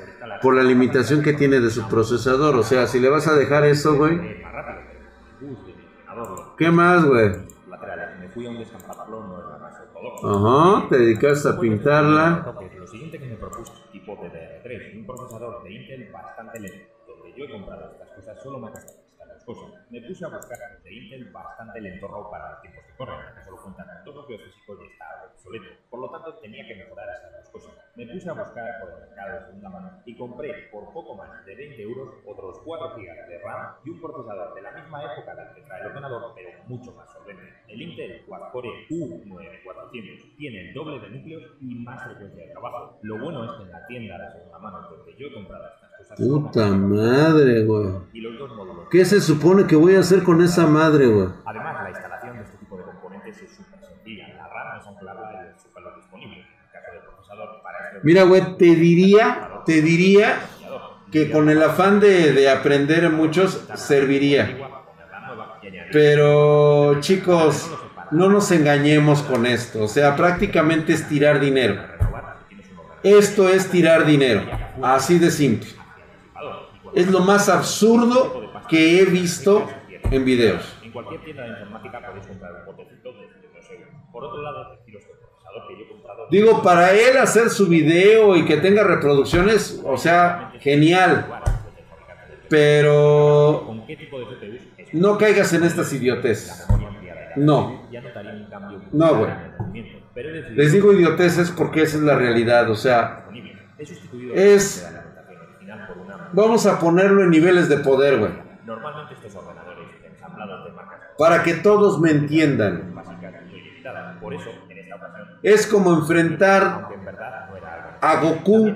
por 0.45 0.55
la 0.55 0.61
limitación 0.61 1.23
que 1.23 1.33
tiene 1.33 1.59
de 1.59 1.71
su 1.71 1.89
procesador. 1.89 2.55
O 2.55 2.61
sea, 2.61 2.85
si 2.85 2.99
le 2.99 3.09
vas 3.09 3.27
a 3.27 3.33
dejar 3.33 3.65
eso, 3.65 3.97
güey, 3.97 4.43
¿qué 6.55 6.69
más, 6.69 7.03
güey? 7.03 7.31
te 10.87 10.99
dedicaste 10.99 11.49
a 11.49 11.59
pintarla. 11.59 12.45
Tipo 13.91 14.21
DDR3, 14.21 14.99
un 14.99 15.07
procesador 15.07 15.63
de 15.63 15.69
a 15.69 15.71
Intel 15.71 16.11
bastante. 16.11 16.89
Me 27.95 28.05
puse 28.07 28.29
a 28.29 28.33
buscar 28.33 28.81
por 28.81 28.91
el 28.91 28.99
mercado 29.07 29.39
de 29.39 29.45
segunda 29.45 29.69
mano 29.69 29.91
y 30.05 30.17
compré 30.17 30.67
por 30.69 30.91
poco 30.91 31.15
más 31.15 31.45
de 31.45 31.55
20 31.55 31.81
euros 31.81 32.15
otros 32.25 32.59
4 32.65 32.89
GB 32.89 33.27
de 33.29 33.39
RAM 33.39 33.75
y 33.85 33.89
un 33.89 34.01
procesador 34.01 34.53
de 34.53 34.61
la 34.61 34.71
misma 34.73 35.03
época 35.03 35.33
del 35.33 35.55
que 35.55 35.61
trae 35.61 35.79
el 35.79 35.87
ordenador, 35.87 36.33
pero 36.35 36.49
mucho 36.67 36.91
más 36.93 37.09
solvente. 37.13 37.53
El 37.69 37.81
Intel 37.81 38.25
Quad-Core 38.25 38.87
U9400 38.89 40.35
tiene 40.37 40.67
el 40.67 40.73
doble 40.73 40.99
de 40.99 41.09
núcleos 41.09 41.43
y 41.61 41.75
más 41.75 42.03
frecuencia 42.03 42.45
de 42.45 42.51
trabajo. 42.51 42.99
Lo 43.01 43.17
bueno 43.17 43.45
es 43.45 43.51
que 43.51 43.63
en 43.63 43.71
la 43.71 43.87
tienda 43.87 44.17
de 44.17 44.31
segunda 44.31 44.59
mano 44.59 44.89
donde 44.89 45.15
yo 45.15 45.27
he 45.27 45.33
comprado 45.33 45.65
estas 45.65 45.89
cosas 45.97 46.19
Puta 46.19 46.67
madre, 46.67 47.63
güey. 47.63 47.93
¿Qué 48.91 49.05
se 49.05 49.21
supone 49.21 49.67
que 49.67 49.75
voy 49.77 49.95
a 49.95 49.99
hacer 49.99 50.23
con 50.23 50.41
esa 50.41 50.67
madre, 50.67 51.07
güey? 51.07 51.29
Además, 51.45 51.83
la 51.83 51.89
instalación 51.91 52.37
de 52.37 52.43
este 52.43 52.57
tipo 52.57 52.77
de 52.77 52.83
componentes 52.83 53.41
es 53.41 53.55
súper 53.55 53.79
sencilla. 53.79 54.27
La 54.35 54.47
RAM 54.49 54.79
es 54.79 54.87
anclada 54.87 55.47
en 55.49 55.59
su 55.59 55.71
calor 55.71 55.95
disponible. 55.95 56.39
En 56.39 56.45
el 56.45 56.71
caso 56.71 56.91
del 56.91 57.01
procesador, 57.01 57.61
para 57.63 57.87
este 57.87 57.94
Mira, 58.05 58.21
güey, 58.21 58.55
te 58.59 58.75
diría, 58.75 59.63
te 59.65 59.81
diría 59.81 60.37
que 61.11 61.31
con 61.31 61.49
el 61.49 61.63
afán 61.63 61.99
de, 61.99 62.33
de 62.33 62.51
aprender 62.51 63.09
muchos 63.09 63.63
serviría. 63.73 64.55
Pero, 65.91 66.99
chicos, 66.99 67.67
no 68.11 68.29
nos 68.29 68.51
engañemos 68.51 69.23
con 69.23 69.47
esto. 69.47 69.85
O 69.85 69.87
sea, 69.87 70.15
prácticamente 70.15 70.93
es 70.93 71.09
tirar 71.09 71.39
dinero. 71.39 71.81
Esto 73.01 73.49
es 73.49 73.71
tirar 73.71 74.05
dinero. 74.05 74.43
Así 74.83 75.17
de 75.17 75.31
simple. 75.31 75.69
Es 76.93 77.09
lo 77.09 77.21
más 77.21 77.49
absurdo 77.49 78.51
que 78.69 78.99
he 78.99 79.05
visto 79.05 79.67
en 80.11 80.23
videos. 80.25 80.77
En 80.83 80.91
cualquier 80.91 81.23
tienda 81.23 81.41
de 81.41 81.49
informática 81.49 82.01
comprar 82.27 82.51
un 82.53 82.65
botecito 82.67 83.13
de 83.13 83.25
2 83.55 83.69
euros. 83.71 83.89
Por 84.11 84.23
otro 84.25 84.43
lado, 84.43 84.77
Digo, 86.32 86.61
para 86.63 86.91
él 86.91 87.17
hacer 87.17 87.49
su 87.49 87.67
video 87.67 88.36
y 88.36 88.45
que 88.45 88.57
tenga 88.57 88.84
reproducciones, 88.84 89.82
o 89.86 89.97
sea, 89.97 90.51
genial. 90.59 91.26
Pero 92.49 93.76
no 94.93 95.17
caigas 95.17 95.53
en 95.53 95.63
estas 95.63 95.91
idioteces. 95.93 96.65
No. 97.36 97.88
No, 98.91 99.15
güey. 99.15 99.32
Les 100.55 100.71
digo 100.71 100.93
idioteces 100.93 101.51
porque 101.51 101.82
esa 101.84 101.97
es 101.97 102.03
la 102.03 102.15
realidad. 102.15 102.69
O 102.69 102.76
sea, 102.76 103.26
es. 104.34 104.89
Vamos 106.32 106.65
a 106.65 106.80
ponerlo 106.80 107.23
en 107.23 107.30
niveles 107.30 107.69
de 107.69 107.78
poder, 107.78 108.19
güey. 108.19 108.32
Para 111.17 111.43
que 111.43 111.55
todos 111.55 111.99
me 111.99 112.11
entiendan. 112.11 112.93
Por 114.21 114.34
eso 114.34 114.49
es 115.45 115.67
como 115.67 115.93
enfrentar 115.93 116.87
a 118.01 118.15
Goku 118.19 118.73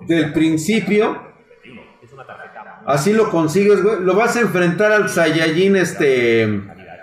del 0.00 0.32
principio. 0.32 1.22
21. 1.62 1.82
Es 2.02 2.12
una 2.12 2.26
tarjeta 2.26 2.80
muy 2.84 2.92
Así 2.92 3.12
lo 3.12 3.30
consigues, 3.30 3.80
güey. 3.80 4.00
Lo 4.00 4.16
vas 4.16 4.34
a 4.34 4.40
enfrentar 4.40 4.90
al 4.90 5.08
Saiyajin, 5.08 5.76
este. 5.76 6.62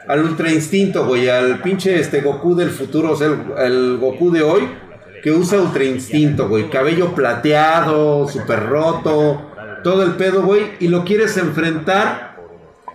Al 0.10 0.26
Ultra 0.26 0.52
Instinto, 0.52 1.06
güey. 1.06 1.30
Al 1.30 1.62
pinche 1.62 1.98
este 1.98 2.20
Goku 2.20 2.54
del 2.54 2.72
futuro. 2.72 3.12
O 3.12 3.16
sea, 3.16 3.28
el, 3.28 3.40
el 3.60 3.98
Goku 3.98 4.32
de 4.32 4.42
hoy. 4.42 4.68
Que 5.24 5.32
usa 5.32 5.62
Ultra 5.62 5.86
Instinto, 5.86 6.50
güey. 6.50 6.70
Cabello 6.70 7.16
plateado, 7.16 8.28
súper 8.28 8.68
roto. 8.68 9.54
Todo 9.86 10.04
el 10.04 10.16
pedo, 10.16 10.44
güey. 10.44 10.72
Y 10.82 10.90
lo 10.90 11.06
quieres 11.06 11.38
enfrentar 11.38 12.29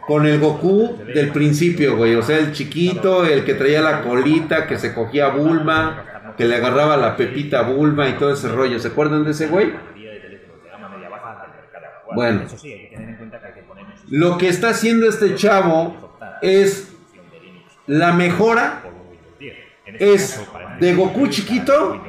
con 0.07 0.27
el 0.27 0.39
Goku 0.39 0.99
del 1.15 1.31
principio, 1.31 1.97
güey. 1.97 2.15
O 2.15 2.23
sea, 2.23 2.39
el 2.39 2.53
chiquito, 2.53 3.25
el 3.25 3.45
que 3.45 3.55
traía 3.55 3.81
la 3.81 4.03
colita, 4.03 4.67
que 4.67 4.79
se 4.79 4.95
cogía 4.95 5.29
Bulma. 5.29 6.11
Que 6.37 6.47
le 6.47 6.57
agarraba 6.57 6.97
la 6.97 7.17
pepita 7.17 7.63
Bulma 7.63 8.09
y 8.09 8.15
todo 8.15 8.33
ese 8.33 8.49
rollo. 8.49 8.81
¿Se 8.81 8.89
acuerdan 8.89 9.25
de 9.25 9.31
ese 9.31 9.47
güey? 9.47 9.73
Bueno. 12.13 12.43
Lo 14.11 14.37
que 14.37 14.49
está 14.49 14.71
haciendo 14.71 15.09
este 15.09 15.35
chavo 15.37 16.19
es 16.43 16.93
la 17.87 18.13
mejora 18.13 18.81
por 18.83 18.93
un 18.93 19.11
Windows 19.11 19.39
10. 19.39 19.55
En 19.87 19.97
es 20.01 20.41
de 20.81 20.95
Goku 20.95 21.29
chiquito 21.29 22.01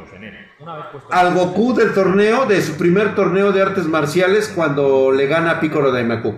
al 1.11 1.33
Goku 1.33 1.73
del 1.73 1.93
torneo, 1.93 2.45
de 2.45 2.61
su 2.61 2.77
primer 2.77 3.15
torneo 3.15 3.51
de 3.51 3.61
artes 3.61 3.85
marciales 3.85 4.51
cuando 4.53 5.11
le 5.11 5.27
gana 5.27 5.51
a 5.51 5.59
Piccolo 5.59 5.91
Daimaku 5.91 6.35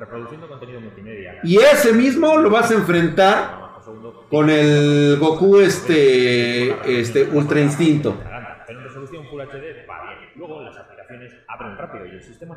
reproduciendo 0.00 0.48
contenido 0.48 0.80
multimedia. 0.80 1.40
Y 1.44 1.58
ese 1.58 1.92
mismo 1.92 2.38
lo 2.38 2.50
vas 2.50 2.70
a 2.70 2.74
enfrentar 2.74 3.70
con 4.30 4.48
el 4.48 5.18
Goku 5.18 5.58
este, 5.58 7.00
este 7.00 7.24
Ultra 7.24 7.60
Instinto. 7.60 8.16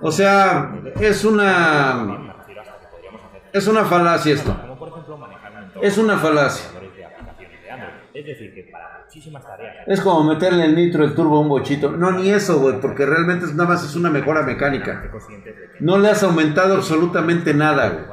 O 0.02 0.12
sea, 0.12 0.74
es 1.00 1.26
una 1.26 2.36
es 3.52 3.68
una 3.68 3.86
falacia 3.86 4.34
esto. 4.34 4.56
Es 5.82 5.98
una 5.98 6.18
falacia. 6.18 6.66
Es 8.14 8.26
decir, 8.26 8.53
es 9.86 10.02
como 10.02 10.24
meterle 10.24 10.66
el 10.66 10.76
nitro, 10.76 11.04
el 11.04 11.14
turbo 11.14 11.38
a 11.38 11.42
un 11.42 11.50
bochito. 11.50 11.92
No, 11.92 12.12
ni 12.12 12.30
eso, 12.30 12.60
güey, 12.60 12.80
porque 12.80 13.06
realmente 13.06 13.46
nada 13.48 13.70
más 13.70 13.84
es 13.84 13.96
una 13.96 14.10
mejora 14.10 14.42
mecánica. 14.42 15.12
No 15.80 15.98
le 15.98 16.10
has 16.10 16.24
aumentado 16.24 16.76
absolutamente 16.76 17.54
nada, 17.54 17.90
güey. 17.90 18.06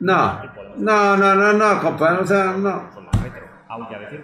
No, 0.00 0.42
no, 0.76 1.16
no, 1.16 1.34
no, 1.34 1.52
no, 1.52 1.80
compa, 1.80 2.18
o 2.20 2.26
sea, 2.26 2.54
no. 2.56 2.90
Aunque 3.70 3.94
a 3.94 3.98
decir 3.98 4.22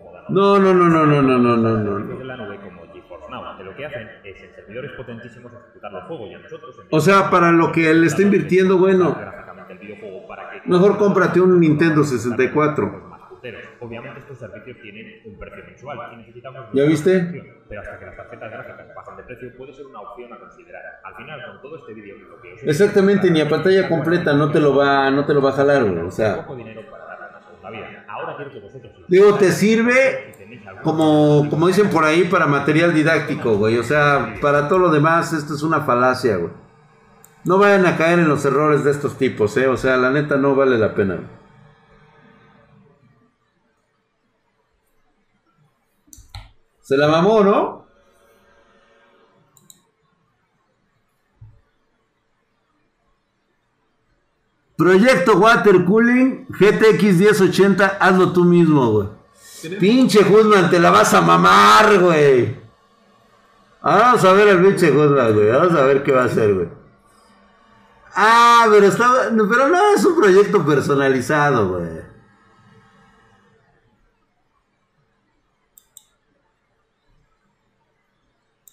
moderno. 0.00 0.26
No, 0.28 0.58
no, 0.58 0.74
no, 0.74 0.88
no, 0.88 1.06
no, 1.06 1.22
no, 1.22 1.56
no, 1.56 1.76
no. 1.76 2.18
O 6.90 7.00
sea, 7.00 7.30
para 7.30 7.52
lo 7.52 7.70
que 7.70 7.90
él 7.90 8.04
está 8.04 8.22
invirtiendo, 8.22 8.78
bueno 8.78 9.37
mejor 10.66 10.98
cómprate 10.98 11.40
un 11.40 11.58
Nintendo 11.60 12.04
64. 12.04 13.08
más 13.08 13.20
punteros. 13.28 13.62
Obviamente 13.80 14.20
estos 14.20 14.38
servicios 14.38 14.76
tienen 14.82 15.20
un 15.24 15.38
precio 15.38 15.64
mensual 15.64 15.98
y 16.12 16.16
necesitamos 16.16 16.66
¿Ya 16.72 16.84
viste? 16.84 17.54
Pero 17.68 17.80
hasta 17.80 17.98
que 17.98 18.06
las 18.06 18.16
tarjetas 18.16 18.50
gráficas 18.50 18.94
bajen 18.94 19.16
de 19.16 19.22
precio 19.22 19.56
puede 19.56 19.72
ser 19.72 19.86
una 19.86 20.00
opción 20.00 20.32
a 20.32 20.38
considerar. 20.38 20.82
Al 21.04 21.14
final, 21.16 21.40
con 21.46 21.62
todo 21.62 21.76
este 21.78 21.94
vídeo 21.94 22.16
Exactamente, 22.62 23.30
ni 23.30 23.40
a 23.40 23.48
pantalla 23.48 23.88
completa 23.88 24.32
no 24.32 24.50
te 24.50 24.60
lo 24.60 24.74
va, 24.76 25.10
no 25.10 25.24
te 25.24 25.34
lo 25.34 25.42
va 25.42 25.50
a 25.50 25.52
jalar, 25.52 25.84
güey. 25.84 25.98
O 25.98 26.10
sea, 26.10 26.46
digo, 29.08 29.34
te 29.34 29.50
sirve 29.52 30.34
como, 30.82 31.48
como 31.50 31.68
dicen 31.68 31.90
por 31.90 32.04
ahí 32.04 32.24
para 32.24 32.46
material 32.46 32.94
didáctico, 32.94 33.56
güey. 33.56 33.78
O 33.78 33.82
sea, 33.82 34.34
para 34.40 34.68
todo 34.68 34.78
lo 34.78 34.90
demás, 34.90 35.32
esto 35.32 35.54
es 35.54 35.62
una 35.62 35.80
falacia, 35.80 36.36
güey. 36.36 36.67
No 37.48 37.56
vayan 37.56 37.86
a 37.86 37.96
caer 37.96 38.18
en 38.18 38.28
los 38.28 38.44
errores 38.44 38.84
de 38.84 38.90
estos 38.90 39.16
tipos, 39.16 39.56
eh. 39.56 39.66
O 39.68 39.76
sea, 39.78 39.96
la 39.96 40.10
neta 40.10 40.36
no 40.36 40.54
vale 40.54 40.76
la 40.76 40.94
pena. 40.94 41.18
Se 46.82 46.94
la 46.98 47.08
mamó, 47.08 47.42
¿no? 47.42 47.86
Proyecto 54.76 55.38
Water 55.38 55.86
Cooling 55.86 56.48
GTX 56.50 57.02
1080, 57.02 57.96
hazlo 57.98 58.30
tú 58.34 58.44
mismo, 58.44 58.90
güey. 58.90 59.08
Pinche 59.80 60.22
Guzmán, 60.22 60.68
te 60.68 60.78
la 60.78 60.90
vas 60.90 61.14
a 61.14 61.22
mamar, 61.22 61.98
güey. 61.98 62.58
Vamos 63.80 64.22
a 64.22 64.32
ver 64.34 64.50
al 64.50 64.62
pinche 64.62 64.90
Guzmán, 64.90 65.32
güey. 65.32 65.48
Vamos 65.48 65.72
a 65.72 65.84
ver 65.84 66.02
qué 66.02 66.12
va 66.12 66.24
a 66.24 66.26
hacer, 66.26 66.52
güey. 66.52 66.77
Ah, 68.20 68.66
pero 68.68 68.86
estaba. 68.86 69.28
Pero 69.30 69.68
no 69.68 69.94
es 69.94 70.04
un 70.04 70.16
proyecto 70.16 70.66
personalizado, 70.66 71.68
güey. 71.68 72.00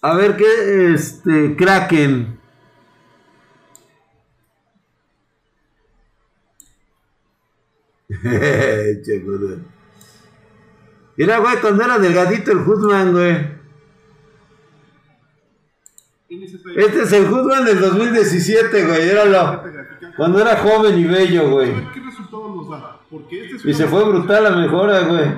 A 0.02 0.14
ver 0.14 0.36
qué, 0.36 0.92
este, 0.94 1.54
Kraken. 1.54 2.40
Mira, 11.16 11.38
güey, 11.38 11.60
cuando 11.60 11.84
era 11.84 11.98
delgadito 12.00 12.50
el 12.50 12.58
Hoodman, 12.58 13.12
güey. 13.12 13.55
Este 16.28 17.02
es 17.02 17.12
el 17.12 17.26
Hoodman 17.26 17.64
del 17.64 17.80
2017, 17.80 18.86
güey, 18.86 19.08
éralo. 19.10 19.62
Cuando 20.16 20.40
era 20.40 20.56
joven 20.56 20.98
y 20.98 21.04
bello, 21.04 21.50
güey. 21.50 21.72
Qué 21.92 22.00
resultado 22.00 22.54
nos 22.54 22.68
da. 22.68 22.98
Porque 23.08 23.44
este 23.44 23.56
es 23.56 23.64
Y 23.64 23.74
se 23.74 23.86
fue 23.86 24.04
brutal 24.04 24.42
la 24.42 24.50
mejora, 24.50 25.00
güey. 25.02 25.34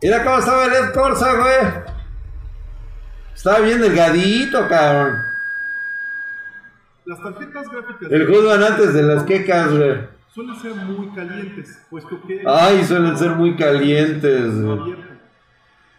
Mira 0.00 0.24
cómo 0.24 0.38
estaba 0.38 0.64
el 0.64 0.72
Ed 0.72 0.92
Corsa, 0.94 1.34
güey. 1.34 1.72
Estaba 3.34 3.58
bien 3.60 3.80
delgadito, 3.80 4.68
cabrón. 4.68 5.18
Las 7.04 7.22
tarjetas 7.22 7.68
gráficas 7.68 8.10
El 8.10 8.26
Goodman 8.26 8.62
antes 8.62 8.94
de 8.94 9.02
las 9.02 9.24
quecas, 9.24 9.70
güey. 9.70 10.17
Suelen 10.28 10.56
ser 10.56 10.74
muy 10.74 11.08
calientes, 11.08 11.86
puesto 11.90 12.20
que 12.26 12.42
Ay, 12.46 12.84
suelen 12.84 13.16
ser 13.16 13.30
muy 13.32 13.56
calientes. 13.56 14.52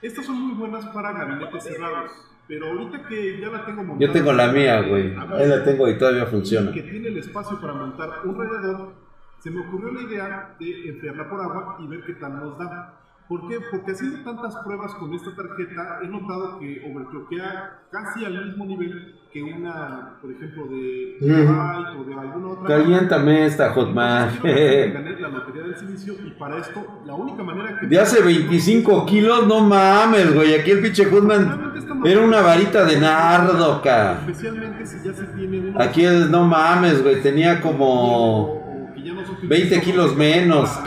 Estas 0.01 0.25
son 0.25 0.41
muy 0.41 0.55
buenas 0.55 0.85
para 0.87 1.11
gabinetes 1.11 1.63
cerrados, 1.63 2.11
pero 2.47 2.67
ahorita 2.67 3.05
que 3.07 3.39
ya 3.41 3.49
la 3.49 3.65
tengo 3.65 3.83
montada, 3.83 3.99
Yo 4.07 4.11
tengo 4.13 4.31
la 4.33 4.51
mía, 4.51 4.81
güey. 4.81 5.13
Ahí 5.15 5.47
la 5.47 5.63
tengo 5.63 5.89
y 5.89 5.97
todavía 5.97 6.25
funciona. 6.25 6.71
que 6.71 6.83
tiene 6.83 7.09
el 7.09 7.17
espacio 7.17 7.59
para 7.59 7.73
montar 7.73 8.09
un 8.23 8.37
radiador, 8.37 8.93
se 9.39 9.51
me 9.51 9.61
ocurrió 9.61 9.91
la 9.91 10.01
idea 10.01 10.55
de 10.59 10.89
enfriarla 10.89 11.29
por 11.29 11.41
agua 11.41 11.77
y 11.79 11.87
ver 11.87 12.03
qué 12.05 12.13
tal 12.13 12.39
nos 12.39 12.57
da. 12.57 12.93
¿Por 13.29 13.47
qué? 13.47 13.57
Porque 13.69 13.91
haciendo 13.91 14.23
tantas 14.23 14.55
pruebas 14.65 14.91
con 14.95 15.13
esta 15.13 15.29
tarjeta 15.35 15.99
he 16.03 16.07
notado 16.07 16.57
que 16.59 16.81
overclockea 16.91 17.79
casi 17.91 18.25
al 18.25 18.43
mismo 18.47 18.65
nivel 18.65 19.15
que 19.31 19.43
una, 19.43 20.17
por 20.19 20.31
ejemplo, 20.31 20.65
de 20.65 21.17
Mm. 21.21 21.25
Gigabyte 21.25 21.99
o 21.99 22.03
de 22.05 22.13
alguna 22.15 22.47
otra. 22.53 22.67
Caliéntame 22.67 23.45
esta, 23.45 23.71
Hotman. 23.73 24.29
Entonces, 24.33 24.93
gané 24.93 25.19
la 25.19 25.27
lotería 25.27 25.61
del 25.61 25.77
silicio 25.77 26.15
y 26.25 26.31
para 26.31 26.57
esto 26.57 26.83
la 27.05 27.13
única 27.13 27.43
manera 27.43 27.79
que 27.79 27.85
De 27.85 27.99
hace 27.99 28.23
25 28.23 29.05
kilos, 29.05 29.45
no 29.45 29.59
mames, 29.61 30.33
güey. 30.33 30.55
Aquí 30.55 30.71
el 30.71 30.81
pinche 30.81 31.05
Goodman 31.05 31.73
era 32.05 32.21
una 32.21 32.41
varita 32.41 32.83
de 32.83 32.99
nardo, 32.99 33.79
ca. 33.83 34.21
especialmente 34.21 34.83
si 34.87 35.05
ya 35.07 35.13
se 35.13 35.25
tiene 35.25 35.59
un 35.69 35.79
Aquí 35.79 36.03
es, 36.03 36.27
no 36.31 36.45
mames, 36.45 37.03
güey. 37.03 37.21
Tenía 37.21 37.61
como. 37.61 38.53
o 38.55 38.93
que 38.95 39.03
ya 39.03 39.13
no 39.13 39.23
se 39.23 39.31
utiliza 39.33 39.47
20 39.49 39.81
kilos 39.81 40.15
menos. 40.15 40.79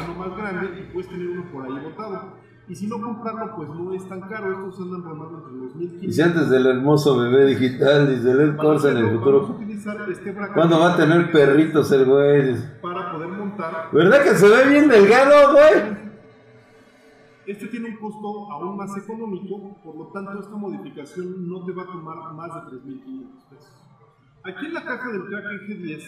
Grande 0.51 0.81
y 0.81 0.93
puedes 0.93 1.09
tener 1.09 1.29
uno 1.29 1.45
por 1.53 1.65
ahí 1.65 1.85
botado. 1.85 2.43
Y 2.69 2.75
si 2.75 2.87
no 2.87 3.01
comprarlo, 3.01 3.57
pues 3.57 3.69
no 3.69 3.93
es 3.93 4.09
tan 4.09 4.21
caro. 4.23 4.69
Estos 4.69 4.81
andan 4.81 5.03
rondando 5.03 5.39
entre 5.39 5.53
los 5.53 5.75
1500. 5.75 6.01
Dice 6.01 6.23
antes 6.23 6.51
del 6.51 6.67
hermoso 6.67 7.19
bebé 7.19 7.47
digital, 7.47 8.09
dice 8.09 8.35
Led 8.35 8.57
Corsa 8.57 8.93
en 8.93 8.97
el 8.99 9.11
futuro. 9.11 9.59
este 10.11 10.35
¿Cuándo 10.55 10.79
va 10.79 10.95
a 10.95 10.97
tener 10.97 11.33
perritos 11.33 11.91
el 11.93 12.05
güey? 12.05 12.57
Para 12.81 13.13
poder 13.13 13.29
montar. 13.29 13.89
¿Verdad 13.93 14.23
que 14.23 14.35
se 14.37 14.49
ve 14.49 14.69
bien 14.71 14.89
delgado, 14.89 15.53
güey? 15.53 16.03
Este 17.45 17.67
tiene 17.67 17.89
un 17.89 17.97
costo 17.97 18.53
aún 18.53 18.77
más 18.77 18.97
económico, 18.97 19.77
por 19.83 19.97
lo 19.97 20.07
tanto 20.13 20.41
esta 20.41 20.57
modificación 20.57 21.49
no 21.49 21.65
te 21.65 21.73
va 21.73 21.83
a 21.83 21.87
tomar 21.87 22.33
más 22.35 22.71
de 22.71 22.79
3.500 22.79 23.27
pesos. 23.51 23.83
Aquí 24.45 24.67
en 24.67 24.75
la 24.75 24.85
caja 24.85 25.11
del 25.11 25.25
Kraken 25.25 25.59
G10 25.67 26.03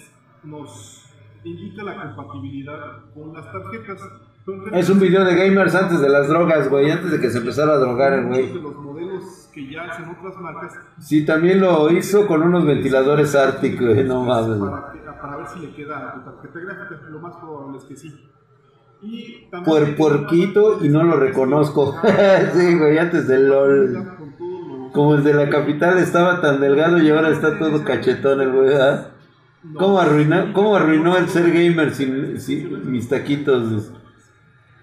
nos 0.44 1.13
indica 1.44 1.82
la 1.82 1.94
compatibilidad 2.14 2.78
con 3.14 3.32
las 3.32 3.44
tarjetas. 3.52 4.00
Pero 4.46 4.74
Es 4.76 4.90
un 4.90 5.00
video 5.00 5.24
de 5.24 5.34
gamers 5.36 5.74
antes 5.74 6.00
de 6.00 6.08
las 6.08 6.28
drogas, 6.28 6.68
güey. 6.68 6.90
Antes 6.90 7.10
de 7.12 7.20
que 7.20 7.30
se 7.30 7.38
empezara 7.38 7.72
a 7.74 7.76
drogar 7.78 8.12
el 8.12 8.26
güey. 8.26 8.48
de 8.52 8.60
los 8.60 8.76
modelos 8.76 9.48
que 9.54 9.70
ya 9.70 9.84
hacen 9.84 10.04
otras 10.10 10.36
marcas 10.36 10.72
Sí, 11.00 11.24
también 11.24 11.60
lo 11.60 11.90
hizo 11.90 12.26
con 12.26 12.42
unos 12.42 12.66
ventiladores 12.66 13.34
Arctic, 13.34 13.80
güey. 13.80 14.04
No 14.04 14.24
mames, 14.24 14.58
güey. 14.58 14.70
para, 14.70 14.92
que- 14.92 14.98
para 15.20 15.36
ver 15.38 15.46
si 15.48 15.60
le 15.60 15.74
queda 15.74 16.10
a 16.10 16.14
tu 16.14 16.30
tarjeta 16.30 16.60
gráfica. 16.60 17.00
Lo 17.10 17.20
más 17.20 17.36
probable 17.36 17.78
es 17.78 17.84
que 17.84 17.96
sí. 17.96 18.28
Y 19.00 19.48
también 19.50 19.64
Puer 19.64 19.96
puerquito 19.96 20.84
y 20.84 20.88
no 20.88 21.02
lo 21.04 21.16
reconozco. 21.16 21.94
sí, 22.54 22.78
güey, 22.78 22.98
antes 22.98 23.26
del 23.28 23.48
LOL. 23.48 24.08
Como 24.92 25.14
el 25.14 25.24
de 25.24 25.34
la 25.34 25.48
capital 25.48 25.98
estaba 25.98 26.40
tan 26.42 26.60
delgado 26.60 26.98
y 26.98 27.10
ahora 27.10 27.30
está 27.30 27.58
todo 27.58 27.82
cachetón 27.82 28.40
el 28.42 28.52
güey, 28.52 28.68
¿verdad? 28.68 29.10
¿Cómo 29.72 29.98
arruinó, 29.98 30.52
cómo 30.52 30.76
arruinó 30.76 31.16
el 31.16 31.28
ser 31.28 31.50
gamer 31.50 31.94
sin, 31.94 32.38
sin 32.40 32.90
mis 32.90 33.08
taquitos? 33.08 33.92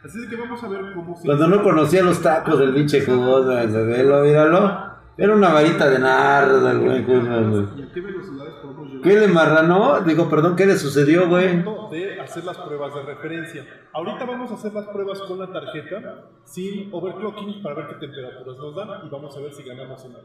Así 0.04 0.20
de 0.20 0.28
que 0.28 0.36
vamos 0.36 0.64
a 0.64 0.68
ver 0.68 0.94
cómo 0.96 1.16
se 1.16 1.26
Cuando 1.26 1.48
no 1.48 1.62
conocía 1.62 2.02
los 2.02 2.22
tacos 2.22 2.58
del 2.58 2.74
pinche 2.74 3.06
jugoso, 3.06 3.50
velo, 3.50 4.24
míralo. 4.24 4.92
Era 5.18 5.36
una 5.36 5.50
varita 5.54 5.88
de 5.88 6.00
Guzmán, 6.00 7.52
güey. 7.52 7.66
y 7.78 7.84
a 7.84 7.94
qué 7.94 8.02
velocidades 8.02 8.54
podemos 8.56 8.88
llegar. 8.88 9.02
¿Qué 9.04 9.20
le 9.20 9.28
marranó? 9.28 10.00
Digo, 10.02 10.28
perdón, 10.30 10.56
¿qué 10.56 10.66
le 10.66 10.78
sucedió, 10.78 11.28
güey? 11.30 11.64
de 11.92 12.20
hacer 12.20 12.44
las 12.46 12.58
pruebas 12.58 12.96
de 12.96 13.04
referencia. 13.04 13.66
Ahorita 13.94 14.26
vamos 14.26 14.50
a 14.50 14.54
hacer 14.56 14.74
las 14.74 14.88
pruebas 14.88 15.20
con 15.20 15.38
la 15.38 15.52
tarjeta 15.52 16.30
sin 16.46 16.90
overclocking 16.92 17.62
para 17.62 17.76
ver 17.76 17.88
qué 17.90 17.96
temperaturas 18.08 18.58
nos 18.58 18.76
dan 18.76 19.06
y 19.06 19.10
vamos 19.10 19.36
a 19.38 19.42
ver 19.42 19.54
si 19.54 19.64
ganamos 19.64 20.04
o 20.06 20.10
no. 20.10 20.18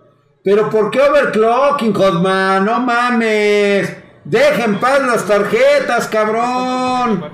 Pero 0.43 0.71
¿por 0.71 0.91
qué 0.91 1.01
overclocking, 1.01 1.93
Hotman? 1.93 2.65
No 2.65 2.81
mames. 2.81 4.06
Deja 4.27 4.65
en 4.65 4.81
paz 4.81 5.07
las 5.07 5.25
tarjetas, 5.25 6.09
cabrón. 6.09 7.25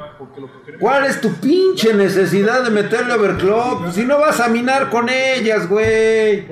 ¿Cuál 0.78 1.06
es 1.06 1.22
tu 1.22 1.32
pinche 1.32 1.94
necesidad 1.94 2.64
de 2.64 2.70
meterle 2.70 3.14
overclock? 3.14 3.90
Si 3.92 4.04
no 4.04 4.18
vas 4.18 4.40
a 4.40 4.48
minar 4.48 4.90
con 4.90 5.08
ellas, 5.08 5.66
güey. 5.70 6.46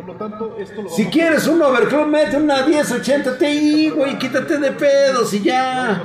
Si 0.88 1.06
quieres 1.08 1.46
un 1.46 1.60
overclock, 1.60 2.06
mete 2.08 2.38
una 2.38 2.66
1080 2.66 3.36
Ti, 3.36 3.90
güey. 3.90 4.18
Quítate 4.18 4.56
de 4.56 4.72
pedos 4.72 5.34
y 5.34 5.42
ya. 5.42 6.04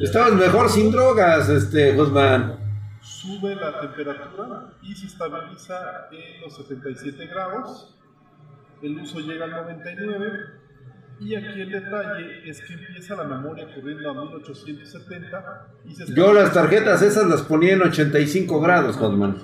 Estabas 0.00 0.32
mejor 0.34 0.68
sin 0.70 0.92
drogas, 0.92 1.48
este, 1.48 1.92
Guzmán. 1.94 2.56
Sube 3.00 3.56
la 3.56 3.80
temperatura 3.80 4.74
y 4.80 4.94
se 4.94 5.06
estabiliza 5.08 6.08
en 6.12 6.42
los 6.42 6.54
77 6.54 7.26
grados. 7.26 7.99
El 8.82 8.98
uso 8.98 9.20
llega 9.20 9.44
al 9.44 9.50
99. 9.50 10.60
Y 11.20 11.34
aquí 11.34 11.60
el 11.60 11.70
detalle 11.70 12.48
es 12.48 12.62
que 12.62 12.72
empieza 12.72 13.14
la 13.14 13.24
memoria 13.24 13.66
corriendo 13.74 14.10
a 14.10 14.14
1870 14.14 15.66
y 15.84 15.94
se 15.94 16.14
Yo 16.14 16.32
las 16.32 16.54
tarjetas 16.54 17.02
esas 17.02 17.26
las 17.26 17.42
ponía 17.42 17.74
en 17.74 17.82
85 17.82 18.58
grados, 18.58 18.96
Hotman. 18.96 19.36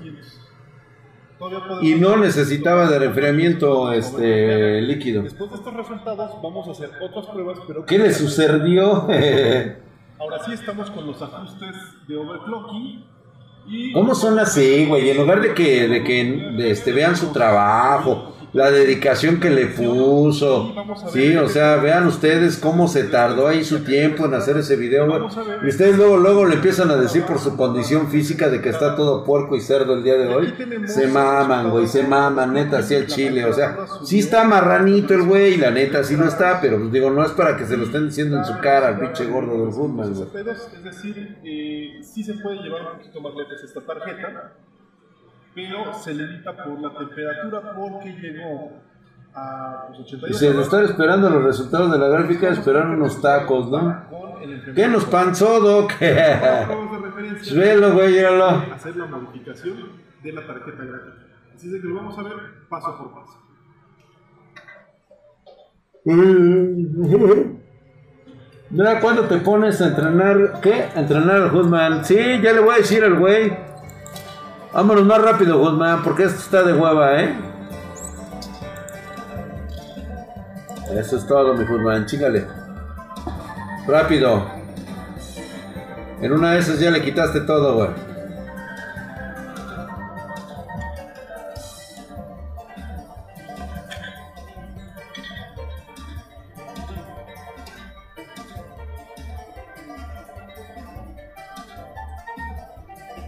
Y 1.82 1.94
no 1.96 2.16
necesitaba 2.16 2.88
de 2.88 2.98
refriamiento 2.98 3.92
este 3.92 4.80
líquido. 4.80 5.22
Después 5.22 5.50
de 5.50 5.56
estos 5.56 5.74
resultados 5.74 6.30
vamos 6.42 6.66
a 6.66 6.70
hacer 6.70 6.90
otras 6.98 7.26
pruebas, 7.26 7.58
pero 7.66 7.84
¿Qué 7.84 7.98
le 7.98 8.10
sucedió? 8.14 8.92
ahora 10.18 10.44
sí 10.46 10.52
estamos 10.54 10.90
con 10.90 11.06
los 11.06 11.20
ajustes 11.20 11.76
de 12.08 12.16
overclocking 12.16 13.04
y 13.68 13.92
¿Cómo 13.92 14.14
son 14.14 14.38
así, 14.38 14.86
güey? 14.86 15.10
En 15.10 15.18
lugar 15.18 15.40
de 15.40 15.52
que, 15.52 15.88
de 15.88 16.04
que 16.04 16.24
de, 16.56 16.70
este, 16.70 16.92
vean 16.92 17.16
su 17.16 17.32
trabajo, 17.32 18.35
la 18.52 18.70
dedicación 18.70 19.40
que 19.40 19.50
le 19.50 19.66
puso. 19.66 20.74
Sí, 21.12 21.36
o 21.36 21.48
sea, 21.48 21.76
vean 21.76 22.06
ustedes 22.06 22.56
cómo 22.56 22.88
se 22.88 23.04
tardó 23.04 23.48
ahí 23.48 23.64
su 23.64 23.84
tiempo 23.84 24.26
en 24.26 24.34
hacer 24.34 24.56
ese 24.56 24.76
video. 24.76 25.28
Y 25.62 25.68
ustedes 25.68 25.96
luego, 25.96 26.16
luego 26.16 26.46
le 26.46 26.56
empiezan 26.56 26.90
a 26.90 26.96
decir 26.96 27.24
por 27.24 27.38
su 27.38 27.56
condición 27.56 28.08
física 28.08 28.48
de 28.48 28.60
que 28.60 28.70
está 28.70 28.96
todo 28.96 29.24
puerco 29.24 29.56
y 29.56 29.60
cerdo 29.60 29.94
el 29.94 30.02
día 30.02 30.14
de 30.14 30.28
hoy. 30.28 30.54
Se 30.86 31.06
maman, 31.06 31.70
güey, 31.70 31.86
se 31.86 32.02
maman, 32.02 32.52
neta, 32.52 32.78
así 32.78 32.94
el 32.94 33.06
chile. 33.06 33.44
O 33.44 33.52
sea, 33.52 33.78
sí 34.04 34.20
está 34.20 34.44
marranito 34.44 35.14
el 35.14 35.22
güey, 35.22 35.56
la 35.56 35.70
neta 35.70 36.02
sí 36.04 36.16
no 36.16 36.26
está, 36.26 36.60
pero 36.60 36.78
pues 36.78 36.92
digo, 36.92 37.10
no 37.10 37.24
es 37.24 37.32
para 37.32 37.56
que 37.56 37.66
se 37.66 37.76
lo 37.76 37.84
estén 37.84 38.08
diciendo 38.08 38.38
en 38.38 38.44
su 38.44 38.58
cara 38.58 38.88
al 38.88 38.98
pinche 38.98 39.26
gordo 39.26 39.66
del 39.66 40.28
pedos, 40.28 40.68
es 40.74 40.84
decir, 40.84 41.38
eh, 41.44 42.00
sí 42.02 42.22
se 42.22 42.34
puede 42.34 42.62
llevar 42.62 42.82
un 42.82 42.98
poquito 42.98 43.20
más 43.20 43.34
lejos 43.34 43.62
esta 43.64 43.80
tarjeta, 43.80 44.52
pero 45.56 45.94
se 45.94 46.12
limita 46.12 46.54
por 46.54 46.78
la 46.80 46.90
temperatura 46.98 47.74
porque 47.74 48.10
llegó 48.10 48.72
a 49.34 49.86
los 49.88 50.00
82 50.00 50.28
Dice, 50.28 50.52
de 50.52 50.62
estar 50.62 50.84
esperando 50.84 51.30
los 51.30 51.44
resultados 51.44 51.90
de 51.92 51.98
la 51.98 52.08
gráfica, 52.08 52.50
esperar 52.50 52.86
unos 52.88 53.22
tacos, 53.22 53.70
¿no? 53.70 54.04
¿Qué 54.74 54.86
nos 54.86 55.06
panzó, 55.06 55.58
Doc? 55.60 55.92
Suelo, 57.40 57.94
güey, 57.94 58.22
hacer 58.22 58.96
la 58.96 59.06
modificación 59.06 59.78
de 60.22 60.32
la 60.32 60.46
tarjeta 60.46 60.84
gráfica. 60.84 61.16
Así 61.54 61.74
es 61.74 61.80
que 61.80 61.88
lo 61.88 61.94
vamos 61.94 62.18
a 62.18 62.22
ver 62.22 62.34
paso 62.68 62.98
por 62.98 63.14
paso. 63.14 63.42
Mira, 68.68 69.00
¿cuándo 69.00 69.22
te 69.22 69.38
pones 69.38 69.80
a 69.80 69.86
entrenar? 69.88 70.60
¿Qué? 70.60 70.88
A 70.94 71.00
entrenar 71.00 71.36
al 71.36 71.50
Hoodman. 71.54 72.04
Sí, 72.04 72.16
ya 72.42 72.52
le 72.52 72.60
voy 72.60 72.74
a 72.74 72.78
decir 72.78 73.02
al 73.04 73.14
güey. 73.18 73.56
Vámonos 74.76 75.06
más 75.06 75.22
rápido, 75.22 75.58
Guzmán, 75.58 76.02
porque 76.02 76.24
esto 76.24 76.38
está 76.38 76.62
de 76.62 76.74
hueva, 76.74 77.18
¿eh? 77.18 77.34
Eso 80.94 81.16
es 81.16 81.26
todo, 81.26 81.54
mi 81.54 81.64
Guzmán, 81.64 82.04
chíngale. 82.04 82.46
Rápido. 83.88 84.44
En 86.20 86.30
una 86.30 86.52
de 86.52 86.58
esas 86.58 86.78
ya 86.78 86.90
le 86.90 87.00
quitaste 87.00 87.40
todo, 87.40 87.74
güey. 87.76 87.88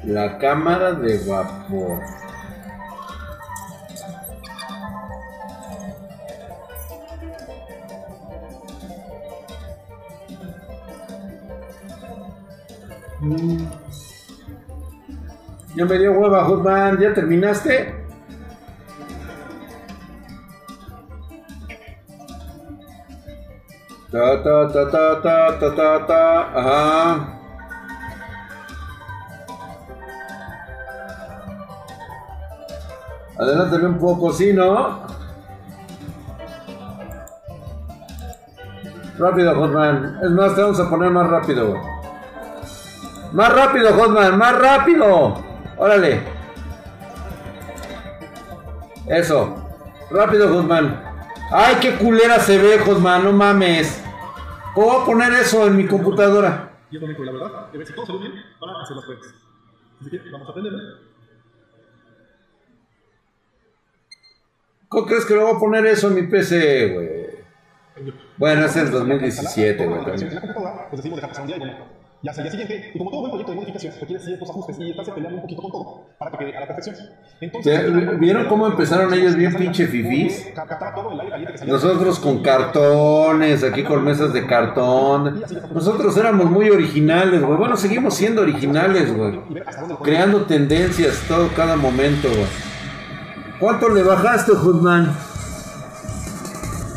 La 0.09 0.39
cámara 0.39 0.95
de 0.95 1.19
vapor. 1.19 2.01
Mm. 13.21 13.67
Ya 15.77 15.85
me 15.85 15.99
dio 15.99 16.13
hueva, 16.13 16.45
Hotman. 16.45 16.99
¿Ya 16.99 17.13
terminaste? 17.13 17.95
Ta 24.11 24.43
ta 24.43 24.73
ta 24.73 24.91
ta 24.91 25.23
ta 25.23 25.59
ta 25.59 25.75
ta 25.77 26.07
ta. 26.07 26.59
Ajá. 26.59 27.38
Adelántale 33.39 33.87
un 33.87 33.99
poco, 33.99 34.33
¿sí, 34.33 34.53
no? 34.53 35.07
Rápido, 39.19 39.55
Hotman. 39.55 40.19
Es 40.23 40.31
más, 40.31 40.55
te 40.55 40.63
vamos 40.63 40.81
a 40.81 40.91
poner 40.91 41.11
más 41.11 41.29
rápido. 41.29 41.77
Más 43.33 43.53
rápido, 43.53 43.93
Hotman, 43.95 44.39
más 44.39 44.59
rápido. 44.59 45.35
Órale. 45.77 46.23
Eso. 49.07 49.55
Rápido, 50.11 50.49
Hotman. 50.53 51.03
Ay, 51.51 51.77
qué 51.81 51.97
culera 51.97 52.41
se 52.41 52.59
ve, 52.59 52.79
Hotman, 52.81 53.25
no 53.25 53.33
mames. 53.33 54.05
¿Cómo 54.75 54.87
voy 54.87 55.03
a 55.03 55.07
poner 55.07 55.33
eso 55.35 55.67
en 55.67 55.77
mi 55.77 55.87
computadora? 55.87 56.71
Y 56.91 56.97
es 56.97 57.03
lo 57.03 57.07
único, 57.07 57.25
la 57.25 57.33
verdad, 57.33 57.71
de 57.71 57.79
ver 57.79 57.87
si 57.87 57.93
todo 57.95 58.07
salió 58.07 58.21
bien 58.21 58.33
para 58.59 58.81
hacer 58.83 58.97
las 58.97 59.05
pruebas. 59.05 59.27
Así 60.01 60.11
que 60.11 60.31
vamos 60.31 60.49
a 60.49 60.51
aprender. 60.51 61.08
¿Cómo 64.89 65.07
crees 65.07 65.27
que 65.27 65.35
lo 65.35 65.47
voy 65.47 65.57
a 65.57 65.59
poner 65.59 65.87
eso 65.87 66.09
en 66.09 66.15
mi 66.15 66.23
PC, 66.23 66.95
güey? 66.95 67.09
Bueno, 68.39 68.65
es 68.65 68.77
el 68.77 68.91
2017, 68.91 69.87
güey. 69.87 70.01
Pues 70.03 70.21
decidimos 70.93 71.17
dejar 71.17 71.29
pasar 71.29 71.43
un 71.43 71.47
día 71.49 71.57
y 71.57 71.59
bueno, 71.59 71.75
ya 72.23 72.33
sea 72.33 72.45
el 72.45 72.51
día 72.51 72.59
siguiente. 72.59 72.91
Y 72.95 72.99
como 72.99 73.11
todo 73.11 73.21
buen 73.21 73.33
proyecto 73.33 73.53
de 73.53 73.57
modificación, 73.57 73.93
requiere 74.01 74.23
ciertos 74.23 74.49
ajustes 74.49 74.79
y 74.79 74.91
estarse 74.91 75.13
peleando 75.13 75.37
un 75.37 75.43
poquito 75.43 75.63
con 75.63 75.73
todo 75.73 76.07
para 76.19 76.31
que 76.31 76.39
quede 76.39 76.57
a 76.57 76.61
la 76.61 76.67
perfección. 76.69 76.97
Entonces, 77.41 77.83
¿Ya 77.83 78.13
¿Vieron 78.13 78.47
cómo 78.47 78.67
empezaron 78.67 79.13
ellos 79.13 79.35
bien 79.37 79.55
pinche 79.57 79.87
fifís? 79.89 80.47
Nosotros 81.67 82.19
con 82.19 82.43
cartones, 82.43 83.65
aquí 83.65 83.83
con 83.83 84.03
mesas 84.05 84.33
de 84.33 84.47
cartón. 84.47 85.43
Nosotros 85.75 86.17
éramos 86.17 86.51
muy 86.51 86.71
originales, 86.71 87.43
güey. 87.43 87.59
Bueno, 87.59 87.77
seguimos 87.77 88.15
siendo 88.15 88.41
originales, 88.41 89.15
güey. 89.15 89.39
Creando 90.03 90.47
tendencias 90.47 91.25
todo, 91.29 91.49
cada 91.55 91.77
momento, 91.77 92.29
güey. 92.29 92.68
¿Cuánto 93.61 93.89
le 93.89 94.05
bajaste, 94.05 94.53
Hotman? 94.53 95.13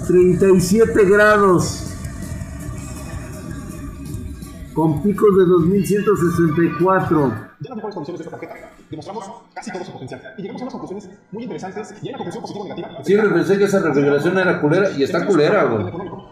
37 0.07 1.05
grados. 1.05 1.87
Con 4.75 5.01
picos 5.01 5.37
de 5.37 5.45
2164. 5.45 7.33
Ya 7.61 7.69
las 7.69 7.75
mejores 7.75 7.95
condiciones 7.95 8.19
de 8.19 8.25
esta 8.25 8.37
tarjeta. 8.37 8.71
Demostramos 8.91 9.31
casi 9.55 9.71
todo 9.71 9.83
su 9.83 9.91
potencial. 9.91 10.21
Y 10.37 10.41
llegamos 10.43 10.61
a 10.61 10.65
unas 10.65 10.73
conclusiones 10.73 11.09
muy 11.31 11.43
interesantes. 11.43 11.95
Y 12.01 12.07
hay 12.07 12.09
una 12.09 12.17
conclusión 12.17 12.41
positiva 12.41 12.65
o 12.65 12.67
negativa. 12.67 13.03
Siempre 13.03 13.29
pensé 13.29 13.57
que 13.57 13.63
esa 13.63 13.79
refrigeración 13.79 14.37
era 14.37 14.61
culera 14.61 14.91
y 14.91 15.03
está 15.03 15.25
culera, 15.25 15.63
güey. 15.63 15.85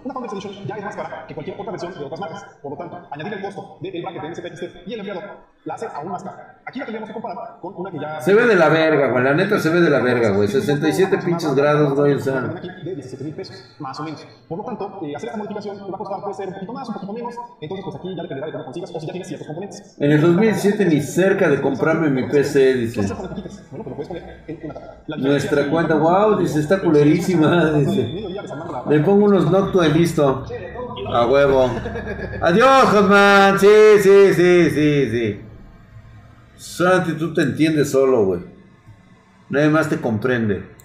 Una 0.03 0.13
Edition 0.31 0.53
ya 0.65 0.75
es 0.75 0.83
más 0.83 0.95
cara 0.95 1.25
que 1.27 1.33
cualquier 1.33 1.59
otra 1.59 1.71
versión 1.71 1.93
de 1.93 2.05
otras 2.05 2.19
marcas. 2.19 2.45
Por 2.61 2.71
lo 2.71 2.77
tanto, 2.77 3.07
añadir 3.11 3.33
el 3.33 3.41
costo 3.41 3.77
del 3.81 4.01
bracket 4.03 4.21
de 4.21 4.29
NZXT 4.29 4.87
y 4.87 4.93
el 4.93 4.99
empleado 4.99 5.21
la 5.69 5.75
hace 5.75 5.87
aún 5.93 6.11
más 6.11 6.23
cara. 6.23 6.55
Aquí 6.65 6.79
la 6.79 6.85
tendríamos 6.85 7.09
que 7.09 7.13
comparar 7.13 7.59
con 7.61 7.73
una 7.77 7.91
que 7.91 7.99
ya... 7.99 8.19
Se 8.21 8.33
ve 8.33 8.45
de 8.47 8.55
la 8.55 8.69
verga, 8.69 9.11
güey. 9.11 9.23
La 9.23 9.33
neta 9.33 9.59
se 9.59 9.69
ve 9.69 9.81
de 9.81 9.89
la 9.89 9.99
verga, 9.99 10.31
güey. 10.31 10.47
67 10.47 11.19
pinches 11.19 11.53
grados, 11.53 11.93
güey. 11.93 12.13
O 12.13 12.19
sea. 12.19 12.41
De 12.41 12.95
17 12.95 13.23
mil 13.23 13.33
pesos, 13.35 13.75
más 13.77 13.99
o 13.99 14.03
menos. 14.03 14.25
Por 14.47 14.57
lo 14.57 14.65
tanto, 14.65 14.99
eh, 15.03 15.15
hacer 15.15 15.29
esta 15.29 15.37
modificación 15.37 15.77
va 15.79 15.95
a 15.95 15.97
costar, 15.97 16.21
puede 16.21 16.33
ser 16.33 16.47
un 16.47 16.53
poquito 16.55 16.73
más, 16.73 16.87
un 16.87 16.93
poquito 16.95 17.13
menos. 17.13 17.35
Entonces, 17.61 17.85
pues 17.85 17.95
aquí 17.97 18.15
ya 18.15 18.21
dependerá 18.23 18.47
de 18.47 18.53
cómo 18.53 18.65
consigas 18.65 18.91
o 18.95 18.99
si 18.99 19.05
ya 19.05 19.11
tienes 19.11 19.27
ciertos 19.27 19.47
componentes. 19.47 19.95
En 19.99 20.11
el 20.11 20.21
2007 20.21 20.85
ni 20.85 21.01
cerca 21.01 21.49
de 21.49 21.61
comprarme 21.61 22.09
mi 22.09 22.23
PC, 22.27 22.73
dice. 22.73 23.01
Bueno, 23.01 23.15
pues 23.39 23.71
lo 23.71 23.83
puedes 23.95 24.07
poner 24.07 24.43
en 24.47 24.71
una 25.07 25.17
Nuestra 25.17 25.69
cuenta, 25.69 25.95
wow, 25.95 26.37
dice, 26.39 26.59
está 26.59 26.79
culerísima, 26.79 27.71
dice. 27.73 28.27
Le 28.89 28.99
pongo 29.01 29.25
unos 29.25 29.51
Noctua 29.51 29.87
y 29.87 29.93
listo. 29.93 30.45
A 31.11 31.25
huevo. 31.27 31.69
Adiós, 32.41 32.85
Hotman. 32.85 33.59
Sí, 33.59 33.67
sí, 34.01 34.33
sí, 34.33 34.69
sí, 34.69 35.09
sí. 35.09 35.48
Santi, 36.59 37.13
tú 37.13 37.33
te 37.33 37.41
entiendes 37.41 37.91
solo, 37.91 38.25
güey. 38.25 38.41
Nadie 39.47 39.69
más 39.69 39.87
te 39.87 40.01
comprende. 40.01 40.75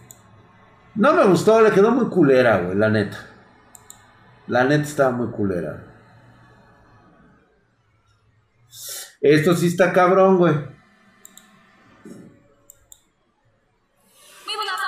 No 0.94 1.12
me 1.12 1.24
gustó, 1.24 1.60
le 1.60 1.72
quedó 1.72 1.90
muy 1.90 2.08
culera, 2.08 2.58
güey, 2.58 2.78
la 2.78 2.88
neta. 2.88 3.18
La 4.46 4.62
neta 4.62 4.84
estaba 4.84 5.10
muy 5.10 5.32
culera. 5.32 5.84
Esto 9.20 9.56
sí 9.56 9.66
está 9.66 9.92
cabrón, 9.92 10.38
güey. 10.38 10.54
Muy 10.54 10.64
buenas, 14.54 14.78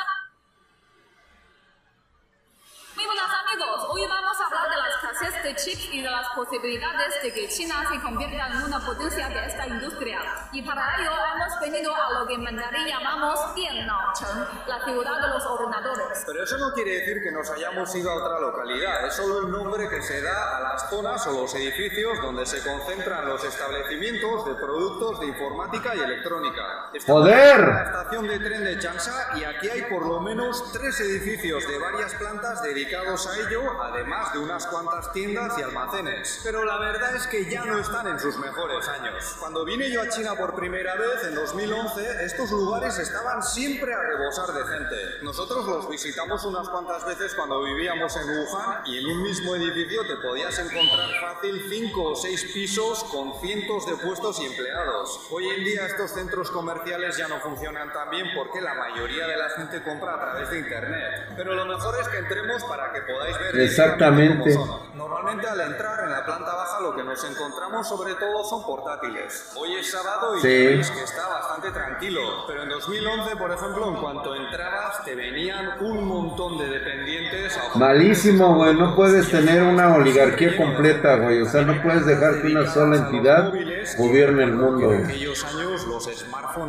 amigos, 3.45 3.87
hoy 3.91 4.03
vamos 4.09 4.37
a 4.41 4.47
hablar 4.47 4.71
de 4.71 4.77
la 4.77 4.89
escasez 4.89 5.43
de 5.43 5.57
chips 5.57 5.89
y 5.93 6.03
de 6.03 6.11
las 6.11 6.29
posibilidades 6.29 7.23
de 7.25 7.33
que 7.33 7.49
China 7.49 7.75
se 7.93 8.01
convierta 8.01 8.47
en 8.53 8.63
una 8.63 8.79
potencia 8.79 9.29
de 9.29 9.47
esta 9.47 9.67
industria. 9.67 10.21
Y 10.57 10.63
para 10.63 10.83
ello 10.99 11.11
hemos 11.35 11.61
venido 11.61 11.95
a 11.95 12.19
lo 12.19 12.27
que 12.27 12.33
en 12.33 12.43
mandarín 12.43 12.87
llamamos 12.87 13.55
Diannaocheng, 13.55 14.67
la 14.67 14.83
ciudad 14.87 15.21
de 15.21 15.29
los 15.29 15.45
ordenadores. 15.45 16.25
Pero 16.27 16.45
eso 16.45 16.57
no 16.57 16.73
quiere 16.73 16.93
decir 16.93 17.23
que 17.23 17.31
nos 17.31 17.51
hayamos 17.51 17.95
ido 17.95 18.11
a 18.11 18.15
otra 18.15 18.41
localidad, 18.41 19.07
es 19.07 19.15
solo 19.17 19.41
el 19.41 19.53
nombre 19.53 19.87
que 19.91 20.01
se 20.01 20.23
da 20.23 20.57
a 20.57 20.61
las 20.63 20.89
zonas 20.89 21.27
o 21.27 21.43
los 21.43 21.55
edificios 21.57 22.23
donde 22.23 22.47
se 22.47 22.67
concentran 22.67 23.29
los 23.29 23.45
establecimientos 23.45 24.47
de 24.47 24.55
productos 24.55 25.21
de 25.21 25.27
informática 25.27 25.95
y 25.95 25.99
electrónica. 25.99 26.89
Estamos 26.95 27.25
¡Joder! 27.25 27.61
en 27.61 27.75
la 27.75 27.83
estación 27.83 28.27
de 28.27 28.39
tren 28.39 28.65
de 28.65 28.79
Changsha 28.79 29.37
y 29.37 29.45
aquí 29.45 29.69
hay 29.69 29.83
por 29.83 30.07
lo 30.07 30.21
menos 30.21 30.73
tres 30.73 30.99
edificios 31.01 31.69
de 31.69 31.79
varias 31.79 32.15
plantas 32.15 32.63
dedicados 32.63 33.27
a 33.27 33.39
ello, 33.41 33.83
además 33.83 34.33
de 34.33 34.39
unas 34.39 34.67
cuantas 34.69 35.13
tiendas 35.13 35.59
y 35.59 35.63
almacenes. 35.63 36.41
Pero 36.43 36.65
la 36.65 36.79
verdad 36.79 37.15
es 37.15 37.27
que 37.27 37.45
ya 37.45 37.67
no 37.67 37.79
están 37.79 38.07
en 38.07 38.19
sus 38.19 38.39
mejores 38.39 38.89
años. 38.89 39.37
Cuando 39.39 39.63
vine 39.63 39.91
yo 39.91 40.01
a 40.01 40.09
China 40.09 40.35
por 40.35 40.46
primera 40.55 40.95
vez, 40.95 41.25
en 41.29 41.35
2011, 41.35 42.25
estos 42.25 42.51
lugares 42.51 42.99
estaban 42.99 43.43
siempre 43.43 43.93
a 43.93 44.01
rebosar 44.01 44.53
de 44.53 44.65
gente. 44.65 44.97
Nosotros 45.23 45.65
los 45.67 45.89
visitamos 45.89 46.45
unas 46.45 46.69
cuantas 46.69 47.05
veces 47.07 47.35
cuando 47.35 47.63
vivíamos 47.65 48.15
en 48.17 48.29
Wuhan 48.29 48.87
y 48.87 48.99
en 48.99 49.07
un 49.07 49.23
mismo 49.23 49.55
edificio 49.55 50.03
te 50.07 50.17
podías 50.17 50.59
encontrar 50.59 51.09
fácil 51.21 51.67
cinco 51.71 52.13
o 52.13 52.17
seis 52.17 52.45
pisos 52.53 53.05
con 53.05 53.33
cientos 53.41 53.87
de 53.87 53.97
puestos 53.97 54.41
y 54.41 54.47
empleados. 54.47 55.27
Hoy 55.31 55.49
en 55.49 55.65
día 55.65 55.87
estos 55.87 56.11
centros 56.13 56.51
comerciales 56.51 57.17
ya 57.17 57.29
no 57.29 57.41
funcionan 57.41 57.93
tan 57.93 58.11
bien 58.11 58.27
porque 58.35 58.61
la 58.61 58.75
mayoría 58.75 59.27
de 59.27 59.37
la 59.37 59.49
gente 59.51 59.83
compra 59.83 60.15
a 60.15 60.21
través 60.21 60.51
de 60.51 60.59
internet. 60.59 61.33
Pero 61.37 61.55
lo 61.55 61.65
mejor 61.65 61.95
es 62.01 62.09
que 62.09 62.19
entremos 62.19 62.63
para 62.65 62.93
que 62.93 63.03
podáis 63.03 63.39
ver 63.39 63.61
Exactamente. 63.61 64.55
cómo 64.55 64.67
son. 64.67 64.97
Normalmente 64.97 65.49
al 65.49 65.61
entrar 65.61 66.05
en 66.05 66.11
la 66.11 66.25
planta 66.25 66.55
baja 66.55 66.81
lo 66.81 66.95
que 66.95 67.03
nos 67.03 67.23
encontramos 67.25 67.89
sobre 67.89 68.15
todo 68.15 68.45
son 68.45 68.65
portátiles. 68.65 69.53
Hoy 69.57 69.77
es 69.77 69.91
sábado 69.91 70.36
y 70.39 70.41
Sí. 70.41 70.49
ya 70.65 70.71
veis 70.71 70.91
que 70.91 71.03
está 71.03 71.29
bastante 71.29 71.71
tranquilo. 71.71 72.21
Pero 72.47 72.63
en 72.63 72.69
2011, 72.69 73.37
por 73.37 73.51
ejemplo, 73.53 73.89
en 73.89 73.95
cuanto 73.97 74.35
entrabas 74.35 75.05
te 75.05 75.15
venían 75.15 75.71
un 75.81 76.05
montón 76.07 76.59
de 76.59 76.69
dependientes. 76.69 77.57
a- 77.57 77.79
Malísimo, 77.79 78.55
güey. 78.55 78.75
No 78.75 78.95
puedes 78.95 79.31
tener 79.31 79.63
una 79.63 79.95
oligarquía 79.95 80.57
completa, 80.57 81.17
güey. 81.17 81.43
O 81.43 81.47
sea, 81.47 81.63
no 81.63 81.81
puedes 81.83 82.07
dejar 82.07 82.41
que 82.43 82.49
una 82.49 82.67
sola 82.71 82.97
entidad 82.97 83.53
gobierne 83.99 84.45
el 84.45 84.53
mundo, 84.53 84.87
güey. 84.89 85.27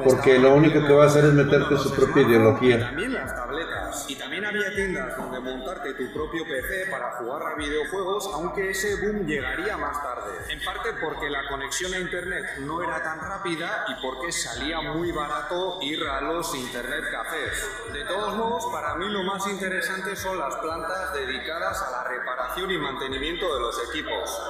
Porque 0.04 0.38
lo 0.40 0.54
único 0.56 0.86
que 0.86 0.94
va 0.94 1.04
a 1.04 1.08
hacer 1.08 1.26
es 1.26 1.34
meterte 1.34 1.78
su 1.78 1.94
propia 1.94 2.24
ideología. 2.24 2.92
Y 4.08 4.16
también 4.16 4.46
había 4.46 4.74
tiendas 4.74 5.18
donde 5.18 5.40
montarte 5.40 5.94
tu 5.94 6.14
propio 6.14 6.44
PC 6.46 6.92
para 6.92 7.12
jugar 7.18 7.42
a 7.44 7.56
videojuegos, 7.56 8.30
aunque 8.34 8.72
ese 8.72 8.96
boom 9.02 9.26
llegaría 9.26 9.78
más 9.78 10.02
tarde. 10.02 10.32
En 10.50 10.64
parte 10.64 10.90
porque 11.02 11.30
la 11.30 11.48
conexión 11.50 11.94
a 11.94 12.00
internet 12.00 12.46
no 12.60 12.82
era 12.84 13.02
tan 13.04 13.20
rápida 13.20 13.86
y 13.88 14.02
porque 14.02 14.32
salía 14.32 14.82
muy 14.82 15.12
barato 15.12 15.80
ir 15.82 16.04
a 16.08 16.22
los 16.22 16.54
internet 16.56 17.04
cafés. 17.12 17.94
De 17.94 18.04
todos 18.06 18.36
modos, 18.36 18.66
para 18.72 18.96
mí 18.96 19.10
lo 19.10 19.24
más 19.24 19.48
interesante 19.48 20.16
son 20.16 20.38
las 20.38 20.56
plantas 20.56 21.14
dedicadas 21.14 21.82
a 21.82 21.92
la 21.92 22.04
reparación 22.04 22.72
y 22.72 22.78
mantenimiento 22.78 23.54
de 23.54 23.60
los 23.60 23.90
equipos. 23.90 24.42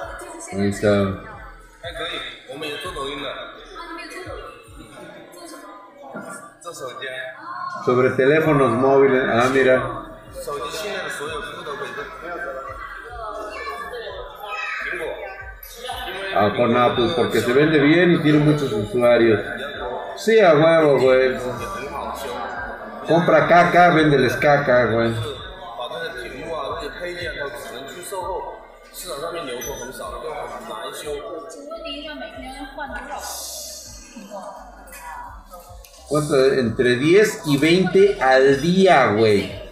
Ahí 0.52 0.68
está 0.68 1.38
sobre 7.84 8.10
teléfonos 8.10 8.72
móviles. 8.72 9.24
Ah, 9.28 9.48
mira. 9.52 9.82
Ah, 16.34 16.52
pues 16.54 16.56
con 16.56 16.76
Apple, 16.76 17.04
pues, 17.04 17.12
porque 17.14 17.40
se 17.40 17.52
vende 17.52 17.78
bien 17.80 18.12
y 18.12 18.18
tiene 18.18 18.38
muchos 18.38 18.72
usuarios. 18.72 19.40
Sí, 20.16 20.38
a 20.40 20.54
huevo, 20.54 21.00
güey. 21.00 21.36
Compra 23.06 23.46
caca, 23.46 23.90
véndeles 23.90 24.36
caca, 24.36 24.86
güey. 24.86 25.37
¿Cuánto? 36.08 36.52
Entre 36.54 36.96
10 36.96 37.42
y 37.46 37.58
20 37.58 38.20
al 38.22 38.62
día, 38.62 39.12
güey. 39.12 39.67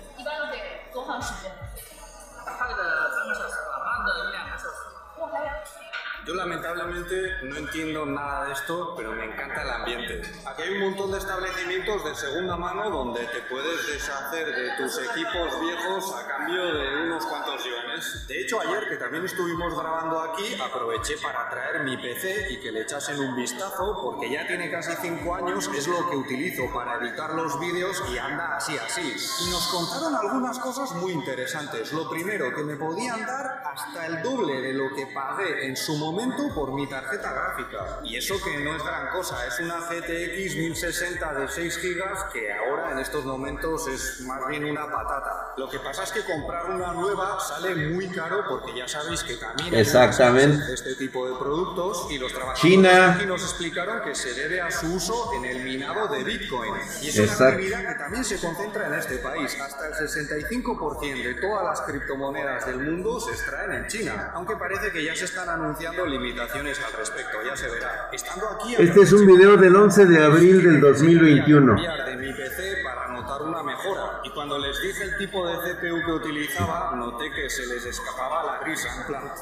Yo 6.26 6.34
lamentablemente 6.34 7.36
no 7.44 7.56
entiendo 7.56 8.04
nada 8.04 8.46
de 8.46 8.52
esto, 8.52 8.94
pero 8.96 9.12
me 9.12 9.26
encanta 9.26 9.62
el 9.62 9.70
ambiente. 9.70 10.22
Aquí 10.44 10.62
hay 10.62 10.74
un 10.74 10.80
montón 10.80 11.12
de 11.12 11.18
establecimientos 11.18 12.04
de 12.04 12.16
segunda 12.16 12.56
mano 12.56 12.90
donde 12.90 13.24
te 13.26 13.42
puedes 13.42 13.86
deshacer 13.86 14.44
de 14.44 14.76
tus 14.76 14.98
equipos 14.98 15.60
viejos 15.60 16.16
a 16.16 16.26
cambio 16.26 16.64
de 16.64 17.04
unos 17.04 17.24
cuantos 17.26 17.62
yuanes. 17.64 18.26
De 18.26 18.40
hecho, 18.40 18.60
ayer 18.60 18.88
que 18.88 18.96
también 18.96 19.24
estuvimos 19.24 19.80
grabando 19.80 20.20
aquí, 20.20 20.60
aproveché 20.60 21.16
para 21.18 21.48
traer 21.48 21.84
mi 21.84 21.96
PC 21.96 22.54
y 22.54 22.60
que 22.60 22.72
le 22.72 22.80
echasen 22.80 23.20
un 23.20 23.36
vistazo 23.36 23.96
porque 24.02 24.28
ya 24.28 24.48
tiene 24.48 24.68
casi 24.68 24.96
5 25.00 25.32
años, 25.32 25.70
es 25.76 25.86
lo 25.86 26.10
que 26.10 26.16
utilizo 26.16 26.64
para 26.74 26.96
editar 26.96 27.34
los 27.34 27.60
vídeos 27.60 28.02
y 28.12 28.18
anda 28.18 28.56
así 28.56 28.76
así. 28.76 29.14
Y 29.46 29.50
nos 29.52 29.68
contaron 29.68 30.16
algunas 30.16 30.58
cosas 30.58 30.90
muy 30.96 31.12
interesantes. 31.12 31.92
Lo 31.92 32.10
primero, 32.10 32.52
que 32.52 32.64
me 32.64 32.74
podían 32.74 33.24
dar 33.24 33.62
hasta 33.64 34.06
el 34.06 34.22
doble 34.24 34.60
de 34.60 34.72
lo 34.72 34.92
que 34.92 35.06
pagué 35.06 35.66
en 35.68 35.76
su 35.76 35.96
momento 35.96 36.16
por 36.54 36.72
mi 36.72 36.86
tarjeta 36.88 37.32
gráfica. 37.32 38.00
Y 38.04 38.16
eso 38.16 38.34
que 38.42 38.58
no 38.64 38.74
es 38.74 38.82
gran 38.82 39.10
cosa, 39.10 39.46
es 39.46 39.60
una 39.60 39.80
GTX 39.80 40.56
1060 40.56 41.34
de 41.34 41.48
6 41.48 41.78
GB 41.82 42.32
que 42.32 42.52
ahora 42.52 42.92
en 42.92 42.98
estos 42.98 43.24
momentos 43.24 43.86
es 43.88 44.20
más 44.22 44.46
bien 44.48 44.64
una 44.64 44.86
patata. 44.90 45.54
Lo 45.56 45.68
que 45.68 45.78
pasa 45.80 46.04
es 46.04 46.12
que 46.12 46.24
comprar 46.24 46.70
una 46.70 46.92
nueva 46.92 47.38
sale 47.40 47.74
muy 47.90 48.08
caro 48.10 48.44
porque 48.48 48.76
ya 48.76 48.88
sabéis 48.88 49.22
que 49.22 49.36
también 49.36 49.74
Exactamente. 49.74 50.72
este 50.72 50.94
tipo 50.96 51.28
de 51.28 51.38
productos 51.38 52.06
y 52.10 52.18
los 52.18 52.32
trabajadores 52.32 52.62
China. 52.62 53.14
aquí 53.14 53.26
nos 53.26 53.42
explicaron 53.42 54.02
que 54.02 54.14
se 54.14 54.34
debe 54.34 54.60
a 54.60 54.70
su 54.70 54.94
uso 54.94 55.32
en 55.34 55.44
el 55.44 55.64
minado 55.64 56.08
de 56.08 56.24
Bitcoin. 56.24 56.74
Y 57.02 57.08
es 57.08 57.18
Exacto. 57.18 57.44
una 57.44 57.52
actividad 57.52 57.88
que 57.92 57.98
también 57.98 58.24
se 58.24 58.40
concentra 58.40 58.86
en 58.86 58.94
este 58.94 59.18
país. 59.18 59.56
Hasta 59.60 59.86
el 59.88 59.94
65% 59.94 61.22
de 61.22 61.34
todas 61.34 61.64
las 61.64 61.80
criptomonedas 61.82 62.66
del 62.66 62.78
mundo 62.80 63.20
se 63.20 63.32
extraen 63.32 63.72
en 63.72 63.86
China, 63.88 64.30
aunque 64.34 64.56
parece 64.56 64.90
que 64.90 65.04
ya 65.04 65.14
se 65.14 65.24
están 65.26 65.48
anunciando 65.48 66.05
limitaciones 66.06 66.80
al 66.82 66.92
respecto, 66.92 67.38
ya 67.44 67.56
se 67.56 67.68
verá. 67.68 68.08
Estando 68.12 68.48
aquí 68.48 68.74
Este 68.78 69.00
es 69.02 69.12
un 69.12 69.26
video 69.26 69.56
del 69.56 69.74
11 69.74 70.06
de 70.06 70.24
abril 70.24 70.62
del 70.62 70.80
2021. 70.80 71.74
cambiar 71.74 72.04
de 72.06 72.16
mi 72.16 72.32
PC 72.32 72.82
para 72.82 73.08
notar 73.08 73.42
una 73.42 73.62
mejora. 73.62 74.20
Y 74.24 74.30
cuando 74.30 74.58
les 74.58 74.80
dije 74.80 75.04
el 75.04 75.18
tipo 75.18 75.46
de 75.46 75.56
CPU 75.56 76.04
que 76.04 76.12
utilizaba, 76.12 76.92
noté 76.96 77.30
que 77.32 77.48
se 77.50 77.66
les 77.66 77.84
escapaba 77.86 78.44
la 78.44 78.58
risa. 78.60 78.88
En 79.00 79.06
plan, 79.06 79.32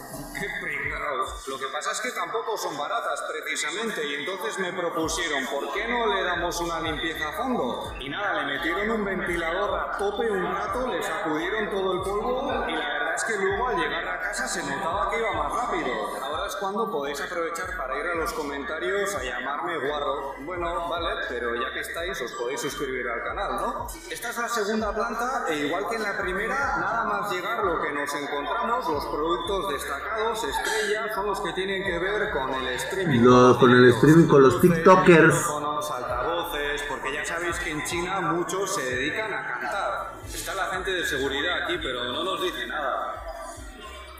qué 0.40 0.46
pringados. 0.60 1.48
Lo 1.48 1.58
que 1.58 1.66
pasa 1.72 1.92
es 1.92 2.00
que 2.00 2.10
tampoco 2.10 2.56
son 2.56 2.76
baratas 2.76 3.22
precisamente. 3.30 4.06
Y 4.06 4.14
entonces 4.14 4.58
me 4.58 4.72
propusieron, 4.72 5.44
¿por 5.46 5.72
qué 5.72 5.88
no 5.88 6.06
le 6.14 6.22
damos 6.24 6.60
una 6.60 6.80
limpieza 6.80 7.28
a 7.28 7.32
fondo? 7.32 7.94
Y 8.00 8.08
nada, 8.08 8.42
le 8.42 8.56
metieron 8.56 8.90
un 8.90 9.04
ventilador 9.04 9.78
a 9.78 9.98
tope 9.98 10.30
un 10.30 10.44
rato, 10.44 10.88
le 10.88 11.02
sacudieron 11.02 11.70
todo 11.70 11.92
el 11.94 12.00
polvo 12.00 12.64
y 12.68 12.72
la 12.72 12.88
verdad 12.88 13.14
es 13.14 13.24
que 13.24 13.36
luego 13.36 13.68
al 13.68 13.76
llegar 13.76 14.08
a 14.08 14.20
casa 14.20 14.48
se 14.48 14.62
notaba 14.62 15.10
que 15.10 15.18
iba 15.18 15.32
más 15.32 15.52
rápido. 15.52 16.23
Ahora 16.44 16.52
es 16.52 16.60
cuando 16.60 16.90
podéis 16.90 17.18
aprovechar 17.22 17.74
para 17.74 17.98
ir 17.98 18.06
a 18.06 18.14
los 18.16 18.30
comentarios 18.34 19.14
a 19.14 19.22
llamarme 19.22 19.78
guarro. 19.78 20.34
Bueno, 20.40 20.88
vale, 20.90 21.22
pero 21.30 21.54
ya 21.54 21.72
que 21.72 21.80
estáis 21.80 22.20
os 22.20 22.32
podéis 22.32 22.60
suscribir 22.60 23.08
al 23.08 23.22
canal, 23.24 23.56
¿no? 23.56 23.86
Esta 24.10 24.28
es 24.28 24.36
la 24.36 24.48
segunda 24.50 24.92
planta 24.94 25.46
e 25.48 25.54
igual 25.66 25.88
que 25.88 25.96
en 25.96 26.02
la 26.02 26.18
primera, 26.18 26.76
nada 26.76 27.04
más 27.04 27.30
llegar 27.32 27.64
lo 27.64 27.80
que 27.80 27.92
nos 27.92 28.14
encontramos, 28.14 28.86
los 28.90 29.06
productos 29.06 29.70
destacados, 29.72 30.44
estrellas, 30.44 31.14
son 31.14 31.26
los 31.28 31.40
que 31.40 31.52
tienen 31.54 31.82
que 31.82 31.98
ver 31.98 32.30
con 32.30 32.52
el 32.52 32.68
streaming. 32.74 33.20
Lo- 33.22 33.58
con 33.58 33.70
el 33.70 33.88
streaming, 33.94 34.28
con 34.28 34.42
los 34.42 34.60
tiktokers. 34.60 35.34
micrófonos, 35.34 35.90
altavoces, 35.90 36.82
porque 36.90 37.14
ya 37.14 37.24
sabéis 37.24 37.58
que 37.58 37.70
en 37.70 37.82
China 37.86 38.20
muchos 38.20 38.74
se 38.74 38.82
dedican 38.82 39.32
a 39.32 39.46
cantar. 39.46 40.12
Está 40.26 40.54
la 40.54 40.66
gente 40.66 40.90
de 40.90 41.06
seguridad 41.06 41.62
aquí, 41.64 41.78
pero 41.82 42.04
no 42.04 42.22
nos 42.22 42.42
dice 42.42 42.66
nada. 42.66 43.22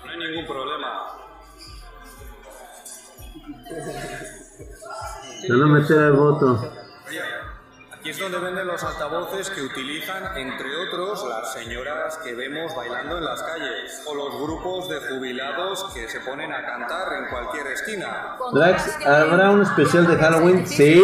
No 0.07 0.11
hay 0.11 0.18
ningún 0.18 0.47
problema. 0.47 0.84
A 5.51 5.67
meter 5.67 5.99
al 5.99 6.12
voto. 6.12 6.73
Aquí 7.93 8.11
es 8.11 8.19
donde 8.19 8.39
venden 8.39 8.67
los 8.67 8.83
altavoces 8.83 9.49
que 9.49 9.62
utilizan, 9.62 10.37
entre 10.37 10.77
otros, 10.77 11.27
las 11.27 11.55
señoras 11.55 12.19
que 12.19 12.35
vemos 12.35 12.77
bailando 12.77 13.17
en 13.17 13.25
las 13.25 13.43
calles, 13.43 14.03
o 14.07 14.15
los 14.15 14.39
grupos 14.43 14.91
de 14.91 15.01
jubilados 15.01 15.91
que 15.95 16.07
se 16.09 16.21
ponen 16.21 16.53
a 16.53 16.67
cantar 16.67 17.15
en 17.15 17.31
cualquier 17.31 17.69
esquina. 17.69 18.37
Drax, 18.53 19.07
¿habrá 19.07 19.51
un 19.51 19.62
especial 19.62 20.07
de 20.07 20.17
Halloween? 20.17 20.67
Sí, 20.67 21.03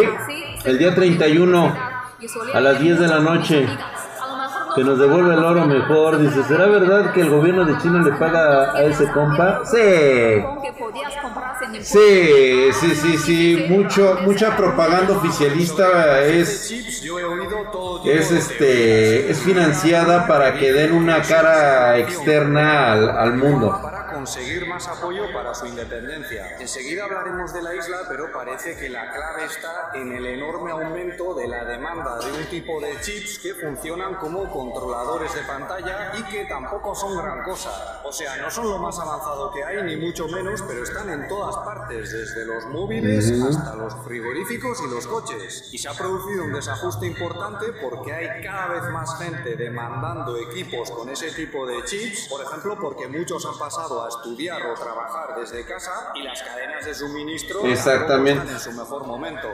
el 0.65 0.79
día 0.79 0.95
31 0.95 1.75
a 2.53 2.61
las 2.61 2.79
10 2.79 3.01
de 3.01 3.09
la 3.09 3.21
noche. 3.21 3.67
Que 4.75 4.85
nos 4.85 4.99
devuelve 4.99 5.35
el 5.35 5.45
oro 5.45 5.67
mejor. 5.67 6.19
Dice, 6.19 6.43
¿será 6.45 6.67
verdad 6.67 7.13
que 7.13 7.21
el 7.21 7.31
gobierno 7.31 7.65
de 7.65 7.77
China 7.79 8.03
le 8.03 8.13
paga 8.13 8.73
a 8.73 8.83
ese 8.83 9.11
compa? 9.11 9.63
Sí. 9.65 10.43
Sí, 11.81 12.73
sí, 12.73 12.95
sí, 12.95 13.19
sí. 13.19 13.67
Mucho, 13.69 14.19
mucha 14.25 14.57
propaganda 14.57 15.15
oficialista 15.17 16.21
es, 16.23 16.71
es 18.05 18.31
este, 18.31 19.31
es 19.31 19.41
financiada 19.41 20.27
para 20.27 20.55
que 20.55 20.73
den 20.73 20.93
una 20.93 21.23
cara 21.23 21.99
externa 21.99 22.93
al, 22.93 23.11
al 23.11 23.35
mundo. 23.35 23.81
Conseguir 24.21 24.67
más 24.67 24.87
apoyo 24.87 25.33
para 25.33 25.55
su 25.55 25.65
independencia. 25.65 26.59
Enseguida 26.59 27.05
hablaremos 27.05 27.55
de 27.55 27.63
la 27.63 27.75
isla, 27.75 28.01
pero 28.07 28.31
parece 28.31 28.77
que 28.77 28.91
la 28.91 29.11
clave 29.11 29.47
está 29.47 29.93
en 29.95 30.13
el 30.13 30.27
enorme 30.27 30.73
aumento 30.73 31.33
de 31.33 31.49
la 31.49 31.65
demanda 31.65 32.19
de 32.19 32.31
un 32.31 32.45
tipo 32.51 32.79
de 32.83 33.01
chips 33.01 33.39
que 33.39 33.55
funcionan 33.55 34.17
como 34.17 34.51
controladores 34.53 35.35
de 35.35 35.41
pantalla 35.45 36.13
y 36.19 36.23
que 36.25 36.45
tampoco 36.45 36.95
son 36.95 37.17
gran 37.17 37.43
cosa. 37.45 38.03
O 38.05 38.13
sea, 38.13 38.37
no 38.37 38.51
son 38.51 38.69
lo 38.69 38.79
más 38.79 38.99
avanzado 38.99 39.53
que 39.53 39.65
hay, 39.65 39.83
ni 39.85 39.97
mucho 39.97 40.29
menos, 40.29 40.63
pero 40.69 40.83
están 40.83 41.09
en 41.09 41.27
todas 41.27 41.57
partes, 41.65 42.13
desde 42.13 42.45
los 42.45 42.67
móviles 42.67 43.33
hasta 43.43 43.75
los 43.75 43.95
frigoríficos 44.05 44.83
y 44.87 44.91
los 44.91 45.07
coches. 45.07 45.71
Y 45.73 45.79
se 45.79 45.89
ha 45.89 45.95
producido 45.95 46.45
un 46.45 46.53
desajuste 46.53 47.07
importante 47.07 47.73
porque 47.81 48.13
hay 48.13 48.43
cada 48.43 48.67
vez 48.69 48.83
más 48.93 49.17
gente 49.19 49.57
demandando 49.57 50.37
equipos 50.37 50.91
con 50.91 51.09
ese 51.09 51.33
tipo 51.33 51.67
de 51.67 51.83
chips, 51.85 52.29
por 52.29 52.43
ejemplo, 52.43 52.77
porque 52.79 53.09
muchos 53.09 53.47
han 53.47 53.59
pasado 53.59 54.05
a 54.05 54.10
estudiar 54.11 54.63
o 54.67 54.75
trabajar 54.75 55.35
desde 55.39 55.65
casa 55.65 56.13
y 56.15 56.23
las 56.23 56.43
cadenas 56.43 56.85
de 56.85 56.95
suministro 56.95 57.65
Exactamente. 57.65 58.43
están 58.43 58.55
en 58.55 58.61
su 58.61 58.73
mejor 58.73 59.07
momento. 59.07 59.49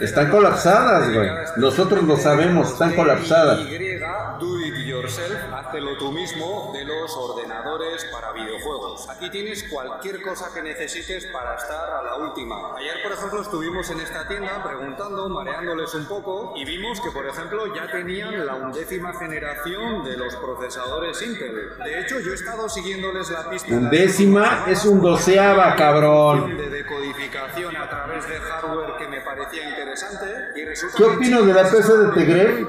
Están 0.00 0.30
colapsadas, 0.30 1.12
güey. 1.12 1.28
Nosotros 1.56 2.04
lo 2.04 2.16
sabemos, 2.16 2.72
están 2.72 2.94
colapsadas. 2.94 3.60
Y, 3.60 3.98
do 4.38 4.60
it 4.60 4.74
yourself, 4.86 5.38
hazlo 5.52 5.96
tú 5.98 6.12
mismo, 6.12 6.72
de 6.74 6.84
los 6.84 7.16
ordenadores 7.16 8.04
para 8.12 8.32
videojuegos. 8.32 9.08
Aquí 9.08 9.30
tienes 9.30 9.64
cualquier 9.64 10.22
cosa 10.22 10.52
que 10.52 10.62
necesites 10.62 11.26
para 11.26 11.56
estar 11.56 11.90
a 11.90 12.02
la 12.02 12.16
última. 12.16 12.76
Ayer, 12.76 13.02
por 13.02 13.12
ejemplo, 13.12 13.42
estuvimos 13.42 13.90
en 13.90 14.00
esta 14.00 14.26
tienda 14.28 14.62
preguntando, 14.62 15.28
mareándoles 15.28 15.94
un 15.94 16.06
poco, 16.06 16.54
y 16.56 16.64
vimos 16.64 17.00
que, 17.00 17.10
por 17.10 17.26
ejemplo, 17.26 17.74
ya 17.74 17.90
tenían 17.90 18.46
la 18.46 18.54
undécima 18.54 19.12
generación 19.14 20.04
de 20.04 20.16
los 20.16 20.34
procesadores 20.36 21.20
Intel. 21.22 21.76
De 21.78 22.00
hecho, 22.00 22.20
yo 22.20 22.32
he 22.32 22.34
estado 22.34 22.68
siguiéndoles 22.68 23.30
la 23.30 23.50
pista. 23.50 23.74
Undécima 23.94 24.64
es 24.66 24.84
un 24.86 25.00
doceava, 25.00 25.76
cabrón. 25.76 26.56
De 26.56 26.68
decodificación 26.68 27.76
a 27.76 27.88
través 27.88 28.28
de 28.28 28.40
hardware 28.40 28.96
que 28.98 29.06
me 29.06 29.20
parecía 29.20 29.68
interesante 29.68 30.26
y 30.56 30.64
resulta 30.64 30.96
¿Qué 30.96 31.04
opino 31.04 31.42
de 31.42 31.54
la 31.54 31.62
PC 31.62 31.96
de 31.98 32.12
Tegref? 32.12 32.66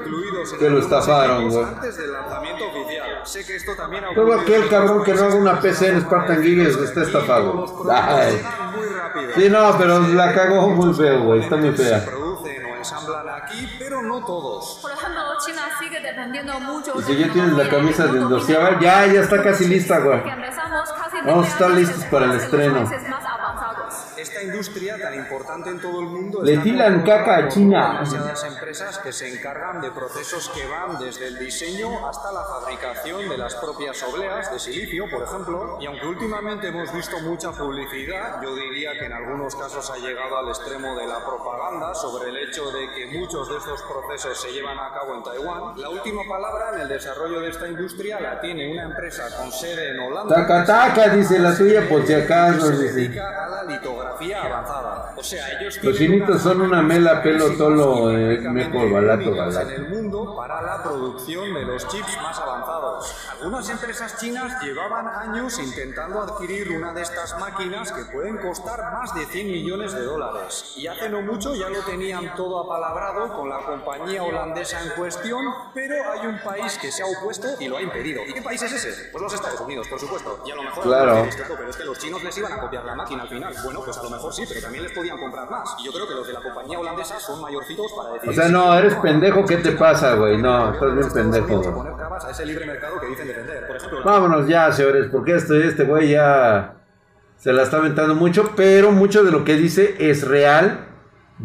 Que 0.56 0.70
lo 0.70 0.78
estafaron, 0.78 1.50
güey. 1.50 1.64
Antes 1.64 1.96
del 1.96 2.12
lanzamiento 2.12 2.68
oficial. 2.68 3.20
Sé 3.24 3.44
que 3.44 3.56
esto 3.56 3.74
también 3.74 4.04
ha 4.04 4.14
Todo 4.14 4.34
aquel 4.34 4.68
cabrón 4.68 5.02
que 5.02 5.14
no 5.14 5.24
haga 5.24 5.34
una 5.34 5.60
PC 5.60 5.88
en 5.88 6.00
Spartan 6.02 6.42
Gigas 6.44 6.76
está 6.76 7.02
estafado. 7.02 7.90
Ay. 7.90 8.40
Sí, 9.34 9.48
no, 9.50 9.76
pero 9.78 9.98
la 9.98 10.32
cagó 10.32 10.68
muy 10.68 10.94
feo, 10.94 11.24
güey. 11.24 11.40
Está 11.40 11.56
muy 11.56 11.72
fea. 11.72 12.06
Ensamblan 12.86 13.28
aquí, 13.28 13.68
pero 13.78 14.02
no 14.02 14.24
todos. 14.24 14.78
Por 14.80 14.92
ejemplo, 14.92 15.22
China 15.44 15.62
sigue 15.78 16.00
dependiendo 16.00 16.60
mucho 16.60 16.92
Y 16.98 17.02
si 17.02 17.16
ya 17.16 17.32
tienes 17.32 17.52
la 17.52 17.68
camisa 17.68 18.06
del 18.06 18.28
doceava, 18.28 18.78
ya, 18.80 19.06
ya 19.06 19.20
está 19.20 19.42
casi 19.42 19.66
lista, 19.66 19.98
güey. 19.98 20.20
Vamos 20.20 21.46
a 21.46 21.48
20 21.48 21.48
estar 21.48 21.70
listos 21.70 22.04
para 22.04 22.26
el 22.26 22.32
estreno. 22.32 22.88
Industria 24.46 24.98
tan 25.00 25.14
importante 25.14 25.70
en 25.70 25.80
todo 25.80 26.00
el 26.00 26.06
mundo 26.06 26.42
Le 26.42 26.58
tiran 26.58 27.02
caca 27.02 27.36
a 27.36 27.48
China. 27.48 27.92
demasiadas 27.92 28.44
empresas 28.44 28.98
que 28.98 29.12
se 29.12 29.32
encargan 29.34 29.80
de 29.80 29.90
procesos 29.90 30.48
que 30.50 30.66
van 30.66 30.98
desde 30.98 31.28
el 31.28 31.38
diseño 31.38 32.06
hasta 32.08 32.32
la 32.32 32.44
fabricación 32.44 33.28
de 33.28 33.38
las 33.38 33.54
propias 33.54 34.02
obleas 34.02 34.50
de 34.50 34.58
silicio, 34.58 35.04
por 35.10 35.22
ejemplo. 35.22 35.78
Y 35.80 35.86
aunque 35.86 36.06
últimamente 36.06 36.68
hemos 36.68 36.92
visto 36.92 37.18
mucha 37.20 37.52
publicidad, 37.52 38.40
yo 38.42 38.54
diría 38.54 38.92
que 38.98 39.06
en 39.06 39.12
algunos 39.12 39.54
casos 39.54 39.90
ha 39.90 39.96
llegado 39.98 40.38
al 40.38 40.48
extremo 40.48 40.94
de 40.96 41.06
la 41.06 41.24
propaganda 41.24 41.94
sobre 41.94 42.30
el 42.30 42.36
hecho 42.36 42.70
de 42.70 42.90
que 42.94 43.18
muchos 43.18 43.48
de 43.48 43.56
estos 43.58 43.82
procesos 43.82 44.40
se 44.40 44.52
llevan 44.52 44.78
a 44.78 44.92
cabo 44.92 45.14
en 45.14 45.22
Taiwán. 45.22 45.80
La 45.80 45.90
última 45.90 46.22
palabra 46.28 46.70
en 46.74 46.80
el 46.82 46.88
desarrollo 46.88 47.40
de 47.40 47.50
esta 47.50 47.68
industria 47.68 48.20
la 48.20 48.40
tiene 48.40 48.72
una 48.72 48.84
empresa 48.84 49.24
con 49.36 49.50
sede 49.52 49.90
en 49.90 50.00
Holanda. 50.00 50.34
Taca, 50.34 50.64
taca, 50.64 51.08
dice 51.08 51.38
la 51.38 51.54
suya, 51.54 51.88
por 51.88 52.06
si 52.06 52.14
acaso, 52.14 52.66
se 52.68 52.92
dedica 52.92 53.44
a 53.44 53.48
la 53.48 53.64
litografía 53.64 54.35
avanzada. 54.36 55.12
O 55.16 55.22
sea, 55.22 55.60
ellos 55.60 55.82
Los 55.82 55.96
chinitos 55.96 56.42
son 56.42 56.60
una 56.60 56.82
mela, 56.82 57.22
pelo, 57.22 57.50
tolo, 57.56 58.16
eh, 58.16 58.38
meco, 58.40 58.90
balato, 58.90 59.34
balato. 59.34 59.82
Para 60.34 60.62
la 60.62 60.82
producción 60.82 61.52
de 61.54 61.62
los 61.64 61.86
chips 61.88 62.16
más 62.22 62.38
avanzados. 62.38 63.14
Algunas 63.32 63.68
empresas 63.68 64.18
chinas 64.18 64.62
llevaban 64.62 65.06
años 65.08 65.58
intentando 65.58 66.22
adquirir 66.22 66.72
una 66.72 66.92
de 66.92 67.02
estas 67.02 67.38
máquinas 67.38 67.92
que 67.92 68.04
pueden 68.06 68.38
costar 68.38 68.80
más 68.92 69.14
de 69.14 69.26
100 69.26 69.46
millones 69.46 69.92
de 69.92 70.02
dólares. 70.02 70.72
Y 70.76 70.86
hace 70.86 71.08
no 71.08 71.22
mucho 71.22 71.54
ya 71.54 71.68
lo 71.68 71.80
tenían 71.82 72.34
todo 72.34 72.60
apalabrado 72.64 73.34
con 73.36 73.48
la 73.48 73.58
compañía 73.58 74.22
holandesa 74.22 74.82
en 74.82 74.90
cuestión, 74.90 75.44
pero 75.74 75.94
hay 76.12 76.26
un 76.26 76.38
país 76.40 76.78
que 76.78 76.90
se 76.90 77.02
ha 77.02 77.06
opuesto 77.06 77.48
y 77.60 77.68
lo 77.68 77.76
ha 77.76 77.82
impedido. 77.82 78.22
¿Y 78.26 78.32
qué 78.32 78.42
país 78.42 78.62
es 78.62 78.72
ese? 78.72 79.10
Pues 79.10 79.22
los 79.22 79.32
Estados 79.34 79.60
Unidos, 79.60 79.86
por 79.88 80.00
supuesto. 80.00 80.42
Y 80.46 80.50
a 80.50 80.54
lo 80.56 80.62
mejor 80.62 80.82
"Claro, 80.82 81.26
pero 81.48 81.68
es 81.70 81.76
que 81.76 81.84
los 81.84 81.98
chinos 81.98 82.22
les 82.22 82.36
iban 82.38 82.52
a 82.52 82.60
copiar 82.60 82.84
la 82.84 82.94
máquina 82.94 83.22
al 83.22 83.28
final. 83.28 83.54
Bueno, 83.62 83.80
pues 83.84 83.96
a 83.98 84.02
lo 84.02 84.10
mejor 84.10 84.32
sí, 84.34 84.44
pero 84.48 84.60
también 84.60 84.84
les 84.84 84.92
podían 84.92 85.18
comprar 85.18 85.50
más. 85.50 85.74
Y 85.78 85.84
yo 85.84 85.92
creo 85.92 86.08
que 86.08 86.14
los 86.14 86.26
de 86.26 86.32
la 86.32 86.40
compañía 86.42 86.78
holandesa 86.78 87.20
son 87.20 87.40
mayorcitos 87.40 87.92
para 87.96 88.10
decir... 88.14 88.30
O 88.30 88.32
sea, 88.32 88.48
no, 88.48 88.74
eres 88.74 88.94
pendejo, 88.96 89.44
¿qué 89.44 89.56
te 89.58 89.72
pasa, 89.72 90.15
güey? 90.16 90.40
No, 90.40 90.72
estás 90.72 90.94
bien 90.94 91.08
pendejo, 91.12 91.60
güey. 91.60 91.72
poner 91.72 91.96
trabas 91.96 92.24
a 92.24 92.30
ese 92.30 92.46
libre 92.46 92.66
mercado 92.66 93.00
que 93.00 93.06
dicen 93.08 93.28
defender. 93.28 93.66
Por 93.66 93.76
ejemplo, 93.76 93.98
Vámonos 94.04 94.48
ya, 94.48 94.72
señores, 94.72 95.08
porque 95.10 95.36
este, 95.36 95.66
este 95.66 95.84
güey 95.84 96.10
ya 96.10 96.74
se 97.36 97.52
la 97.52 97.62
está 97.62 97.78
aventando 97.78 98.14
mucho, 98.14 98.52
pero 98.56 98.92
mucho 98.92 99.22
de 99.22 99.30
lo 99.30 99.44
que 99.44 99.56
dice 99.56 99.96
es 99.98 100.26
real. 100.26 100.86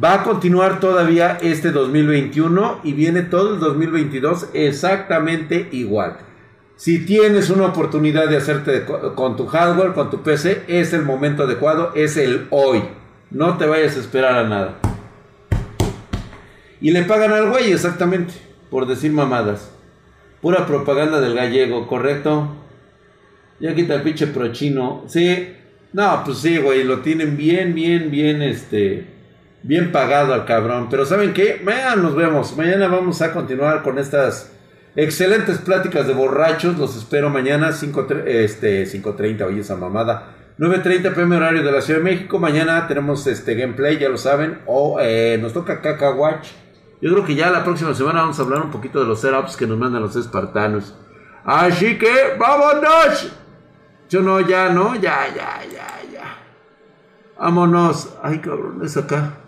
Va 0.01 0.13
a 0.13 0.23
continuar 0.23 0.79
todavía 0.79 1.37
este 1.41 1.71
2021 1.71 2.79
y 2.83 2.93
viene 2.93 3.23
todo 3.23 3.53
el 3.53 3.59
2022 3.59 4.49
exactamente 4.53 5.67
igual. 5.71 6.17
Si 6.77 7.05
tienes 7.05 7.49
una 7.49 7.65
oportunidad 7.65 8.27
de 8.27 8.37
hacerte 8.37 8.85
con 9.15 9.35
tu 9.35 9.45
hardware, 9.47 9.93
con 9.93 10.09
tu 10.09 10.23
PC, 10.23 10.63
es 10.67 10.93
el 10.93 11.03
momento 11.03 11.43
adecuado, 11.43 11.91
es 11.93 12.17
el 12.17 12.47
hoy. 12.49 12.81
No 13.29 13.57
te 13.57 13.67
vayas 13.67 13.97
a 13.97 13.99
esperar 13.99 14.33
a 14.33 14.47
nada. 14.47 14.79
Y 16.81 16.89
le 16.89 17.03
pagan 17.03 17.33
al 17.33 17.49
güey 17.49 17.71
exactamente, 17.71 18.33
por 18.71 18.87
decir 18.87 19.11
mamadas. 19.11 19.69
Pura 20.41 20.65
propaganda 20.65 21.21
del 21.21 21.35
gallego, 21.35 21.85
¿correcto? 21.85 22.55
Ya 23.59 23.75
quita 23.75 23.93
el 23.93 24.01
pinche 24.01 24.25
prochino. 24.25 25.03
Sí. 25.07 25.55
No, 25.93 26.23
pues 26.25 26.39
sí, 26.39 26.57
güey. 26.57 26.83
Lo 26.83 27.01
tienen 27.01 27.37
bien, 27.37 27.75
bien, 27.75 28.09
bien, 28.09 28.41
este. 28.41 29.05
Bien 29.61 29.91
pagado 29.91 30.33
al 30.33 30.45
cabrón. 30.45 30.87
Pero 30.89 31.05
¿saben 31.05 31.33
qué? 31.33 31.61
Mañana 31.63 31.97
nos 31.97 32.15
vemos. 32.15 32.57
Mañana 32.57 32.87
vamos 32.87 33.21
a 33.21 33.33
continuar 33.33 33.83
con 33.83 33.99
estas 33.99 34.51
excelentes 34.95 35.59
pláticas 35.59 36.07
de 36.07 36.13
borrachos. 36.13 36.79
Los 36.79 36.97
espero 36.97 37.29
mañana 37.29 37.71
5, 37.73 38.07
este, 38.25 38.85
5.30. 38.85 39.45
Oye, 39.45 39.59
esa 39.59 39.75
mamada. 39.75 40.37
9.30 40.57 41.13
pm 41.13 41.35
horario 41.35 41.61
de 41.61 41.71
la 41.71 41.81
Ciudad 41.81 41.99
de 41.99 42.05
México. 42.05 42.39
Mañana 42.39 42.87
tenemos 42.87 43.27
este 43.27 43.53
gameplay, 43.53 43.99
ya 43.99 44.09
lo 44.09 44.17
saben. 44.17 44.59
O 44.65 44.97
eh, 44.99 45.37
nos 45.39 45.53
toca 45.53 45.81
Caca 45.81 46.11
Watch. 46.13 46.47
Yo 47.01 47.11
creo 47.11 47.25
que 47.25 47.35
ya 47.35 47.49
la 47.49 47.63
próxima 47.63 47.93
semana 47.95 48.21
vamos 48.21 48.39
a 48.39 48.43
hablar 48.43 48.61
un 48.61 48.69
poquito 48.69 48.99
de 48.99 49.05
los 49.05 49.19
setups 49.19 49.57
que 49.57 49.65
nos 49.65 49.77
mandan 49.77 50.03
los 50.03 50.15
espartanos. 50.15 50.95
Así 51.43 51.97
que, 51.97 52.35
¡vámonos! 52.39 53.33
Yo 54.07 54.21
no, 54.21 54.39
ya, 54.41 54.69
no, 54.69 54.93
ya, 54.95 55.27
ya, 55.33 55.61
ya, 55.63 56.11
ya. 56.11 56.37
Vámonos. 57.39 58.15
Ay, 58.21 58.39
cabrón, 58.39 58.81
es 58.83 58.95
acá. 58.97 59.40